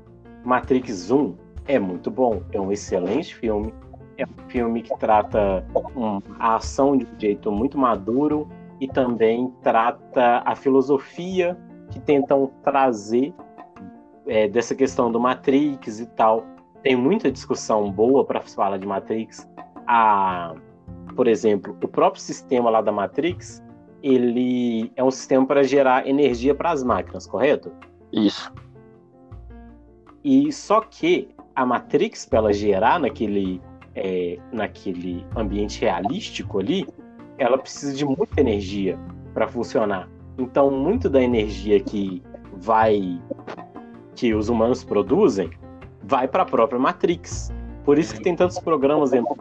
Matrix 0.45 1.11
1 1.11 1.35
é 1.67 1.77
muito 1.77 2.10
bom, 2.10 2.41
é 2.51 2.60
um 2.60 2.71
excelente 2.71 3.36
filme, 3.36 3.73
é 4.17 4.25
um 4.25 4.49
filme 4.49 4.82
que 4.82 4.97
trata 4.97 5.65
um- 5.95 6.19
a 6.39 6.56
ação 6.56 6.97
de 6.97 7.06
um 7.06 7.19
jeito 7.19 7.51
muito 7.51 7.77
maduro 7.77 8.47
e 8.80 8.88
também 8.88 9.53
trata 9.62 10.41
a 10.45 10.56
filosofia 10.56 11.58
que 11.91 11.99
tentam 11.99 12.51
trazer 12.63 13.34
é, 14.30 14.45
dessa 14.45 14.75
questão 14.75 15.10
do 15.10 15.21
Matrix 15.21 16.01
e 16.01 16.06
tal. 16.06 16.43
Tem 16.84 16.97
muita 16.97 17.32
discussão 17.32 17.89
boa 17.89 18.25
para 18.25 18.41
falar 18.41 18.77
de 18.77 18.86
Matrix. 18.86 19.49
A, 19.88 20.53
por 21.15 21.30
exemplo, 21.30 21.77
o 21.82 21.88
próprio 21.88 22.21
sistema 22.21 22.69
lá 22.69 22.82
da 22.82 22.91
Matrix 22.91 23.63
ele 24.03 24.91
é 24.95 25.03
um 25.03 25.10
sistema 25.10 25.45
para 25.45 25.63
gerar 25.63 26.08
energia 26.08 26.53
para 26.53 26.71
as 26.71 26.84
máquinas, 26.84 27.25
correto? 27.25 27.71
Isso. 28.12 28.51
E 30.23 30.51
só 30.51 30.82
que 30.82 31.30
a 31.57 31.65
Matrix, 31.65 32.23
para 32.23 32.37
ela 32.37 32.53
gerar 32.53 32.99
naquele, 32.99 33.59
é, 33.95 34.37
naquele 34.51 35.25
ambiente 35.35 35.81
realístico 35.81 36.59
ali, 36.59 36.87
ela 37.39 37.57
precisa 37.57 37.95
de 37.95 38.05
muita 38.05 38.39
energia 38.39 38.97
para 39.33 39.47
funcionar. 39.47 40.07
Então, 40.37 40.69
muito 40.69 41.09
da 41.09 41.19
energia 41.19 41.79
que 41.79 42.21
vai 42.53 43.19
que 44.13 44.35
os 44.35 44.49
humanos 44.49 44.83
produzem 44.83 45.49
vai 46.03 46.27
para 46.27 46.43
a 46.43 46.45
própria 46.45 46.79
Matrix. 46.79 47.51
Por 47.83 47.97
isso 47.97 48.13
que 48.13 48.21
tem 48.21 48.35
tantos 48.35 48.59
programas 48.59 49.09
dentro. 49.09 49.35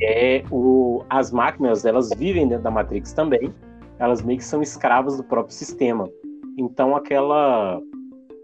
É 0.00 0.44
o, 0.48 1.04
as 1.10 1.32
máquinas, 1.32 1.84
elas 1.84 2.10
vivem 2.16 2.46
dentro 2.46 2.62
da 2.62 2.70
Matrix 2.70 3.12
também. 3.12 3.52
Elas 3.98 4.22
meio 4.22 4.38
que 4.38 4.44
são 4.44 4.62
escravas 4.62 5.16
do 5.16 5.24
próprio 5.24 5.54
sistema. 5.54 6.08
Então, 6.56 6.94
aquela 6.94 7.80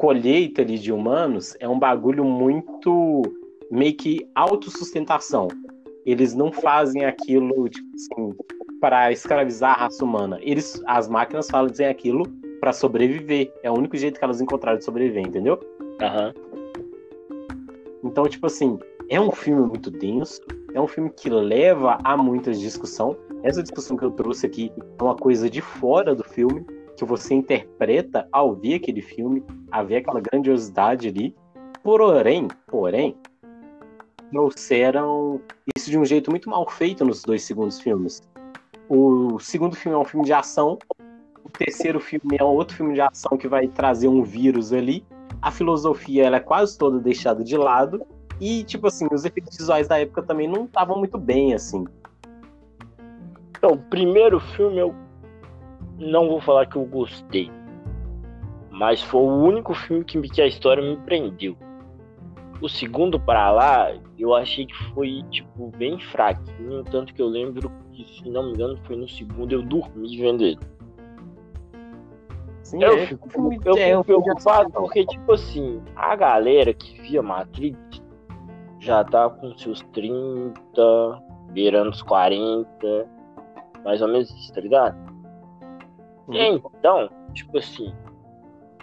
colheita 0.00 0.62
ali 0.62 0.78
de 0.78 0.90
humanos 0.90 1.54
é 1.60 1.68
um 1.68 1.78
bagulho 1.78 2.24
muito 2.24 3.22
meio 3.70 3.94
que 3.94 4.26
autossustentação. 4.34 5.46
Eles 6.06 6.34
não 6.34 6.50
fazem 6.50 7.04
aquilo, 7.04 7.68
tipo 7.68 7.86
assim, 7.94 8.34
para 8.80 9.12
escravizar 9.12 9.72
a 9.72 9.84
raça 9.84 10.02
humana. 10.02 10.38
Eles, 10.40 10.82
as 10.86 11.06
máquinas 11.06 11.50
fazem 11.50 11.86
aquilo 11.86 12.24
para 12.60 12.72
sobreviver. 12.72 13.52
É 13.62 13.70
o 13.70 13.74
único 13.74 13.94
jeito 13.94 14.18
que 14.18 14.24
elas 14.24 14.40
encontraram 14.40 14.78
de 14.78 14.84
sobreviver, 14.86 15.22
entendeu? 15.22 15.60
Aham. 16.00 16.32
Então, 18.02 18.26
tipo 18.26 18.46
assim, 18.46 18.78
é 19.10 19.20
um 19.20 19.30
filme 19.30 19.66
muito 19.66 19.90
denso, 19.90 20.40
é 20.72 20.80
um 20.80 20.86
filme 20.86 21.10
que 21.10 21.28
leva 21.28 21.98
a 22.02 22.16
muita 22.16 22.52
discussão. 22.52 23.14
Essa 23.42 23.62
discussão 23.62 23.98
que 23.98 24.04
eu 24.06 24.10
trouxe 24.12 24.46
aqui 24.46 24.72
é 24.98 25.02
uma 25.02 25.14
coisa 25.14 25.50
de 25.50 25.60
fora 25.60 26.14
do 26.14 26.24
filme, 26.24 26.64
que 27.00 27.04
você 27.06 27.32
interpreta 27.32 28.28
ao 28.30 28.54
ver 28.54 28.74
aquele 28.74 29.00
filme, 29.00 29.42
a 29.72 29.82
ver 29.82 29.96
aquela 29.96 30.20
grandiosidade 30.20 31.08
ali. 31.08 31.34
Porém, 31.82 32.46
porém, 32.66 33.16
trouxeram 34.30 35.40
isso 35.74 35.90
de 35.90 35.98
um 35.98 36.04
jeito 36.04 36.30
muito 36.30 36.50
mal 36.50 36.68
feito 36.68 37.02
nos 37.02 37.22
dois 37.22 37.42
segundos 37.42 37.80
filmes. 37.80 38.20
O 38.86 39.38
segundo 39.38 39.74
filme 39.74 39.96
é 39.96 39.98
um 39.98 40.04
filme 40.04 40.26
de 40.26 40.32
ação, 40.34 40.78
o 41.42 41.48
terceiro 41.48 42.00
filme 42.00 42.36
é 42.38 42.44
outro 42.44 42.76
filme 42.76 42.92
de 42.92 43.00
ação 43.00 43.38
que 43.38 43.48
vai 43.48 43.66
trazer 43.66 44.08
um 44.08 44.22
vírus 44.22 44.70
ali. 44.70 45.02
A 45.40 45.50
filosofia 45.50 46.26
ela 46.26 46.36
é 46.36 46.40
quase 46.40 46.76
toda 46.76 46.98
deixada 46.98 47.42
de 47.42 47.56
lado. 47.56 48.06
E, 48.38 48.62
tipo 48.64 48.86
assim, 48.86 49.06
os 49.10 49.24
efeitos 49.24 49.56
visuais 49.56 49.88
da 49.88 49.98
época 49.98 50.22
também 50.22 50.46
não 50.46 50.64
estavam 50.64 50.98
muito 50.98 51.16
bem, 51.16 51.54
assim. 51.54 51.84
Então, 53.56 53.70
o 53.72 53.78
primeiro 53.78 54.38
filme 54.38 54.78
eu 54.78 54.94
não 56.00 56.28
vou 56.28 56.40
falar 56.40 56.66
que 56.66 56.76
eu 56.76 56.84
gostei. 56.84 57.50
Mas 58.70 59.02
foi 59.02 59.20
o 59.20 59.44
único 59.44 59.74
filme 59.74 60.04
que, 60.04 60.20
que 60.22 60.40
a 60.40 60.46
história 60.46 60.82
me 60.82 60.96
prendeu. 60.96 61.56
O 62.60 62.68
segundo 62.68 63.20
pra 63.20 63.50
lá, 63.50 63.92
eu 64.18 64.34
achei 64.34 64.66
que 64.66 64.74
foi, 64.92 65.22
tipo, 65.30 65.70
bem 65.76 65.98
fraquinho. 66.00 66.82
Tanto 66.84 67.14
que 67.14 67.20
eu 67.22 67.26
lembro 67.28 67.70
que, 67.92 68.04
se 68.04 68.28
não 68.28 68.44
me 68.44 68.52
engano, 68.52 68.78
foi 68.84 68.96
no 68.96 69.08
segundo 69.08 69.52
eu 69.52 69.62
dormi 69.62 70.16
vendo 70.16 70.44
ele. 70.44 70.58
Sim, 72.62 72.82
Eu 72.82 72.94
é, 72.94 73.06
fico, 73.06 73.28
eu 73.64 73.76
é 73.76 73.96
fico 73.96 74.04
de 74.04 74.04
preocupado 74.04 74.68
ação. 74.68 74.72
porque, 74.72 75.04
tipo 75.06 75.32
assim, 75.32 75.82
a 75.96 76.14
galera 76.16 76.72
que 76.72 77.00
via 77.02 77.22
Matrix 77.22 77.78
já 78.78 79.04
tá 79.04 79.28
com 79.28 79.56
seus 79.58 79.80
30, 79.92 80.52
beirando 81.52 81.90
os 81.90 82.02
40, 82.02 83.08
mais 83.84 84.00
ou 84.00 84.08
menos 84.08 84.30
isso, 84.30 84.52
tá 84.52 84.60
ligado? 84.60 85.09
Uhum. 86.36 86.60
Então, 86.78 87.10
tipo 87.34 87.58
assim, 87.58 87.92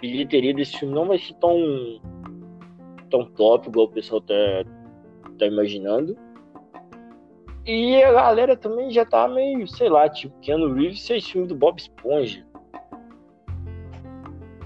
bilheteria 0.00 0.54
desse 0.54 0.78
filme 0.78 0.94
não 0.94 1.06
vai 1.06 1.18
ser 1.18 1.34
tão, 1.34 1.56
tão 3.10 3.24
top 3.32 3.68
igual 3.68 3.86
o 3.86 3.90
pessoal 3.90 4.20
tá, 4.20 4.34
tá 5.38 5.46
imaginando. 5.46 6.16
E 7.66 8.02
a 8.02 8.12
galera 8.12 8.56
também 8.56 8.90
já 8.90 9.04
tá 9.04 9.28
meio, 9.28 9.66
sei 9.68 9.90
lá, 9.90 10.08
tipo, 10.08 10.34
Keanu 10.40 10.72
Reeves 10.72 11.06
fez 11.06 11.28
filme 11.28 11.46
do 11.46 11.54
Bob 11.54 11.78
Esponja. 11.78 12.46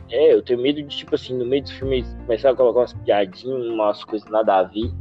É, 0.09 0.35
eu 0.35 0.43
tenho 0.43 0.61
medo 0.61 0.83
de, 0.83 0.97
tipo 0.97 1.15
assim, 1.15 1.37
no 1.37 1.45
meio 1.47 1.63
do 1.63 1.71
filme 1.71 1.97
eles 1.97 2.15
começar 2.27 2.51
a 2.51 2.55
colocar 2.55 2.81
umas 2.81 2.93
piadinhas, 2.93 3.67
umas 3.67 4.05
coisas 4.05 4.29
nada 4.31 4.59
a 4.59 4.63
ver. 4.65 4.93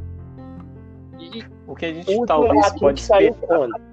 E 1.20 1.44
O 1.66 1.74
que 1.76 1.86
a 1.86 1.92
gente 1.92 2.26
talvez 2.26 2.72
pode 2.80 3.00
saiu 3.00 3.30
esperar. 3.30 3.58
quando? 3.58 3.91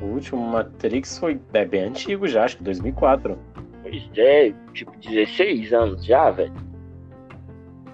O 0.00 0.06
último 0.06 0.40
Matrix 0.42 1.18
foi 1.18 1.38
é 1.52 1.64
bem 1.64 1.82
antigo 1.84 2.26
já, 2.26 2.44
acho 2.44 2.56
que 2.56 2.62
2004. 2.64 3.38
Pois 3.82 4.02
é, 4.16 4.52
tipo, 4.72 4.92
16 4.98 5.72
anos 5.72 6.04
já, 6.04 6.30
velho. 6.30 6.52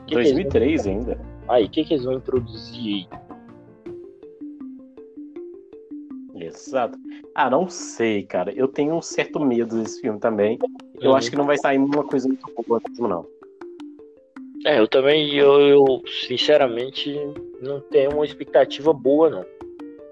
Que 0.07 0.14
que 0.14 0.14
eles 0.14 0.28
vão- 0.30 0.34
2003 0.42 0.86
ainda. 0.86 1.18
Aí, 1.48 1.64
o 1.64 1.70
que, 1.70 1.84
que 1.84 1.94
eles 1.94 2.04
vão 2.04 2.14
introduzir 2.14 3.07
aí? 6.34 6.44
Exato. 6.46 6.98
Ah, 7.34 7.48
não 7.50 7.68
sei, 7.68 8.22
cara. 8.24 8.52
Eu 8.52 8.68
tenho 8.68 8.94
um 8.94 9.02
certo 9.02 9.40
medo 9.40 9.82
desse 9.82 10.00
filme 10.00 10.18
também. 10.20 10.59
Eu 11.00 11.11
Uhum. 11.11 11.16
acho 11.16 11.30
que 11.30 11.36
não 11.36 11.46
vai 11.46 11.57
sair 11.59 11.78
uma 11.78 12.04
coisa 12.04 12.28
muito 12.28 12.46
boa 12.66 12.80
mesmo, 12.88 13.09
não. 13.09 13.26
É, 14.64 14.78
eu 14.78 14.88
também, 14.88 15.34
eu, 15.34 15.61
eu, 15.61 16.02
sinceramente 16.26 17.14
não 17.62 17.80
tenho 17.80 18.12
uma 18.12 18.24
expectativa 18.24 18.92
boa, 18.92 19.30
não. 19.30 19.44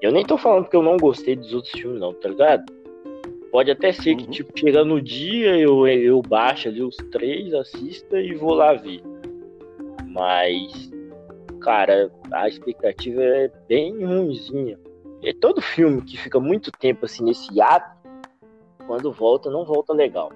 Eu 0.03 0.13
nem 0.13 0.25
tô 0.25 0.37
falando 0.37 0.69
que 0.69 0.77
eu 0.77 0.83
não 0.83 0.97
gostei 0.97 1.35
dos 1.37 1.53
outros 1.55 1.73
filmes, 1.73 2.01
não, 2.01 2.13
tá 2.13 2.29
ligado? 2.29 2.65
Pode 3.51 3.71
até 3.71 3.93
ser 3.93 4.17
que, 4.17 4.25
Uhum. 4.25 4.31
tipo, 4.31 4.59
chegando 4.59 4.89
no 4.89 5.01
dia, 5.01 5.57
eu, 5.57 5.87
eu 5.87 6.21
baixo 6.23 6.69
ali 6.69 6.83
os 6.83 6.97
três, 7.13 7.55
assista 7.55 8.21
e 8.21 8.35
vou 8.35 8.55
lá 8.55 8.75
ver. 8.75 9.01
Mas, 10.09 10.91
cara, 11.61 12.11
a 12.33 12.49
expectativa 12.49 13.23
é 13.23 13.51
bem 13.69 14.05
ruimzinha. 14.05 14.79
É 15.23 15.33
todo 15.33 15.63
filme 15.63 16.03
que 16.03 16.19
fica 16.19 16.39
muito 16.39 16.71
tempo 16.73 17.07
assim 17.07 17.25
nesse 17.25 17.61
ato, 17.61 17.97
quando 18.87 19.11
volta, 19.13 19.51
não 19.51 19.65
volta 19.65 19.93
legal. 19.93 20.31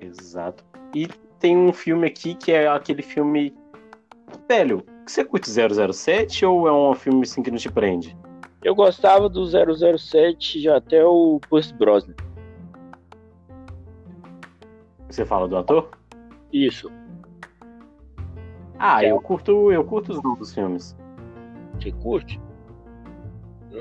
Exato. 0.00 0.64
E 0.94 1.06
tem 1.38 1.56
um 1.56 1.72
filme 1.72 2.06
aqui 2.06 2.34
que 2.34 2.52
é 2.52 2.66
aquele 2.68 3.02
filme. 3.02 3.54
Velho, 4.48 4.84
você 5.10 5.24
curte 5.24 5.48
007 5.50 6.44
ou 6.44 6.66
é 6.68 6.72
um 6.72 6.94
filme 6.94 7.22
assim 7.22 7.42
que 7.42 7.50
não 7.50 7.58
te 7.58 7.70
prende? 7.70 8.16
Eu 8.62 8.74
gostava 8.74 9.28
do 9.28 9.44
007 9.46 10.60
já 10.60 10.76
até 10.76 11.04
o 11.04 11.40
Pierce 11.48 11.72
Brosnan. 11.74 12.14
Você 15.08 15.24
fala 15.24 15.48
do 15.48 15.56
ator? 15.56 15.90
Isso. 16.52 16.90
Ah, 18.78 19.02
É. 19.04 19.10
eu 19.10 19.20
curto, 19.20 19.72
eu 19.72 19.84
curto 19.84 20.12
os 20.12 20.22
novos 20.22 20.52
filmes. 20.54 20.96
Você 21.74 21.90
curte? 21.92 22.40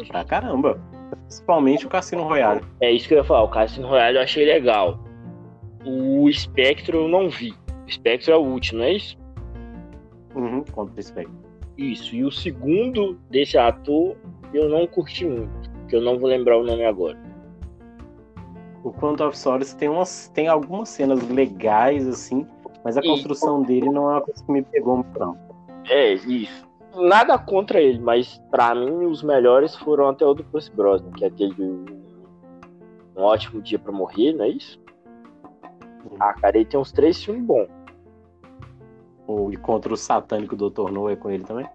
Pra 0.08 0.24
caramba. 0.24 0.80
Principalmente 1.26 1.86
o 1.86 1.90
Cassino 1.90 2.24
Royale. 2.24 2.62
É 2.82 2.92
isso 2.92 3.08
que 3.08 3.14
eu 3.14 3.20
ia 3.20 3.24
falar. 3.24 3.44
O 3.44 3.50
Cassino 3.50 3.88
Royale 3.88 4.18
eu 4.18 4.24
achei 4.24 4.46
legal. 4.46 5.00
O 5.86 6.30
Spectro 6.32 6.98
eu 7.04 7.08
não 7.08 7.30
vi. 7.30 7.54
O 7.86 7.92
Spectro 7.92 8.34
é 8.34 8.38
o 8.38 8.42
último, 8.42 8.80
não 8.80 8.86
é 8.86 8.94
isso? 8.94 9.18
Contra. 10.86 11.26
Isso. 11.78 12.16
E 12.16 12.24
o 12.24 12.32
segundo 12.32 13.18
desse 13.30 13.58
ator 13.58 14.16
eu 14.54 14.70
não 14.70 14.86
curti 14.88 15.26
muito. 15.26 15.70
Que 15.88 15.96
eu 15.96 16.02
não 16.02 16.18
vou 16.20 16.30
lembrar 16.30 16.58
o 16.58 16.64
nome 16.64 16.86
agora. 16.86 17.18
O 18.84 18.92
Quantum 18.92 19.28
of 19.28 19.38
Solace 19.38 19.76
tem, 19.76 19.90
umas, 19.90 20.30
tem 20.30 20.48
algumas 20.48 20.90
cenas 20.90 21.28
legais, 21.30 22.08
assim, 22.08 22.46
mas 22.84 22.96
a 22.98 23.02
E- 23.02 23.08
construção 23.08 23.62
dele 23.64 23.90
não 23.90 24.10
é 24.10 24.14
uma 24.16 24.22
coisa 24.22 24.44
que 24.44 24.52
me 24.52 24.62
pegou 24.62 24.98
muito, 24.98 25.20
não. 25.20 25.38
É, 25.90 26.14
isso. 26.14 26.66
Nada 26.96 27.38
contra 27.38 27.82
ele, 27.82 28.00
mas 28.00 28.42
pra 28.50 28.74
mim 28.74 29.06
os 29.06 29.22
melhores 29.24 29.76
foram 29.76 30.08
até 30.10 30.26
o 30.26 30.34
do 30.34 30.44
Pierce 30.44 30.72
Brosnan, 30.72 31.12
que 31.12 31.24
é 31.24 31.28
aquele 31.28 31.54
Um 33.16 33.22
Ótimo 33.24 33.62
Dia 33.62 33.80
pra 33.80 33.92
Morrer, 33.92 34.34
não 34.34 34.46
é 34.46 34.50
isso? 34.50 34.80
Ah, 36.20 36.34
cara, 36.34 36.58
ele 36.58 36.66
tem 36.66 36.80
uns 36.80 36.92
três 36.92 37.22
filmes 37.24 37.44
bons. 37.44 37.68
O 39.28 39.52
satânico 39.98 40.56
Dr. 40.56 40.90
No 40.92 41.10
é 41.10 41.16
com 41.16 41.30
ele 41.30 41.44
também? 41.44 41.68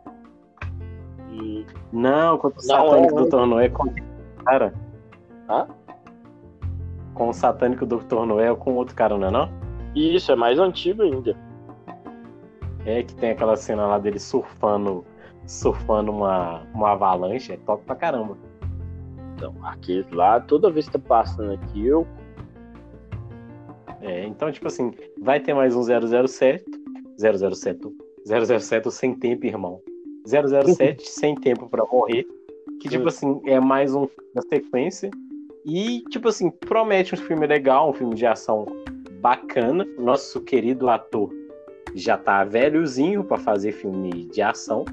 E 1.31 1.67
Não, 1.93 2.39
contra 2.39 2.61
o 2.61 2.67
Não, 2.67 2.91
satânico 2.91 3.19
é- 3.19 3.25
Dr. 3.25 3.47
Noé 3.47 3.69
com 3.69 3.95
cara. 4.45 4.75
Hã? 5.49 5.67
Com 7.15 7.29
o 7.29 7.33
satânico 7.33 7.87
Dr. 7.87 8.25
Noé 8.27 8.55
com 8.55 8.75
outro 8.75 8.95
cara, 8.95 9.17
não 9.17 9.29
é 9.29 9.31
não? 9.31 9.51
isso 9.95 10.33
é 10.33 10.37
mais 10.37 10.59
antigo 10.59 11.03
ainda. 11.03 11.37
É 12.87 13.03
que 13.03 13.15
tem 13.15 13.31
aquela 13.31 13.57
cena 13.57 13.87
lá 13.87 13.99
dele 13.99 14.19
surfando 14.19 15.05
surfando 15.47 16.11
uma, 16.13 16.63
uma 16.73 16.93
avalanche, 16.93 17.53
é 17.53 17.57
top 17.59 17.85
pra 17.85 17.95
caramba. 17.97 18.37
Então, 19.35 19.55
aquele 19.63 20.07
lá, 20.13 20.41
toda 20.41 20.71
vez 20.71 20.87
que 20.87 20.93
tá 20.93 20.99
passando 20.99 21.53
aqui, 21.53 21.87
eu. 21.87 22.07
É, 24.01 24.25
então, 24.25 24.51
tipo 24.51 24.67
assim, 24.67 24.93
vai 25.21 25.41
ter 25.41 25.55
mais 25.55 25.75
um 25.75 25.83
007, 25.83 26.65
007, 27.19 27.81
007 28.25 28.91
sem 28.91 29.15
tempo, 29.15 29.47
irmão. 29.47 29.81
007 30.27 31.09
sem 31.09 31.35
tempo 31.35 31.69
pra 31.69 31.85
morrer, 31.85 32.27
que 32.81 32.89
tipo 32.89 33.09
assim, 33.09 33.41
é 33.47 33.59
mais 33.59 33.95
um 33.95 34.07
da 34.35 34.43
sequência 34.43 35.11
e 35.65 36.03
tipo 36.11 36.29
assim, 36.29 36.51
promete 36.51 37.15
um 37.15 37.19
filme 37.19 37.47
legal, 37.47 37.91
um 37.91 37.93
filme 37.93 38.15
de 38.15 38.27
ação 38.27 38.67
bacana. 39.21 39.87
Nosso 39.99 40.41
querido 40.41 40.89
ator 40.89 41.31
já 41.95 42.17
tá 42.17 42.45
velhozinho 42.45 43.25
pra 43.25 43.39
fazer 43.39 43.73
filme 43.73 44.27
de 44.27 44.43
ação. 44.43 44.85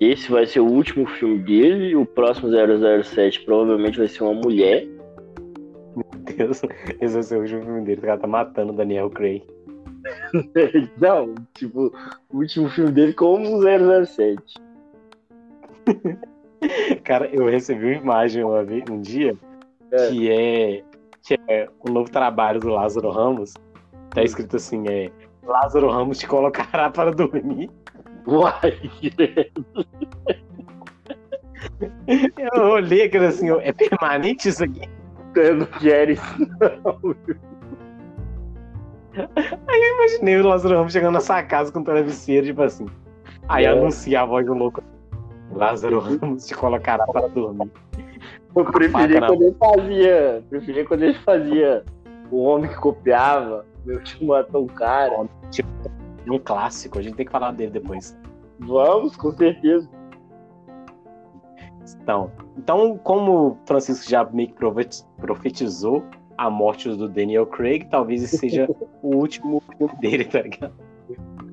Esse 0.00 0.30
vai 0.30 0.46
ser 0.46 0.60
o 0.60 0.66
último 0.66 1.06
filme 1.06 1.38
dele, 1.38 1.94
o 1.94 2.04
próximo 2.04 2.48
007 2.50 3.44
provavelmente 3.44 3.98
vai 3.98 4.08
ser 4.08 4.24
uma 4.24 4.34
mulher. 4.34 4.86
Meu 5.94 6.22
Deus, 6.36 6.62
esse 7.00 7.14
vai 7.14 7.22
ser 7.22 7.36
o 7.36 7.40
último 7.40 7.62
filme 7.62 7.82
dele, 7.82 8.00
o 8.00 8.04
cara 8.04 8.18
tá 8.18 8.26
matando 8.26 8.72
o 8.72 8.76
Daniel 8.76 9.08
Craig. 9.10 9.44
Não, 10.98 11.34
tipo, 11.54 11.92
o 12.30 12.38
último 12.38 12.68
filme 12.70 12.90
dele 12.92 13.12
como 13.14 13.60
007. 13.62 14.42
Cara, 17.04 17.26
eu 17.32 17.46
recebi 17.46 17.86
uma 17.86 17.94
imagem 17.94 18.44
uma 18.44 18.64
vez, 18.64 18.84
um 18.90 19.00
dia 19.00 19.36
É. 19.90 20.08
que 20.08 20.30
é 20.30 20.84
que 21.24 21.38
é 21.48 21.68
o 21.80 21.90
novo 21.90 22.10
trabalho 22.10 22.58
do 22.60 22.68
Lázaro 22.68 23.10
Ramos. 23.10 23.54
Tá 24.10 24.22
escrito 24.22 24.56
assim, 24.56 24.84
é 24.88 25.10
Lázaro 25.44 25.88
Ramos 25.88 26.18
te 26.18 26.26
colocará 26.26 26.90
para 26.90 27.12
dormir. 27.12 27.70
Uai, 28.26 28.78
Eu 32.54 32.62
olhei 32.62 33.04
aquilo 33.04 33.26
assim, 33.26 33.50
é 33.50 33.72
permanente 33.72 34.48
isso 34.48 34.64
aqui? 34.64 34.88
eu 35.36 35.56
não 35.56 35.66
quero 35.66 36.12
isso. 36.12 36.36
Eu 39.14 39.94
imaginei 39.96 40.40
o 40.40 40.46
Lázaro 40.46 40.76
Ramos 40.76 40.92
chegando 40.92 41.14
na 41.14 41.20
sua 41.20 41.42
casa 41.42 41.70
com 41.72 41.80
o 41.80 41.84
travesseiro, 41.84 42.46
tipo 42.46 42.62
assim. 42.62 42.86
Aí 43.48 43.64
É. 43.64 43.68
anuncia 43.68 44.20
a 44.22 44.24
voz 44.24 44.46
do 44.46 44.54
louco. 44.54 44.82
Lázaro 45.52 45.98
Ramos 45.98 46.46
te 46.46 46.54
colocará 46.54 47.04
para 47.06 47.28
dormir. 47.28 47.70
Eu 48.54 48.64
preferia 48.64 49.20
quando 49.20 49.42
ele 49.42 49.54
fazia. 49.58 50.44
Preferia 50.48 50.84
quando 50.86 51.02
ele 51.02 51.14
fazia 51.14 51.84
o 52.30 52.42
homem 52.42 52.70
que 52.70 52.76
copiava. 52.76 53.66
Meu 53.84 54.02
tio 54.02 54.26
matou 54.26 54.62
um 54.64 54.66
cara. 54.68 55.14
É 55.14 56.30
um 56.30 56.38
clássico, 56.38 56.98
a 56.98 57.02
gente 57.02 57.16
tem 57.16 57.26
que 57.26 57.32
falar 57.32 57.50
dele 57.52 57.72
depois. 57.72 58.16
Vamos, 58.60 59.16
com 59.16 59.32
certeza. 59.32 59.88
Então, 62.00 62.30
então 62.56 62.96
como 62.98 63.32
o 63.48 63.58
Francisco 63.66 64.08
já 64.08 64.24
meio 64.24 64.48
que 64.48 64.54
profet- 64.54 65.04
profetizou 65.18 66.04
a 66.42 66.50
morte 66.50 66.88
do 66.88 67.08
Daniel 67.08 67.46
Craig, 67.46 67.84
talvez 67.88 68.22
esse 68.24 68.36
seja 68.36 68.68
o 69.00 69.16
último 69.16 69.62
filme 69.78 69.94
dele, 70.00 70.24
tá 70.24 70.42
ligado? 70.42 70.74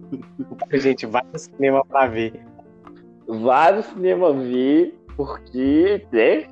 Gente, 0.74 1.06
vai 1.06 1.22
no 1.32 1.38
cinema 1.38 1.86
pra 1.86 2.08
ver. 2.08 2.34
Vá 3.28 3.72
no 3.72 3.84
cinema 3.84 4.34
ver, 4.34 5.00
porque, 5.16 6.06
né? 6.12 6.48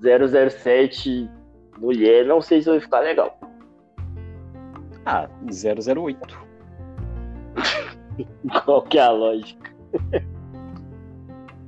007 0.00 1.30
mulher, 1.78 2.26
não 2.26 2.40
sei 2.40 2.62
se 2.62 2.68
vai 2.68 2.80
ficar 2.80 2.98
legal. 3.00 3.38
Ah, 5.06 5.28
008. 5.46 6.48
Qual 8.64 8.82
que 8.82 8.98
é 8.98 9.02
a 9.02 9.10
lógica? 9.10 9.72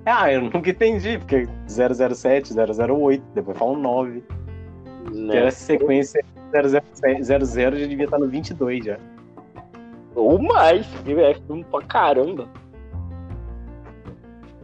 Ah, 0.05 0.33
eu 0.33 0.43
nunca 0.43 0.71
entendi, 0.71 1.19
porque 1.19 1.47
007, 1.69 2.53
008, 2.53 3.25
depois 3.33 3.57
fala 3.57 3.73
um 3.73 3.81
9. 3.81 4.25
Né? 5.13 5.33
Que 5.33 5.37
era 5.37 5.51
sequência 5.51 6.25
007, 6.53 7.23
00 7.23 7.77
já 7.77 7.87
devia 7.87 8.05
estar 8.05 8.19
no 8.19 8.29
22 8.29 8.85
já. 8.85 8.99
Ou 10.15 10.41
mais, 10.41 10.87
que 11.05 11.13
é 11.13 11.35
filme 11.35 11.65
pra 11.65 11.83
caramba. 11.83 12.49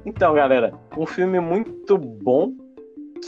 Então, 0.04 0.34
galera, 0.34 0.74
um 0.96 1.06
filme 1.06 1.40
muito 1.40 1.96
bom 1.98 2.52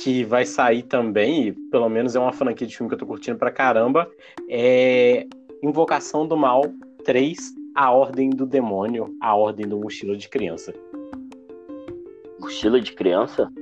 que 0.02 0.22
vai 0.24 0.44
sair 0.44 0.82
também, 0.82 1.48
e 1.48 1.52
pelo 1.70 1.88
menos 1.88 2.14
é 2.14 2.20
uma 2.20 2.32
franquia 2.32 2.66
de 2.66 2.76
filme 2.76 2.88
que 2.88 2.94
eu 2.94 2.98
tô 2.98 3.06
curtindo 3.06 3.38
pra 3.38 3.50
caramba, 3.50 4.09
é 4.48 5.26
Invocação 5.62 6.26
do 6.26 6.36
Mal 6.36 6.62
3, 7.04 7.36
A 7.74 7.90
Ordem 7.90 8.30
do 8.30 8.46
Demônio, 8.46 9.16
A 9.20 9.34
Ordem 9.34 9.66
do 9.66 9.78
Mochila 9.78 10.16
de 10.16 10.28
Criança. 10.28 10.72
Mochila 12.38 12.80
de 12.80 12.92
criança? 12.92 13.52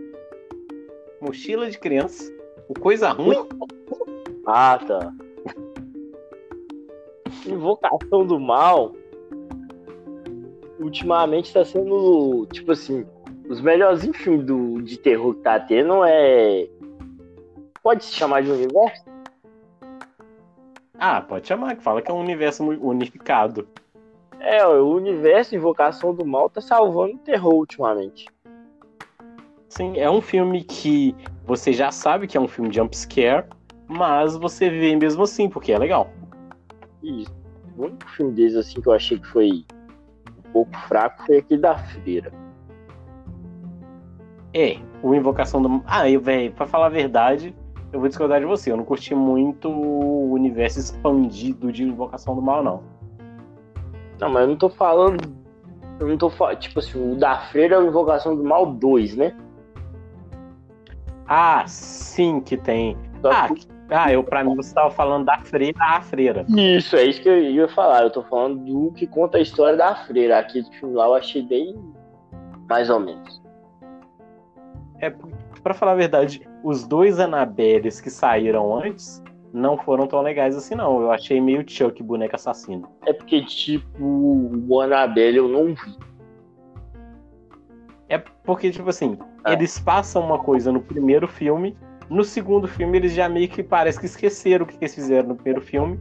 Mochila 1.21 1.71
de 1.71 1.79
Criança? 1.79 2.36
O 2.69 2.75
coisa 2.75 3.11
ruim? 3.11 3.49
Ah, 4.47 4.79
tá. 4.79 5.13
Invocação 7.47 8.27
do 8.27 8.39
Mal. 8.41 8.93
Ultimamente 10.79 11.53
tá 11.53 11.65
sendo, 11.65 12.47
tipo 12.53 12.73
assim, 12.73 13.07
os 13.49 13.61
melhores 13.61 14.05
filmes 14.17 14.45
do, 14.45 14.83
de 14.83 14.99
terror 14.99 15.35
que 15.35 15.43
tá 15.43 15.59
tendo 15.59 16.05
é. 16.05 16.69
Pode 17.83 18.05
se 18.05 18.15
chamar 18.15 18.43
de 18.43 18.51
universo? 18.51 19.05
Ah, 20.99 21.21
pode 21.21 21.47
chamar, 21.47 21.77
que 21.77 21.83
fala 21.83 22.03
que 22.03 22.11
é 22.11 22.15
um 22.15 22.21
universo 22.21 22.65
unificado. 22.65 23.69
É, 24.41 24.67
o 24.67 24.95
universo 24.95 25.55
Invocação 25.55 26.15
do 26.15 26.25
Mal 26.25 26.51
tá 26.51 26.61
salvando 26.61 27.15
o 27.15 27.19
terror 27.19 27.55
ultimamente. 27.55 28.27
Sim, 29.77 29.99
é 29.99 30.11
um 30.11 30.23
filme 30.23 30.65
que 30.65 31.15
você 31.45 31.71
já 31.71 31.91
sabe 31.91 32.27
que 32.27 32.35
é 32.35 32.41
um 32.41 32.49
filme 32.49 32.71
de 32.71 32.77
jumpscare, 32.77 33.45
mas 33.87 34.35
você 34.35 34.71
vê 34.71 34.97
mesmo 34.97 35.25
assim, 35.25 35.51
porque 35.51 35.71
é 35.71 35.79
legal. 35.79 36.09
Isso. 37.03 37.31
O 37.77 37.83
único 37.83 38.09
filme 38.09 38.33
deles 38.33 38.57
assim 38.57 38.81
que 38.81 38.89
eu 38.89 38.95
achei 38.95 39.19
que 39.19 39.27
foi 39.27 39.67
um 40.39 40.51
pouco 40.51 40.75
fraco 40.89 41.27
foi 41.27 41.37
aquele 41.37 41.61
da 41.61 41.77
Freira. 41.77 42.33
É, 44.55 44.79
o 45.03 45.15
Invocação 45.15 45.61
do. 45.61 45.83
Ah, 45.87 46.09
eu, 46.09 46.23
velho, 46.23 46.53
pra 46.53 46.67
falar 46.67 46.87
a 46.87 46.89
verdade, 46.89 47.55
eu 47.93 48.01
vou 48.01 48.09
discordar 48.09 48.41
de 48.41 48.47
você. 48.47 48.73
Eu 48.73 48.79
não 48.79 48.85
curti 48.85 49.15
muito 49.15 49.69
o 49.69 50.33
universo 50.33 50.79
expandido 50.79 51.71
de 51.71 51.83
Invocação 51.83 52.35
do 52.35 52.41
Mal, 52.41 52.65
não. 52.65 52.83
Não, 54.19 54.31
mas 54.31 54.41
eu 54.41 54.49
não 54.49 54.57
tô 54.57 54.71
falando. 54.71 55.21
Eu 56.01 56.09
não 56.09 56.17
tô 56.17 56.31
falando. 56.31 56.61
Tipo 56.61 56.79
assim, 56.79 57.13
o 57.13 57.15
da 57.15 57.41
Freira 57.51 57.75
é 57.75 57.79
o 57.79 57.87
Invocação 57.87 58.35
do 58.35 58.43
Mal 58.43 58.65
2, 58.65 59.17
né? 59.17 59.37
Ah, 61.29 61.65
sim, 61.67 62.41
que 62.41 62.57
tem. 62.57 62.97
Ah, 63.25 63.49
que- 63.53 63.67
ah, 63.91 64.13
eu 64.13 64.23
pra 64.23 64.45
mim 64.45 64.55
você 64.55 64.75
tava 64.75 64.91
falando 64.91 65.25
da 65.27 65.39
freira 65.41 65.77
a 65.81 66.01
freira. 66.01 66.45
Isso, 66.49 66.97
é 66.97 67.05
isso 67.05 67.21
que 67.21 67.29
eu 67.29 67.39
ia 67.43 67.69
falar. 67.69 68.03
Eu 68.03 68.11
tô 68.11 68.23
falando 68.23 68.59
do 68.65 68.93
que 68.93 69.07
conta 69.07 69.39
a 69.39 69.41
história 69.41 69.77
da 69.77 69.95
Freira. 70.07 70.39
Aquele 70.39 70.65
filme 70.79 70.95
lá 70.95 71.07
eu 71.07 71.15
achei 71.15 71.43
bem. 71.43 71.75
Mais 72.69 72.91
ou 72.91 72.99
menos. 73.01 73.43
É, 75.01 75.13
pra 75.63 75.73
falar 75.75 75.93
a 75.93 75.97
verdade, 75.97 76.41
os 76.65 76.87
dois 76.87 77.21
Anabeles 77.21 78.01
que 78.01 78.11
saíram 78.11 78.77
antes 78.77 79.23
não 79.53 79.77
foram 79.79 80.07
tão 80.07 80.21
legais 80.21 80.57
assim, 80.57 80.75
não. 80.75 81.01
Eu 81.01 81.11
achei 81.13 81.41
meio 81.41 81.65
Chuck 81.69 82.03
boneco 82.03 82.35
assassino. 82.35 82.89
É 83.05 83.13
porque, 83.13 83.45
tipo, 83.45 84.05
o 84.05 84.81
Annabelle 84.81 85.37
eu 85.39 85.49
não 85.49 85.67
vi. 85.75 85.97
É 88.09 88.19
porque, 88.19 88.71
tipo 88.71 88.89
assim, 88.89 89.19
É. 89.47 89.53
eles 89.53 89.79
passam 89.79 90.25
uma 90.25 90.39
coisa 90.39 90.73
no 90.73 90.81
primeiro 90.81 91.29
filme, 91.29 91.77
no 92.09 92.25
segundo 92.25 92.69
filme 92.69 92.99
eles 92.99 93.13
já 93.13 93.29
meio 93.29 93.49
que 93.49 93.63
parece 93.63 93.99
que 93.99 94.07
esqueceram 94.07 94.65
o 94.65 94.69
que 94.69 94.77
eles 94.81 94.95
fizeram 94.95 95.29
no 95.29 95.35
primeiro 95.35 95.61
filme 95.61 95.99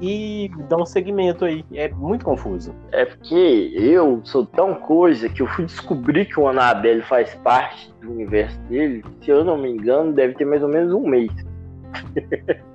e 0.00 0.50
dão 0.68 0.82
um 0.82 0.86
segmento 0.86 1.44
aí. 1.44 1.64
É 1.72 1.88
muito 1.88 2.24
confuso. 2.24 2.74
É 2.92 3.04
porque 3.04 3.72
eu 3.74 4.20
sou 4.24 4.46
tão 4.46 4.74
coisa 4.74 5.28
que 5.28 5.42
eu 5.42 5.46
fui 5.48 5.64
descobrir 5.64 6.26
que 6.26 6.38
o 6.38 6.48
Annabelle 6.48 7.02
faz 7.02 7.34
parte 7.36 7.92
do 8.00 8.12
universo 8.12 8.58
dele. 8.62 9.04
Se 9.22 9.30
eu 9.30 9.44
não 9.44 9.58
me 9.58 9.70
engano, 9.70 10.12
deve 10.12 10.34
ter 10.34 10.44
mais 10.44 10.62
ou 10.62 10.68
menos 10.68 10.92
um 10.92 11.06
mês. 11.06 11.32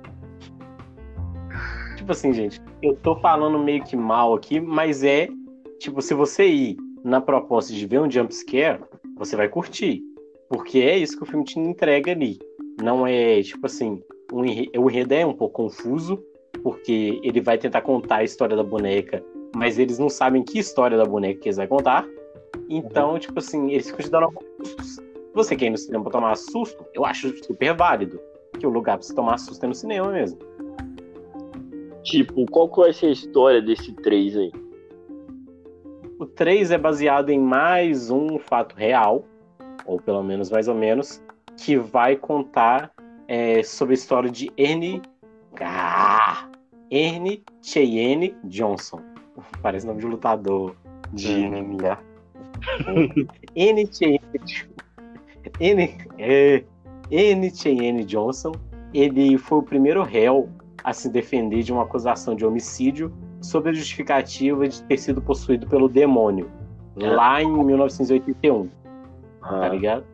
Tipo 1.96 2.12
assim, 2.12 2.34
gente, 2.34 2.60
eu 2.82 2.94
tô 2.96 3.16
falando 3.16 3.58
meio 3.58 3.82
que 3.82 3.96
mal 3.96 4.34
aqui, 4.34 4.60
mas 4.60 5.02
é, 5.02 5.26
tipo, 5.78 6.02
se 6.02 6.12
você 6.12 6.46
ir 6.46 6.76
na 7.02 7.18
proposta 7.18 7.72
de 7.72 7.86
ver 7.86 7.98
um 7.98 8.10
jumpscare, 8.10 8.78
você 9.16 9.34
vai 9.34 9.48
curtir. 9.48 10.02
Porque 10.48 10.78
é 10.80 10.96
isso 10.96 11.16
que 11.16 11.22
o 11.22 11.26
filme 11.26 11.44
te 11.44 11.58
entrega 11.58 12.12
ali. 12.12 12.38
Não 12.82 13.06
é, 13.06 13.42
tipo 13.42 13.66
assim, 13.66 14.02
um 14.32 14.44
enre- 14.44 14.70
o 14.76 14.90
enredo 14.90 15.14
é 15.14 15.24
um 15.24 15.32
pouco 15.32 15.62
confuso, 15.62 16.22
porque 16.62 17.20
ele 17.22 17.40
vai 17.40 17.58
tentar 17.58 17.82
contar 17.82 18.16
a 18.16 18.24
história 18.24 18.56
da 18.56 18.62
boneca, 18.62 19.24
mas 19.54 19.78
eles 19.78 19.98
não 19.98 20.08
sabem 20.08 20.42
que 20.42 20.58
história 20.58 20.96
da 20.96 21.04
boneca 21.04 21.40
que 21.40 21.48
eles 21.48 21.56
vão 21.56 21.66
contar. 21.66 22.06
Então, 22.68 23.18
tipo 23.18 23.38
assim, 23.38 23.70
eles 23.70 23.86
ficam 23.90 24.04
te 24.04 24.10
dando 24.10 24.28
sustos. 24.62 24.94
Se 24.96 25.02
você 25.34 25.56
quer 25.56 25.66
ir 25.66 25.70
no 25.70 25.78
cinema 25.78 26.04
pra 26.04 26.12
tomar 26.12 26.36
susto, 26.36 26.84
eu 26.94 27.04
acho 27.04 27.28
super 27.44 27.74
válido. 27.74 28.20
Que 28.58 28.66
o 28.66 28.70
lugar 28.70 28.98
pra 28.98 29.06
você 29.06 29.14
tomar 29.14 29.36
susto 29.38 29.64
é 29.64 29.68
no 29.68 29.74
cinema 29.74 30.10
mesmo. 30.12 30.38
Tipo, 32.04 32.46
qual 32.50 32.68
que 32.68 32.78
vai 32.80 32.92
ser 32.92 33.06
a 33.06 33.10
história 33.12 33.60
desse 33.60 33.92
3 33.94 34.36
aí? 34.36 34.52
O 36.18 36.26
3 36.26 36.70
é 36.70 36.78
baseado 36.78 37.30
em 37.30 37.38
mais 37.40 38.10
um 38.10 38.38
fato 38.38 38.74
real, 38.76 39.24
ou 39.84 40.00
pelo 40.00 40.22
menos 40.22 40.50
mais 40.50 40.68
ou 40.68 40.74
menos, 40.74 41.22
que 41.56 41.76
vai 41.76 42.16
contar 42.16 42.90
é, 43.28 43.62
sobre 43.62 43.92
a 43.92 43.96
história 43.96 44.30
de 44.30 44.50
Ernie. 44.56 45.00
Ah, 45.60 46.48
Ernie 46.90 47.42
Cheyenne 47.62 48.36
Johnson. 48.44 49.00
Parece 49.62 49.86
nome 49.86 50.00
de 50.00 50.06
lutador 50.06 50.74
de 51.12 51.48
MMA. 51.48 51.98
Ernie 53.54 53.88
Cheyenne. 53.92 54.20
Ernie, 55.60 55.96
é, 56.18 56.64
Cheyenne 57.54 58.04
Johnson. 58.04 58.52
Ele 58.92 59.36
foi 59.38 59.58
o 59.58 59.62
primeiro 59.62 60.02
réu 60.02 60.48
a 60.82 60.92
se 60.92 61.08
defender 61.08 61.62
de 61.62 61.72
uma 61.72 61.82
acusação 61.82 62.34
de 62.34 62.44
homicídio 62.44 63.12
sob 63.40 63.68
a 63.68 63.72
justificativa 63.72 64.68
de 64.68 64.82
ter 64.84 64.98
sido 64.98 65.20
possuído 65.20 65.66
pelo 65.66 65.88
demônio, 65.88 66.50
lá 66.96 67.42
em 67.42 67.64
1981, 67.64 68.68
tá 69.48 69.66
Ah, 69.66 69.68
ligado? 69.68 70.04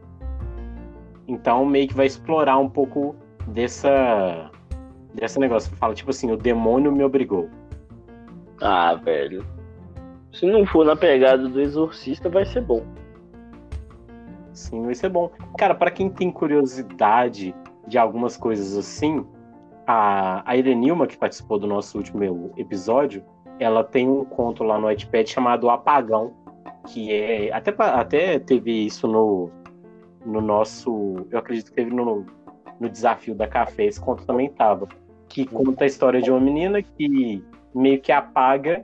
Então 1.29 1.65
meio 1.65 1.89
que 1.89 1.95
vai 1.95 2.07
explorar 2.07 2.59
um 2.59 2.69
pouco 2.69 3.15
dessa 3.49 4.51
desse 5.15 5.39
negócio. 5.39 5.75
Fala 5.77 5.95
tipo 5.95 6.11
assim, 6.11 6.31
o 6.31 6.37
demônio 6.37 6.91
me 6.93 7.03
obrigou. 7.05 7.49
ah, 8.61 8.95
velho. 8.95 9.45
Se 10.33 10.47
não 10.47 10.65
for 10.65 10.85
na 10.85 10.95
pegada 10.95 11.49
do 11.49 11.61
Exorcista, 11.61 12.29
vai 12.29 12.45
ser 12.45 12.61
bom. 12.61 12.85
Sim, 14.53 14.85
vai 14.85 14.95
ser 14.95 15.09
bom. 15.09 15.31
Cara, 15.59 15.75
pra 15.75 15.91
quem 15.91 16.09
tem 16.09 16.31
curiosidade 16.31 17.55
de 17.87 17.99
algumas 17.99 18.37
coisas 18.37 18.77
assim, 18.77 19.27
a, 19.87 20.43
a 20.49 20.57
Irenilma, 20.57 21.07
que 21.07 21.17
participou 21.17 21.59
do 21.59 21.67
nosso 21.67 21.99
último 21.99 22.53
episódio, 22.57 23.25
ela 23.59 23.83
tem 23.83 24.09
um 24.09 24.25
conto 24.25 24.63
lá 24.63 24.79
no 24.79 24.87
Wattpad 24.87 25.29
chamado 25.29 25.69
Apagão, 25.69 26.33
que 26.87 27.13
é. 27.13 27.53
Até, 27.53 27.75
até 27.79 28.39
teve 28.39 28.87
isso 28.87 29.07
no, 29.07 29.51
no 30.25 30.41
nosso. 30.41 31.27
Eu 31.31 31.39
acredito 31.39 31.71
que 31.71 31.77
teve 31.77 31.91
no, 31.91 32.27
no 32.79 32.89
desafio 32.89 33.35
da 33.35 33.47
café, 33.47 33.85
esse 33.85 34.01
conto 34.01 34.25
também 34.25 34.49
tava. 34.51 34.89
Que 35.29 35.47
conta 35.47 35.85
a 35.85 35.87
história 35.87 36.21
de 36.21 36.31
uma 36.31 36.41
menina 36.41 36.83
que 36.83 37.45
meio 37.75 38.01
que 38.01 38.11
apaga 38.11 38.83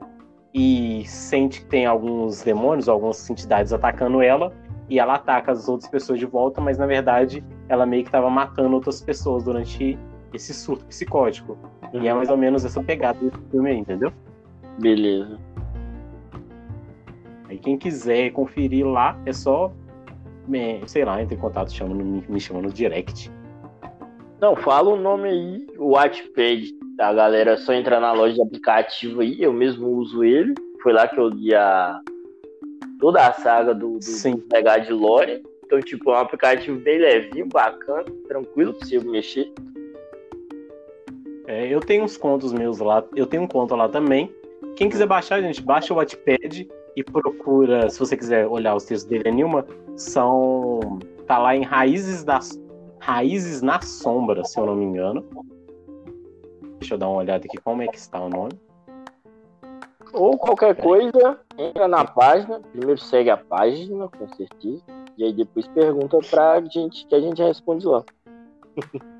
e 0.53 1.03
sente 1.05 1.61
que 1.61 1.67
tem 1.67 1.85
alguns 1.85 2.41
demônios, 2.41 2.87
algumas 2.87 3.29
entidades 3.29 3.73
atacando 3.73 4.21
ela, 4.21 4.53
e 4.89 4.99
ela 4.99 5.15
ataca 5.15 5.51
as 5.51 5.67
outras 5.67 5.89
pessoas 5.89 6.19
de 6.19 6.25
volta, 6.25 6.61
mas 6.61 6.77
na 6.77 6.85
verdade 6.85 7.43
ela 7.67 7.85
meio 7.85 8.03
que 8.03 8.07
estava 8.09 8.29
matando 8.29 8.73
outras 8.73 9.01
pessoas 9.01 9.43
durante 9.43 9.99
esse 10.33 10.53
surto 10.53 10.85
psicótico. 10.85 11.57
E 11.93 12.07
é 12.07 12.13
mais 12.13 12.29
ou 12.29 12.37
menos 12.37 12.63
essa 12.65 12.81
pegada 12.81 13.19
desse 13.19 13.37
filme 13.51 13.69
aí, 13.69 13.77
entendeu? 13.77 14.11
Beleza. 14.79 15.37
Aí 17.49 17.57
quem 17.57 17.77
quiser 17.77 18.31
conferir 18.31 18.85
lá, 18.85 19.19
é 19.25 19.31
só, 19.31 19.71
é, 20.53 20.81
sei 20.85 21.05
lá, 21.05 21.21
entre 21.21 21.35
em 21.35 21.39
contato, 21.39 21.71
chama, 21.71 21.95
me, 21.95 22.23
me 22.27 22.39
chama 22.39 22.61
no 22.61 22.71
direct. 22.71 23.31
Não, 24.41 24.55
fala 24.55 24.89
o 24.89 24.97
nome 24.97 25.29
aí, 25.29 25.67
o 25.77 25.91
Wattpad. 25.91 26.75
A 26.99 27.13
galera 27.13 27.57
só 27.57 27.73
entra 27.73 27.99
na 27.99 28.11
loja 28.11 28.35
de 28.35 28.41
aplicativo 28.41 29.21
aí, 29.21 29.41
eu 29.41 29.53
mesmo 29.53 29.87
uso 29.87 30.23
ele. 30.23 30.53
Foi 30.81 30.93
lá 30.93 31.07
que 31.07 31.19
eu 31.19 31.29
li 31.29 31.53
a... 31.55 31.99
toda 32.99 33.25
a 33.25 33.33
saga 33.33 33.73
do, 33.73 33.97
do 33.97 34.03
Sim. 34.03 34.37
pegar 34.37 34.79
de 34.79 34.91
Lore. 34.91 35.43
Então, 35.65 35.79
tipo, 35.79 36.11
é 36.11 36.13
um 36.13 36.21
aplicativo 36.21 36.79
bem 36.79 36.99
levinho, 36.99 37.47
bacana, 37.47 38.05
tranquilo 38.27 38.73
pra 38.73 38.87
você 38.87 38.99
mexer. 38.99 39.51
É, 41.45 41.67
eu 41.67 41.79
tenho 41.79 42.03
uns 42.03 42.17
contos 42.17 42.51
meus 42.51 42.79
lá, 42.79 43.03
eu 43.15 43.25
tenho 43.25 43.43
um 43.43 43.47
conto 43.47 43.75
lá 43.75 43.87
também. 43.87 44.33
Quem 44.75 44.89
quiser 44.89 45.07
baixar, 45.07 45.41
gente, 45.41 45.61
baixa 45.61 45.93
o 45.93 45.97
Wattpad 45.97 46.67
e 46.97 47.03
procura, 47.03 47.91
se 47.91 47.99
você 47.99 48.17
quiser 48.17 48.47
olhar 48.47 48.73
os 48.73 48.83
textos 48.85 49.07
dele, 49.07 49.29
é 49.29 49.31
Nilma, 49.31 49.63
são. 49.95 50.97
tá 51.27 51.37
lá 51.37 51.55
em 51.55 51.61
Raízes 51.61 52.23
das. 52.23 52.59
Raízes 52.99 53.61
na 53.61 53.79
Sombra, 53.81 54.43
se 54.43 54.59
eu 54.59 54.65
não 54.65 54.75
me 54.75 54.83
engano. 54.83 55.23
Deixa 56.79 56.95
eu 56.95 56.97
dar 56.97 57.07
uma 57.07 57.19
olhada 57.19 57.45
aqui 57.45 57.57
como 57.57 57.83
é 57.83 57.87
que 57.87 57.97
está 57.97 58.19
o 58.19 58.29
nome. 58.29 58.59
Ou 60.11 60.39
qualquer 60.39 60.75
coisa, 60.75 61.39
entra 61.55 61.87
na 61.87 62.03
página, 62.03 62.59
primeiro 62.71 62.99
segue 62.99 63.29
a 63.29 63.37
página, 63.37 64.07
com 64.07 64.27
certeza, 64.29 64.83
e 65.15 65.23
aí 65.23 65.33
depois 65.33 65.67
pergunta 65.67 66.17
pra 66.31 66.59
gente, 66.61 67.05
que 67.05 67.13
a 67.13 67.19
gente 67.19 67.43
responde 67.43 67.85
lá. 67.85 68.03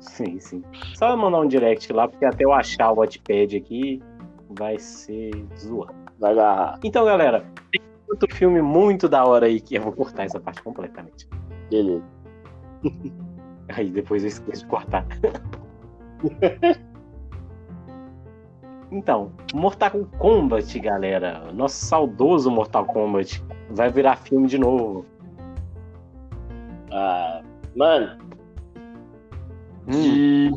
Sim, 0.00 0.38
sim. 0.38 0.62
Só 0.94 1.16
mandar 1.16 1.40
um 1.40 1.48
direct 1.48 1.90
lá, 1.94 2.06
porque 2.06 2.26
até 2.26 2.44
eu 2.44 2.52
achar 2.52 2.92
o 2.92 2.96
Wattpad 2.96 3.56
aqui 3.56 4.02
vai 4.50 4.78
ser 4.78 5.30
zoado. 5.58 6.01
Vai 6.22 6.30
agarrar. 6.32 6.78
Então, 6.84 7.04
galera, 7.04 7.44
tem 7.72 7.82
outro 8.08 8.32
filme 8.34 8.62
muito 8.62 9.08
da 9.08 9.24
hora 9.26 9.46
aí 9.46 9.60
que 9.60 9.74
eu 9.74 9.82
vou 9.82 9.92
cortar 9.92 10.22
essa 10.24 10.38
parte 10.38 10.62
completamente. 10.62 11.28
Beleza. 11.68 12.04
Aí 13.74 13.90
depois 13.90 14.22
eu 14.22 14.28
esqueço 14.28 14.62
de 14.64 14.68
cortar. 14.70 15.04
Então, 18.90 19.32
Mortal 19.54 19.90
Kombat, 20.18 20.78
galera. 20.78 21.50
Nosso 21.52 21.86
saudoso 21.86 22.50
Mortal 22.50 22.84
Kombat 22.84 23.42
vai 23.70 23.90
virar 23.90 24.16
filme 24.16 24.46
de 24.46 24.58
novo. 24.58 25.06
Ah, 26.90 27.40
mano, 27.74 28.18
Hum, 29.88 29.90
de- 30.02 30.50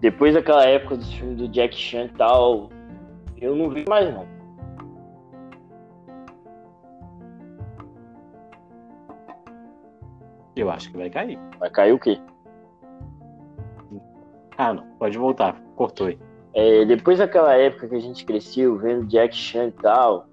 depois 0.00 0.34
daquela 0.34 0.64
época 0.66 0.96
dos 0.96 1.12
filmes 1.12 1.36
do 1.36 1.46
Jack 1.48 1.76
Chan 1.76 2.06
e 2.06 2.08
tal, 2.10 2.68
eu 3.40 3.54
não 3.54 3.70
vi 3.70 3.84
mais 3.88 4.12
não. 4.12 4.26
Eu 10.56 10.70
acho 10.70 10.90
que 10.90 10.96
vai 10.96 11.10
cair. 11.10 11.38
Vai 11.58 11.70
cair 11.70 11.92
o 11.92 11.98
quê? 11.98 12.20
Ah, 14.58 14.74
não. 14.74 14.84
Pode 14.98 15.16
voltar. 15.18 15.60
Cortou 15.76 16.08
aí. 16.08 16.18
É, 16.54 16.84
depois 16.84 17.18
daquela 17.18 17.54
época 17.54 17.88
que 17.88 17.94
a 17.94 18.00
gente 18.00 18.24
cresceu 18.24 18.76
vendo 18.76 19.06
Jack 19.06 19.34
Chan 19.34 19.68
e 19.68 19.72
tal, 19.72 20.26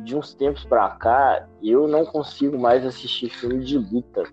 de 0.00 0.16
uns 0.16 0.34
tempos 0.34 0.64
pra 0.64 0.88
cá, 0.90 1.46
eu 1.62 1.86
não 1.86 2.04
consigo 2.06 2.58
mais 2.58 2.84
assistir 2.84 3.28
filme 3.28 3.62
de 3.62 3.76
luta. 3.76 4.24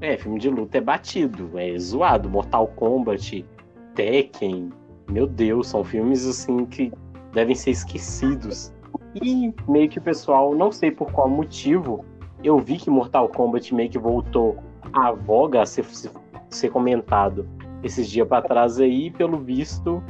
É, 0.00 0.16
filme 0.16 0.38
de 0.38 0.48
luta 0.48 0.78
é 0.78 0.80
batido, 0.80 1.58
é 1.58 1.76
zoado. 1.76 2.30
Mortal 2.30 2.68
Kombat, 2.68 3.44
Tekken, 3.96 4.72
meu 5.10 5.26
Deus, 5.26 5.66
são 5.66 5.82
filmes 5.82 6.24
assim 6.24 6.64
que 6.66 6.92
devem 7.32 7.54
ser 7.54 7.70
esquecidos. 7.70 8.72
E 9.22 9.54
meio 9.68 9.88
que 9.88 9.98
o 9.98 10.02
pessoal, 10.02 10.54
não 10.54 10.70
sei 10.70 10.90
por 10.90 11.10
qual 11.12 11.28
motivo, 11.28 12.04
eu 12.42 12.58
vi 12.58 12.76
que 12.76 12.90
Mortal 12.90 13.28
Kombat 13.28 13.74
meio 13.74 13.90
que 13.90 13.98
voltou 13.98 14.56
à 14.92 15.12
voga 15.12 15.62
a 15.62 15.66
ser, 15.66 15.84
ser 16.50 16.70
comentado 16.70 17.48
esses 17.82 18.08
dias 18.08 18.26
pra 18.26 18.42
trás 18.42 18.80
aí, 18.80 19.10
pelo 19.10 19.38
visto 19.38 20.02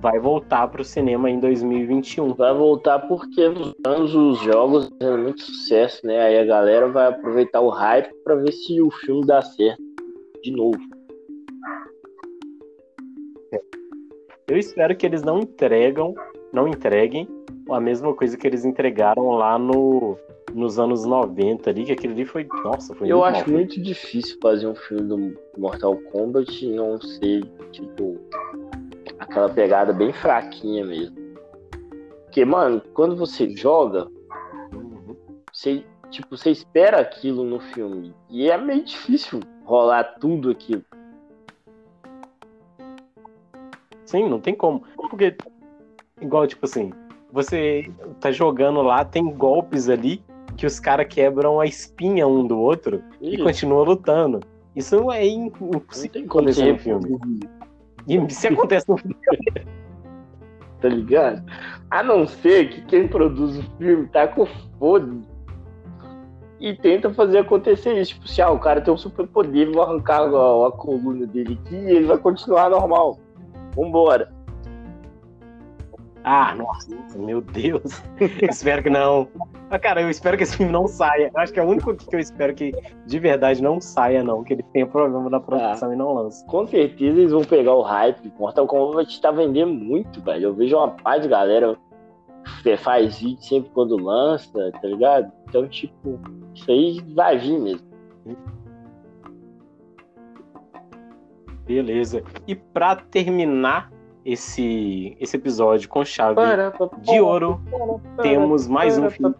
vai 0.00 0.18
voltar 0.18 0.68
pro 0.68 0.84
cinema 0.84 1.30
em 1.30 1.40
2021. 1.40 2.34
Vai 2.34 2.54
voltar 2.54 3.00
porque 3.00 3.48
nos 3.48 3.74
anos 3.84 4.14
os 4.14 4.38
jogos 4.40 4.88
fizeram 4.88 5.22
muito 5.22 5.42
sucesso, 5.42 6.06
né? 6.06 6.20
Aí 6.20 6.38
a 6.38 6.44
galera 6.44 6.88
vai 6.88 7.08
aproveitar 7.08 7.60
o 7.60 7.68
hype 7.68 8.12
pra 8.24 8.36
ver 8.36 8.52
se 8.52 8.80
o 8.80 8.90
filme 8.90 9.26
dá 9.26 9.42
certo 9.42 9.82
de 10.42 10.52
novo. 10.52 10.78
Eu 14.48 14.56
espero 14.56 14.96
que 14.96 15.04
eles 15.04 15.22
não 15.22 15.40
entregam, 15.40 16.14
não 16.52 16.66
entreguem 16.68 17.28
a 17.70 17.80
mesma 17.80 18.14
coisa 18.14 18.36
que 18.36 18.46
eles 18.46 18.64
entregaram 18.64 19.30
lá 19.30 19.58
no, 19.58 20.16
nos 20.54 20.78
anos 20.78 21.04
90 21.04 21.68
ali, 21.70 21.84
que 21.84 21.92
aquele 21.92 22.12
ali 22.14 22.24
foi, 22.24 22.46
nossa, 22.64 22.94
foi 22.94 23.10
Eu 23.10 23.18
muito 23.18 23.28
acho 23.28 23.48
mal 23.50 23.58
muito 23.58 23.82
difícil 23.82 24.38
fazer 24.40 24.66
um 24.66 24.74
filme 24.74 25.02
do 25.02 25.38
Mortal 25.58 25.96
Kombat 26.12 26.64
e 26.64 26.72
não 26.72 27.00
ser, 27.00 27.44
tipo, 27.72 28.18
aquela 29.18 29.48
pegada 29.48 29.92
bem 29.92 30.12
fraquinha 30.12 30.84
mesmo. 30.84 31.16
Porque, 32.24 32.44
mano, 32.44 32.80
quando 32.94 33.16
você 33.16 33.48
joga, 33.56 34.06
Uhum. 34.72 35.16
você, 35.52 35.84
tipo, 36.10 36.36
você 36.36 36.50
espera 36.50 37.00
aquilo 37.00 37.42
no 37.44 37.58
filme. 37.60 38.14
E 38.30 38.50
é 38.50 38.56
meio 38.56 38.84
difícil 38.84 39.40
rolar 39.64 40.04
tudo 40.20 40.50
aquilo. 40.50 40.84
Sim, 44.04 44.28
não 44.28 44.40
tem 44.40 44.54
como. 44.54 44.84
Porque, 44.96 45.36
igual, 46.20 46.46
tipo 46.46 46.64
assim, 46.64 46.92
você 47.32 47.90
tá 48.20 48.30
jogando 48.32 48.82
lá, 48.82 49.04
tem 49.04 49.24
golpes 49.30 49.88
ali 49.88 50.22
que 50.56 50.66
os 50.66 50.80
caras 50.80 51.06
quebram 51.08 51.60
a 51.60 51.66
espinha 51.66 52.26
um 52.26 52.46
do 52.46 52.58
outro 52.58 53.02
e 53.20 53.34
Isso, 53.34 53.44
continuam 53.44 53.84
lutando. 53.84 54.40
Isso 54.74 54.96
não 54.96 55.12
é 55.12 55.24
não 55.24 55.46
impossível 55.74 56.12
tem 56.12 56.26
como 56.26 56.48
acontecer 56.48 56.72
no 56.72 56.78
filme. 56.78 57.18
E 58.08 58.32
se 58.32 58.48
acontece 58.48 58.88
no 58.88 58.96
filme, 58.96 59.14
tá 60.80 60.88
ligado? 60.88 61.44
A 61.90 62.02
não 62.02 62.26
ser 62.26 62.70
que 62.70 62.80
quem 62.86 63.06
produz 63.06 63.58
o 63.58 63.62
filme 63.76 64.06
tá 64.08 64.26
com 64.26 64.46
foda 64.78 65.14
e 66.58 66.74
tenta 66.74 67.12
fazer 67.12 67.38
acontecer 67.38 68.00
isso. 68.00 68.14
Tipo, 68.14 68.28
se 68.28 68.40
ah, 68.40 68.50
o 68.50 68.58
cara 68.58 68.80
tem 68.80 68.94
um 68.94 68.96
super 68.96 69.26
poder, 69.26 69.70
vou 69.70 69.82
arrancar 69.82 70.22
a, 70.22 70.68
a 70.68 70.72
coluna 70.72 71.26
dele 71.26 71.58
aqui 71.62 71.76
e 71.76 71.90
ele 71.90 72.06
vai 72.06 72.16
continuar 72.16 72.70
normal. 72.70 73.18
Vambora. 73.76 74.32
Ah, 76.24 76.54
nossa, 76.54 76.90
meu 77.16 77.40
Deus. 77.40 78.02
espero 78.42 78.82
que 78.82 78.90
não. 78.90 79.28
Ah, 79.70 79.78
cara, 79.78 80.02
eu 80.02 80.10
espero 80.10 80.36
que 80.36 80.42
esse 80.42 80.56
filme 80.56 80.72
não 80.72 80.86
saia. 80.86 81.30
Eu 81.32 81.40
acho 81.40 81.52
que 81.52 81.60
é 81.60 81.62
o 81.62 81.66
único 81.66 81.94
que 81.94 82.14
eu 82.14 82.20
espero 82.20 82.54
que 82.54 82.72
de 83.06 83.18
verdade 83.18 83.62
não 83.62 83.80
saia, 83.80 84.22
não. 84.22 84.42
Que 84.42 84.54
ele 84.54 84.62
tenha 84.72 84.86
problema 84.86 85.30
na 85.30 85.40
produção 85.40 85.92
e 85.92 85.96
não 85.96 86.14
lance. 86.14 86.44
Com 86.46 86.66
certeza 86.66 87.18
eles 87.18 87.32
vão 87.32 87.44
pegar 87.44 87.74
o 87.74 87.82
hype. 87.82 88.32
Mortal 88.38 88.66
Kombat 88.66 89.20
tá 89.20 89.30
vendendo 89.30 89.72
muito, 89.72 90.20
velho. 90.22 90.46
Eu 90.46 90.54
vejo 90.54 90.76
uma 90.76 90.90
paz 90.90 91.22
de 91.22 91.28
galera 91.28 91.76
que 92.62 92.76
faz 92.76 93.20
vídeo 93.20 93.42
sempre 93.42 93.70
quando 93.70 93.96
lança, 93.96 94.72
tá 94.72 94.88
ligado? 94.88 95.30
Então, 95.48 95.68
tipo, 95.68 96.18
isso 96.54 96.70
aí 96.70 97.00
vai 97.14 97.38
vir 97.38 97.58
mesmo. 97.58 97.88
Beleza. 101.66 102.22
E 102.46 102.54
pra 102.54 102.96
terminar 102.96 103.90
esse, 104.32 105.16
esse 105.18 105.36
episódio 105.38 105.88
com 105.88 106.04
chave 106.04 106.38
de 107.00 107.18
ouro, 107.18 107.58
temos 108.20 108.68
mais 108.68 108.98
um 108.98 109.08
filme. 109.08 109.34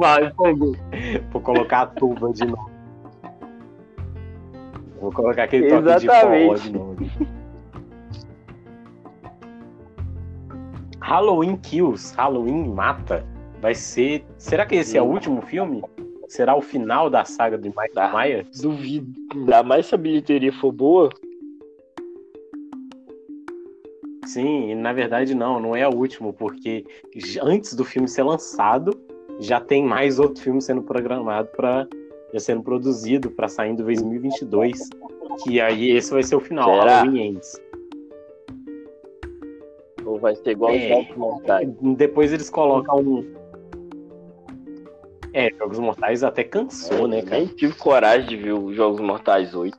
Vai, 0.00 0.30
fogo. 0.32 0.76
Vou 1.32 1.42
colocar 1.42 1.82
a 1.82 1.86
tuba 1.86 2.32
de 2.32 2.44
novo. 2.46 2.70
Vou 5.00 5.12
colocar 5.12 5.44
aquele 5.44 5.68
toque 5.68 5.82
de 5.82 6.06
Exatamente. 6.06 6.46
forró 6.46 6.54
de 6.54 6.72
novo. 6.72 6.96
Halloween 11.00 11.56
Kills, 11.56 12.14
Halloween 12.16 12.68
Mata. 12.68 13.24
Vai 13.60 13.74
ser. 13.74 14.24
Será 14.36 14.64
que 14.64 14.76
esse 14.76 14.96
é 14.96 15.02
o 15.02 15.06
Hum. 15.06 15.12
último 15.14 15.42
filme? 15.42 15.82
Será 16.28 16.54
o 16.54 16.60
final 16.62 17.08
da 17.08 17.24
saga 17.24 17.56
do 17.56 17.68
Michael 17.68 17.92
Ah. 17.96 18.12
Myers? 18.22 18.60
Duvido. 18.60 19.10
Ainda 19.34 19.62
mais 19.62 19.86
se 19.86 19.94
a 19.94 19.98
bilheteria 19.98 20.52
for 20.52 20.70
boa. 20.70 21.08
Sim, 24.26 24.74
na 24.74 24.92
verdade 24.92 25.34
não, 25.34 25.58
não 25.58 25.74
é 25.74 25.88
o 25.88 25.94
último, 25.94 26.34
porque 26.34 26.84
antes 27.42 27.74
do 27.74 27.82
filme 27.82 28.06
ser 28.06 28.24
lançado, 28.24 28.90
já 29.40 29.58
tem 29.58 29.82
mais 29.82 30.18
outro 30.18 30.42
filme 30.42 30.60
sendo 30.60 30.82
programado 30.82 31.48
para 31.56 31.88
já 32.34 32.40
sendo 32.40 32.62
produzido 32.62 33.30
para 33.30 33.48
sair 33.48 33.70
em 33.70 33.74
2022, 33.76 34.90
que 35.42 35.58
aí 35.62 35.92
esse 35.92 36.10
vai 36.12 36.22
ser 36.22 36.36
o 36.36 36.40
final, 36.40 36.68
Será? 36.78 36.98
Halloween 37.00 37.22
Ends. 37.28 37.58
Ou 40.04 40.18
vai 40.18 40.34
ser 40.34 40.50
igual 40.50 40.72
É. 40.72 41.08
Mortais. 41.16 41.68
Depois 41.96 42.30
eles 42.30 42.50
colocam 42.50 42.98
um 42.98 43.34
É, 45.32 45.50
Jogos 45.58 45.78
Mortais 45.78 46.24
até 46.24 46.42
cansou, 46.42 47.06
né, 47.06 47.22
cara? 47.22 47.36
Nem 47.36 47.46
tive 47.46 47.74
coragem 47.74 48.28
de 48.28 48.36
ver 48.36 48.52
os 48.52 48.74
Jogos 48.74 49.00
Mortais 49.00 49.54
8. 49.54 49.78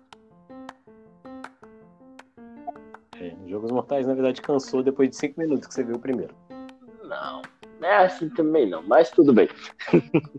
É, 3.19 3.33
Jogos 3.47 3.71
Mortais 3.71 4.07
na 4.07 4.13
verdade 4.13 4.41
cansou 4.41 4.81
depois 4.83 5.09
de 5.09 5.15
cinco 5.17 5.39
minutos 5.39 5.67
que 5.67 5.73
você 5.73 5.83
viu 5.83 5.95
o 5.95 5.99
primeiro. 5.99 6.33
Não. 7.03 7.41
Não 7.79 7.87
é 7.87 8.05
assim 8.05 8.29
também 8.29 8.69
não, 8.69 8.83
mas 8.83 9.09
tudo 9.11 9.33
bem. 9.33 9.49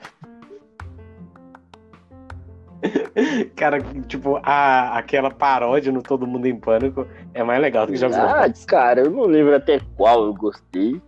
Cara, 3.56 3.78
tipo, 4.08 4.40
a, 4.42 4.96
aquela 4.96 5.30
paródia 5.30 5.92
no 5.92 6.02
Todo 6.02 6.26
Mundo 6.26 6.46
em 6.46 6.58
Pânico 6.58 7.06
é 7.34 7.42
mais 7.42 7.61
legal 7.61 7.84
do 7.86 7.92
que 7.92 7.98
Jogos 7.98 8.16
Ah, 8.16 8.22
Mortais. 8.26 8.64
cara, 8.64 9.00
eu 9.02 9.11
não 9.11 9.24
lembro 9.26 9.54
até 9.54 9.80
qual 9.96 10.24
eu 10.24 10.32
gostei. 10.34 11.00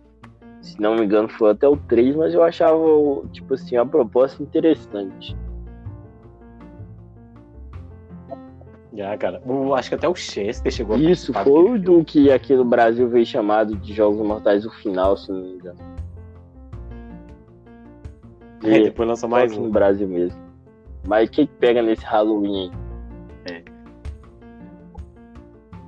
Se 0.63 0.79
não 0.79 0.95
me 0.95 1.03
engano, 1.03 1.27
foi 1.27 1.51
até 1.51 1.67
o 1.67 1.75
3, 1.75 2.15
mas 2.15 2.33
eu 2.33 2.41
achava, 2.41 2.79
tipo 3.33 3.53
assim, 3.53 3.75
a 3.75 3.85
proposta 3.85 4.41
interessante. 4.41 5.35
Já, 8.93 9.17
cara. 9.17 9.41
Eu 9.45 9.75
acho 9.75 9.89
que 9.89 9.95
até 9.95 10.07
o 10.07 10.15
Chester 10.15 10.71
chegou 10.71 10.97
Isso, 10.97 11.33
foi 11.33 11.71
o 11.71 11.77
do 11.77 12.05
que 12.05 12.31
aqui 12.31 12.55
no 12.55 12.63
Brasil 12.63 13.09
veio 13.09 13.25
chamado 13.25 13.75
de 13.75 13.93
Jogos 13.93 14.25
Mortais 14.25 14.65
o 14.65 14.71
final, 14.71 15.17
se 15.17 15.31
não 15.31 15.41
me 15.41 15.53
engano. 15.55 15.79
É, 18.65 18.79
depois 18.83 19.09
lançou 19.09 19.27
mais 19.27 19.51
um. 19.57 19.63
no 19.63 19.69
Brasil 19.69 20.07
mesmo. 20.07 20.39
Mas 21.05 21.27
o 21.27 21.31
que 21.33 21.45
que 21.45 21.53
pega 21.55 21.81
nesse 21.81 22.05
Halloween 22.05 22.71
aí? 23.51 23.63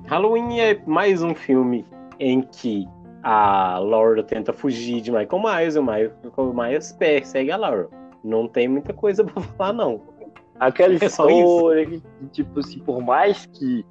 Halloween 0.06 0.60
é 0.60 0.78
mais 0.86 1.22
um 1.22 1.34
filme 1.34 1.86
em 2.20 2.42
que 2.42 2.86
a 3.28 3.80
Laura 3.80 4.22
tenta 4.22 4.52
fugir 4.52 5.00
de 5.00 5.10
Michael 5.10 5.42
Myers 5.42 5.74
e 5.74 5.80
o 5.80 5.82
Michael 5.82 6.54
Myers 6.54 6.92
persegue 6.92 7.50
a 7.50 7.56
Laura. 7.56 7.88
Não 8.22 8.46
tem 8.46 8.68
muita 8.68 8.92
coisa 8.92 9.24
pra 9.26 9.42
falar, 9.42 9.72
não. 9.72 10.00
Aquela 10.60 10.94
É 10.94 11.04
história 11.04 11.84
que, 11.84 12.00
tipo 12.30 12.60
assim, 12.60 12.78
por 12.78 13.02
mais 13.02 13.44
que 13.46 13.84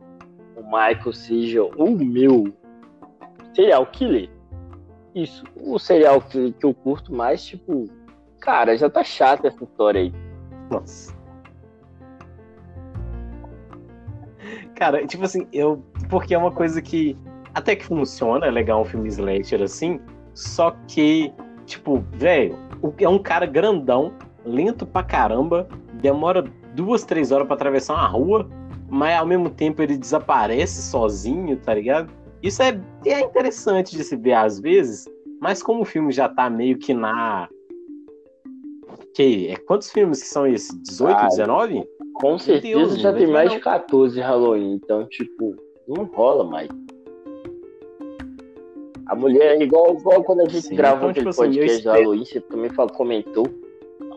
o 0.55 0.63
Michael 0.63 1.11
seja 1.11 1.63
o 1.63 1.97
meu 1.97 2.53
serial 3.53 3.85
killer, 3.87 4.29
isso, 5.13 5.43
o 5.57 5.77
serial 5.77 6.21
killer 6.21 6.53
que 6.53 6.65
eu 6.65 6.73
curto 6.73 7.13
mais, 7.13 7.43
tipo, 7.45 7.89
cara, 8.39 8.77
já 8.77 8.89
tá 8.89 9.03
chata 9.03 9.49
essa 9.49 9.65
história 9.65 9.99
aí. 9.99 10.13
Nossa. 10.71 11.13
Cara, 14.75 15.05
tipo 15.05 15.25
assim, 15.25 15.45
eu. 15.51 15.83
Porque 16.09 16.33
é 16.33 16.37
uma 16.37 16.51
coisa 16.51 16.81
que 16.81 17.17
até 17.55 17.73
que 17.73 17.85
funciona, 17.85 18.45
é 18.45 18.51
legal 18.51 18.81
um 18.81 18.85
filme 18.85 19.07
slasher 19.07 19.61
assim, 19.61 19.99
só 20.33 20.75
que, 20.89 21.33
tipo, 21.65 22.03
velho, 22.11 22.59
é 22.99 23.07
um 23.07 23.17
cara 23.17 23.45
grandão, 23.45 24.13
lento 24.45 24.85
pra 24.85 25.01
caramba, 25.01 25.65
demora 25.93 26.43
duas, 26.75 27.05
três 27.05 27.31
horas 27.31 27.47
pra 27.47 27.55
atravessar 27.55 27.93
uma 27.93 28.07
rua, 28.07 28.49
mas 28.89 29.17
ao 29.17 29.25
mesmo 29.25 29.49
tempo 29.49 29.81
ele 29.81 29.97
desaparece 29.97 30.81
sozinho, 30.81 31.55
tá 31.55 31.73
ligado? 31.73 32.11
Isso 32.43 32.61
é, 32.61 32.79
é 33.05 33.21
interessante 33.21 33.95
de 33.95 34.03
se 34.03 34.17
ver 34.17 34.33
às 34.33 34.59
vezes, 34.59 35.05
mas 35.39 35.63
como 35.63 35.81
o 35.81 35.85
filme 35.85 36.11
já 36.11 36.27
tá 36.27 36.49
meio 36.49 36.77
que 36.77 36.93
na. 36.93 37.47
Que, 39.15 39.47
é, 39.47 39.55
quantos 39.55 39.89
filmes 39.91 40.21
que 40.21 40.27
são 40.27 40.45
esses? 40.45 40.77
18, 40.83 41.17
Ah, 41.17 41.27
19? 41.29 41.83
Com 42.15 42.37
certeza 42.37 42.77
Deus, 42.77 42.99
já 42.99 43.13
tem 43.13 43.21
vejo 43.21 43.33
mais 43.33 43.51
de 43.51 43.59
14 43.59 44.19
Halloween, 44.19 44.73
então, 44.73 45.07
tipo, 45.07 45.55
não 45.87 46.03
rola 46.03 46.43
mais. 46.43 46.67
A 49.07 49.15
mulher, 49.15 49.61
igual, 49.61 49.95
igual 49.95 50.23
quando 50.23 50.41
a 50.41 50.45
gente 50.45 50.61
Sim, 50.67 50.75
gravou 50.75 51.09
então, 51.09 51.21
aquele 51.21 51.29
tipo 51.29 51.41
assim, 51.41 51.51
podcast 51.51 51.71
de 51.73 51.77
espero- 51.87 51.99
Halloween, 52.01 52.25
você 52.25 52.41
também 52.41 52.69
falou, 52.71 52.91
comentou. 52.93 53.45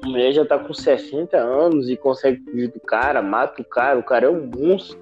A 0.03 0.07
mulher 0.07 0.32
já 0.32 0.45
tá 0.47 0.59
com 0.59 0.72
60 0.72 1.36
anos 1.36 1.89
e 1.91 1.97
consegue 1.97 2.41
fugir 2.45 2.68
do 2.68 2.80
cara, 2.80 3.20
mata 3.20 3.61
o 3.61 3.64
cara, 3.64 3.99
o 3.99 4.03
cara 4.03 4.26
é 4.26 4.30
um 4.30 4.47
monstro. 4.47 4.99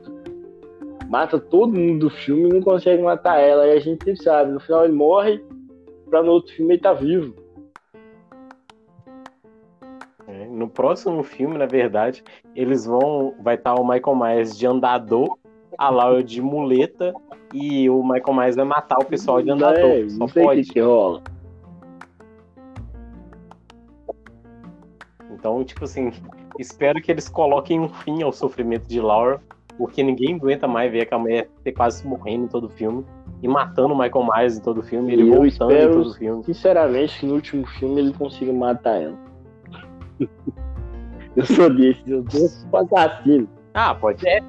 Mata 1.09 1.39
todo 1.39 1.72
mundo 1.78 2.09
do 2.09 2.11
filme 2.11 2.49
e 2.49 2.53
não 2.53 2.62
consegue 2.62 3.01
matar 3.03 3.39
ela. 3.39 3.66
E 3.66 3.72
a 3.72 3.78
gente 3.78 4.03
sempre 4.05 4.22
sabe, 4.22 4.51
no 4.51 4.59
final 4.59 4.84
ele 4.84 4.95
morre, 4.95 5.41
pra 6.11 6.22
no 6.22 6.32
outro 6.32 6.53
filme 6.55 6.74
ele 6.74 6.82
tá 6.82 6.93
vivo. 6.93 7.34
É, 10.26 10.47
No 10.47 10.68
próximo 10.68 11.22
filme, 11.22 11.57
na 11.57 11.66
verdade, 11.66 12.24
eles 12.55 12.87
vão. 12.87 13.34
Vai 13.41 13.55
estar 13.55 13.74
o 13.74 13.87
Michael 13.87 14.16
Myers 14.16 14.59
de 14.59 14.66
andador, 14.66 15.39
a 15.79 15.91
Laura 15.91 16.22
de 16.22 16.41
muleta, 16.43 17.14
e 17.53 17.89
o 17.89 18.03
Michael 18.03 18.35
Myers 18.35 18.57
vai 18.57 18.64
matar 18.64 18.99
o 18.99 19.05
pessoal 19.05 19.43
de 19.43 19.51
andador. 19.51 19.79
É, 19.81 20.09
só 20.09 20.27
pode. 20.27 20.62
que, 20.64 20.72
que 20.74 20.81
rola. 20.81 21.22
Então, 25.31 25.62
tipo 25.64 25.85
assim, 25.85 26.12
espero 26.59 27.01
que 27.01 27.11
eles 27.11 27.29
coloquem 27.29 27.79
um 27.81 27.89
fim 27.89 28.22
ao 28.22 28.33
sofrimento 28.33 28.89
de 28.89 29.01
Laura, 29.01 29.41
porque 29.77 30.03
ninguém 30.03 30.35
aguenta 30.35 30.66
mais 30.66 30.91
ver 30.91 31.09
a 31.12 31.18
mulher 31.18 31.49
ter 31.62 31.72
quase 31.72 32.07
morrendo 32.07 32.45
em 32.45 32.49
todo 32.49 32.64
o 32.64 32.70
filme 32.70 33.05
e 33.43 33.49
matando 33.49 33.93
o 33.93 33.99
Michael 33.99 34.27
Myers 34.27 34.57
em 34.59 34.62
todo 34.62 34.79
o 34.79 34.83
filme, 34.83 35.12
ele 35.12 35.24
E 35.24 35.29
eu 35.29 35.35
voltando 35.35 35.70
em 35.70 35.74
espero- 35.74 35.93
todo 35.93 36.11
o 36.11 36.14
filme. 36.14 36.45
Sinceramente, 36.45 37.20
que 37.20 37.27
no 37.27 37.35
último 37.35 37.66
filme 37.66 38.01
ele 38.01 38.12
consiga 38.14 38.53
matar 38.53 39.03
ela. 39.03 39.16
eu 41.37 41.45
sou 41.45 41.68
desse, 41.74 42.03
eu 42.11 42.24
sou 42.31 42.79
assassino. 42.81 43.49
Ah, 43.74 43.95
pode 43.95 44.20
ser. 44.20 44.29
É, 44.29 44.41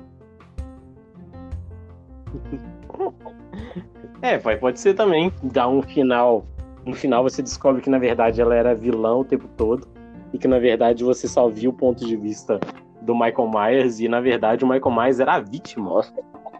vai- 4.44 4.58
pode 4.58 4.80
ser 4.80 4.94
também. 4.94 5.32
Dar 5.44 5.68
um 5.68 5.82
final. 5.82 6.46
No 6.86 6.94
final 6.94 7.24
você 7.24 7.42
descobre 7.42 7.82
que 7.82 7.90
na 7.90 7.98
verdade 8.00 8.42
ela 8.42 8.56
era 8.56 8.74
vilã 8.76 9.16
o 9.16 9.26
tempo 9.26 9.48
todo. 9.58 9.88
E 10.34 10.38
que 10.38 10.48
na 10.48 10.60
verdade 10.60 11.04
você 11.04 11.28
só 11.28 11.48
viu 11.48 11.72
o 11.72 11.74
ponto 11.74 12.06
de 12.06 12.16
vista 12.16 12.60
do 13.02 13.14
Michael 13.14 13.50
Myers. 13.50 14.00
E 14.00 14.08
na 14.08 14.20
verdade 14.22 14.64
o 14.64 14.68
Michael 14.68 14.96
Myers 14.96 15.20
era 15.20 15.36
a 15.36 15.40
vítima, 15.40 16.02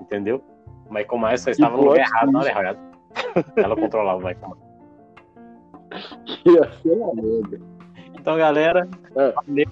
entendeu? 0.02 0.42
O 0.90 0.94
Michael 0.94 1.20
Myers 1.20 1.42
só 1.42 1.52
estava 1.52 1.76
no 1.76 1.84
lugar 1.84 2.00
errado 2.00 2.32
na 2.32 2.40
hora 2.40 2.50
errada. 2.50 2.80
Ela 3.56 3.76
controlava 3.76 4.24
o 4.24 4.26
Michael 4.26 4.52
Myers. 4.52 6.18
que 6.44 6.50
ia 6.52 6.72
ser 6.82 6.92
uma 6.92 7.14
merda. 7.16 7.60
Então, 8.20 8.38
galera. 8.38 8.88
É. 9.16 9.32
valeu. 9.32 9.66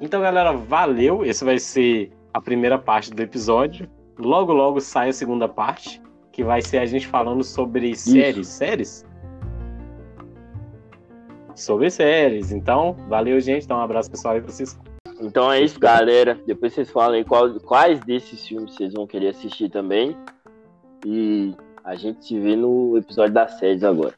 Então, 0.00 0.20
galera, 0.20 0.52
valeu. 0.52 1.24
Esse 1.24 1.44
vai 1.44 1.58
ser 1.58 2.10
a 2.32 2.40
primeira 2.40 2.78
parte 2.78 3.10
do 3.12 3.20
episódio. 3.22 3.88
Logo, 4.18 4.52
logo 4.52 4.80
sai 4.80 5.08
a 5.08 5.12
segunda 5.12 5.48
parte, 5.48 6.00
que 6.30 6.44
vai 6.44 6.60
ser 6.62 6.78
a 6.78 6.86
gente 6.86 7.06
falando 7.06 7.42
sobre 7.42 7.94
séries. 7.94 8.48
Séries? 8.48 9.04
Sobre 11.54 11.90
séries. 11.90 12.52
Então, 12.52 12.96
valeu, 13.08 13.40
gente. 13.40 13.64
Então, 13.64 13.78
um 13.78 13.82
abraço, 13.82 14.10
pessoal, 14.10 14.34
aí 14.34 14.40
pra 14.40 14.50
vocês. 14.50 14.78
Então 15.20 15.52
é 15.52 15.60
isso, 15.60 15.78
galera. 15.78 16.38
Depois 16.46 16.72
vocês 16.72 16.90
falam 16.90 17.14
aí 17.14 17.24
qual- 17.24 17.60
quais 17.60 18.00
desses 18.00 18.46
filmes 18.46 18.74
vocês 18.74 18.92
vão 18.92 19.06
querer 19.06 19.28
assistir 19.28 19.68
também. 19.70 20.16
E 21.06 21.54
a 21.84 21.94
gente 21.94 22.24
se 22.24 22.38
vê 22.40 22.56
no 22.56 22.96
episódio 22.96 23.32
das 23.34 23.58
séries 23.58 23.84
agora. 23.84 24.14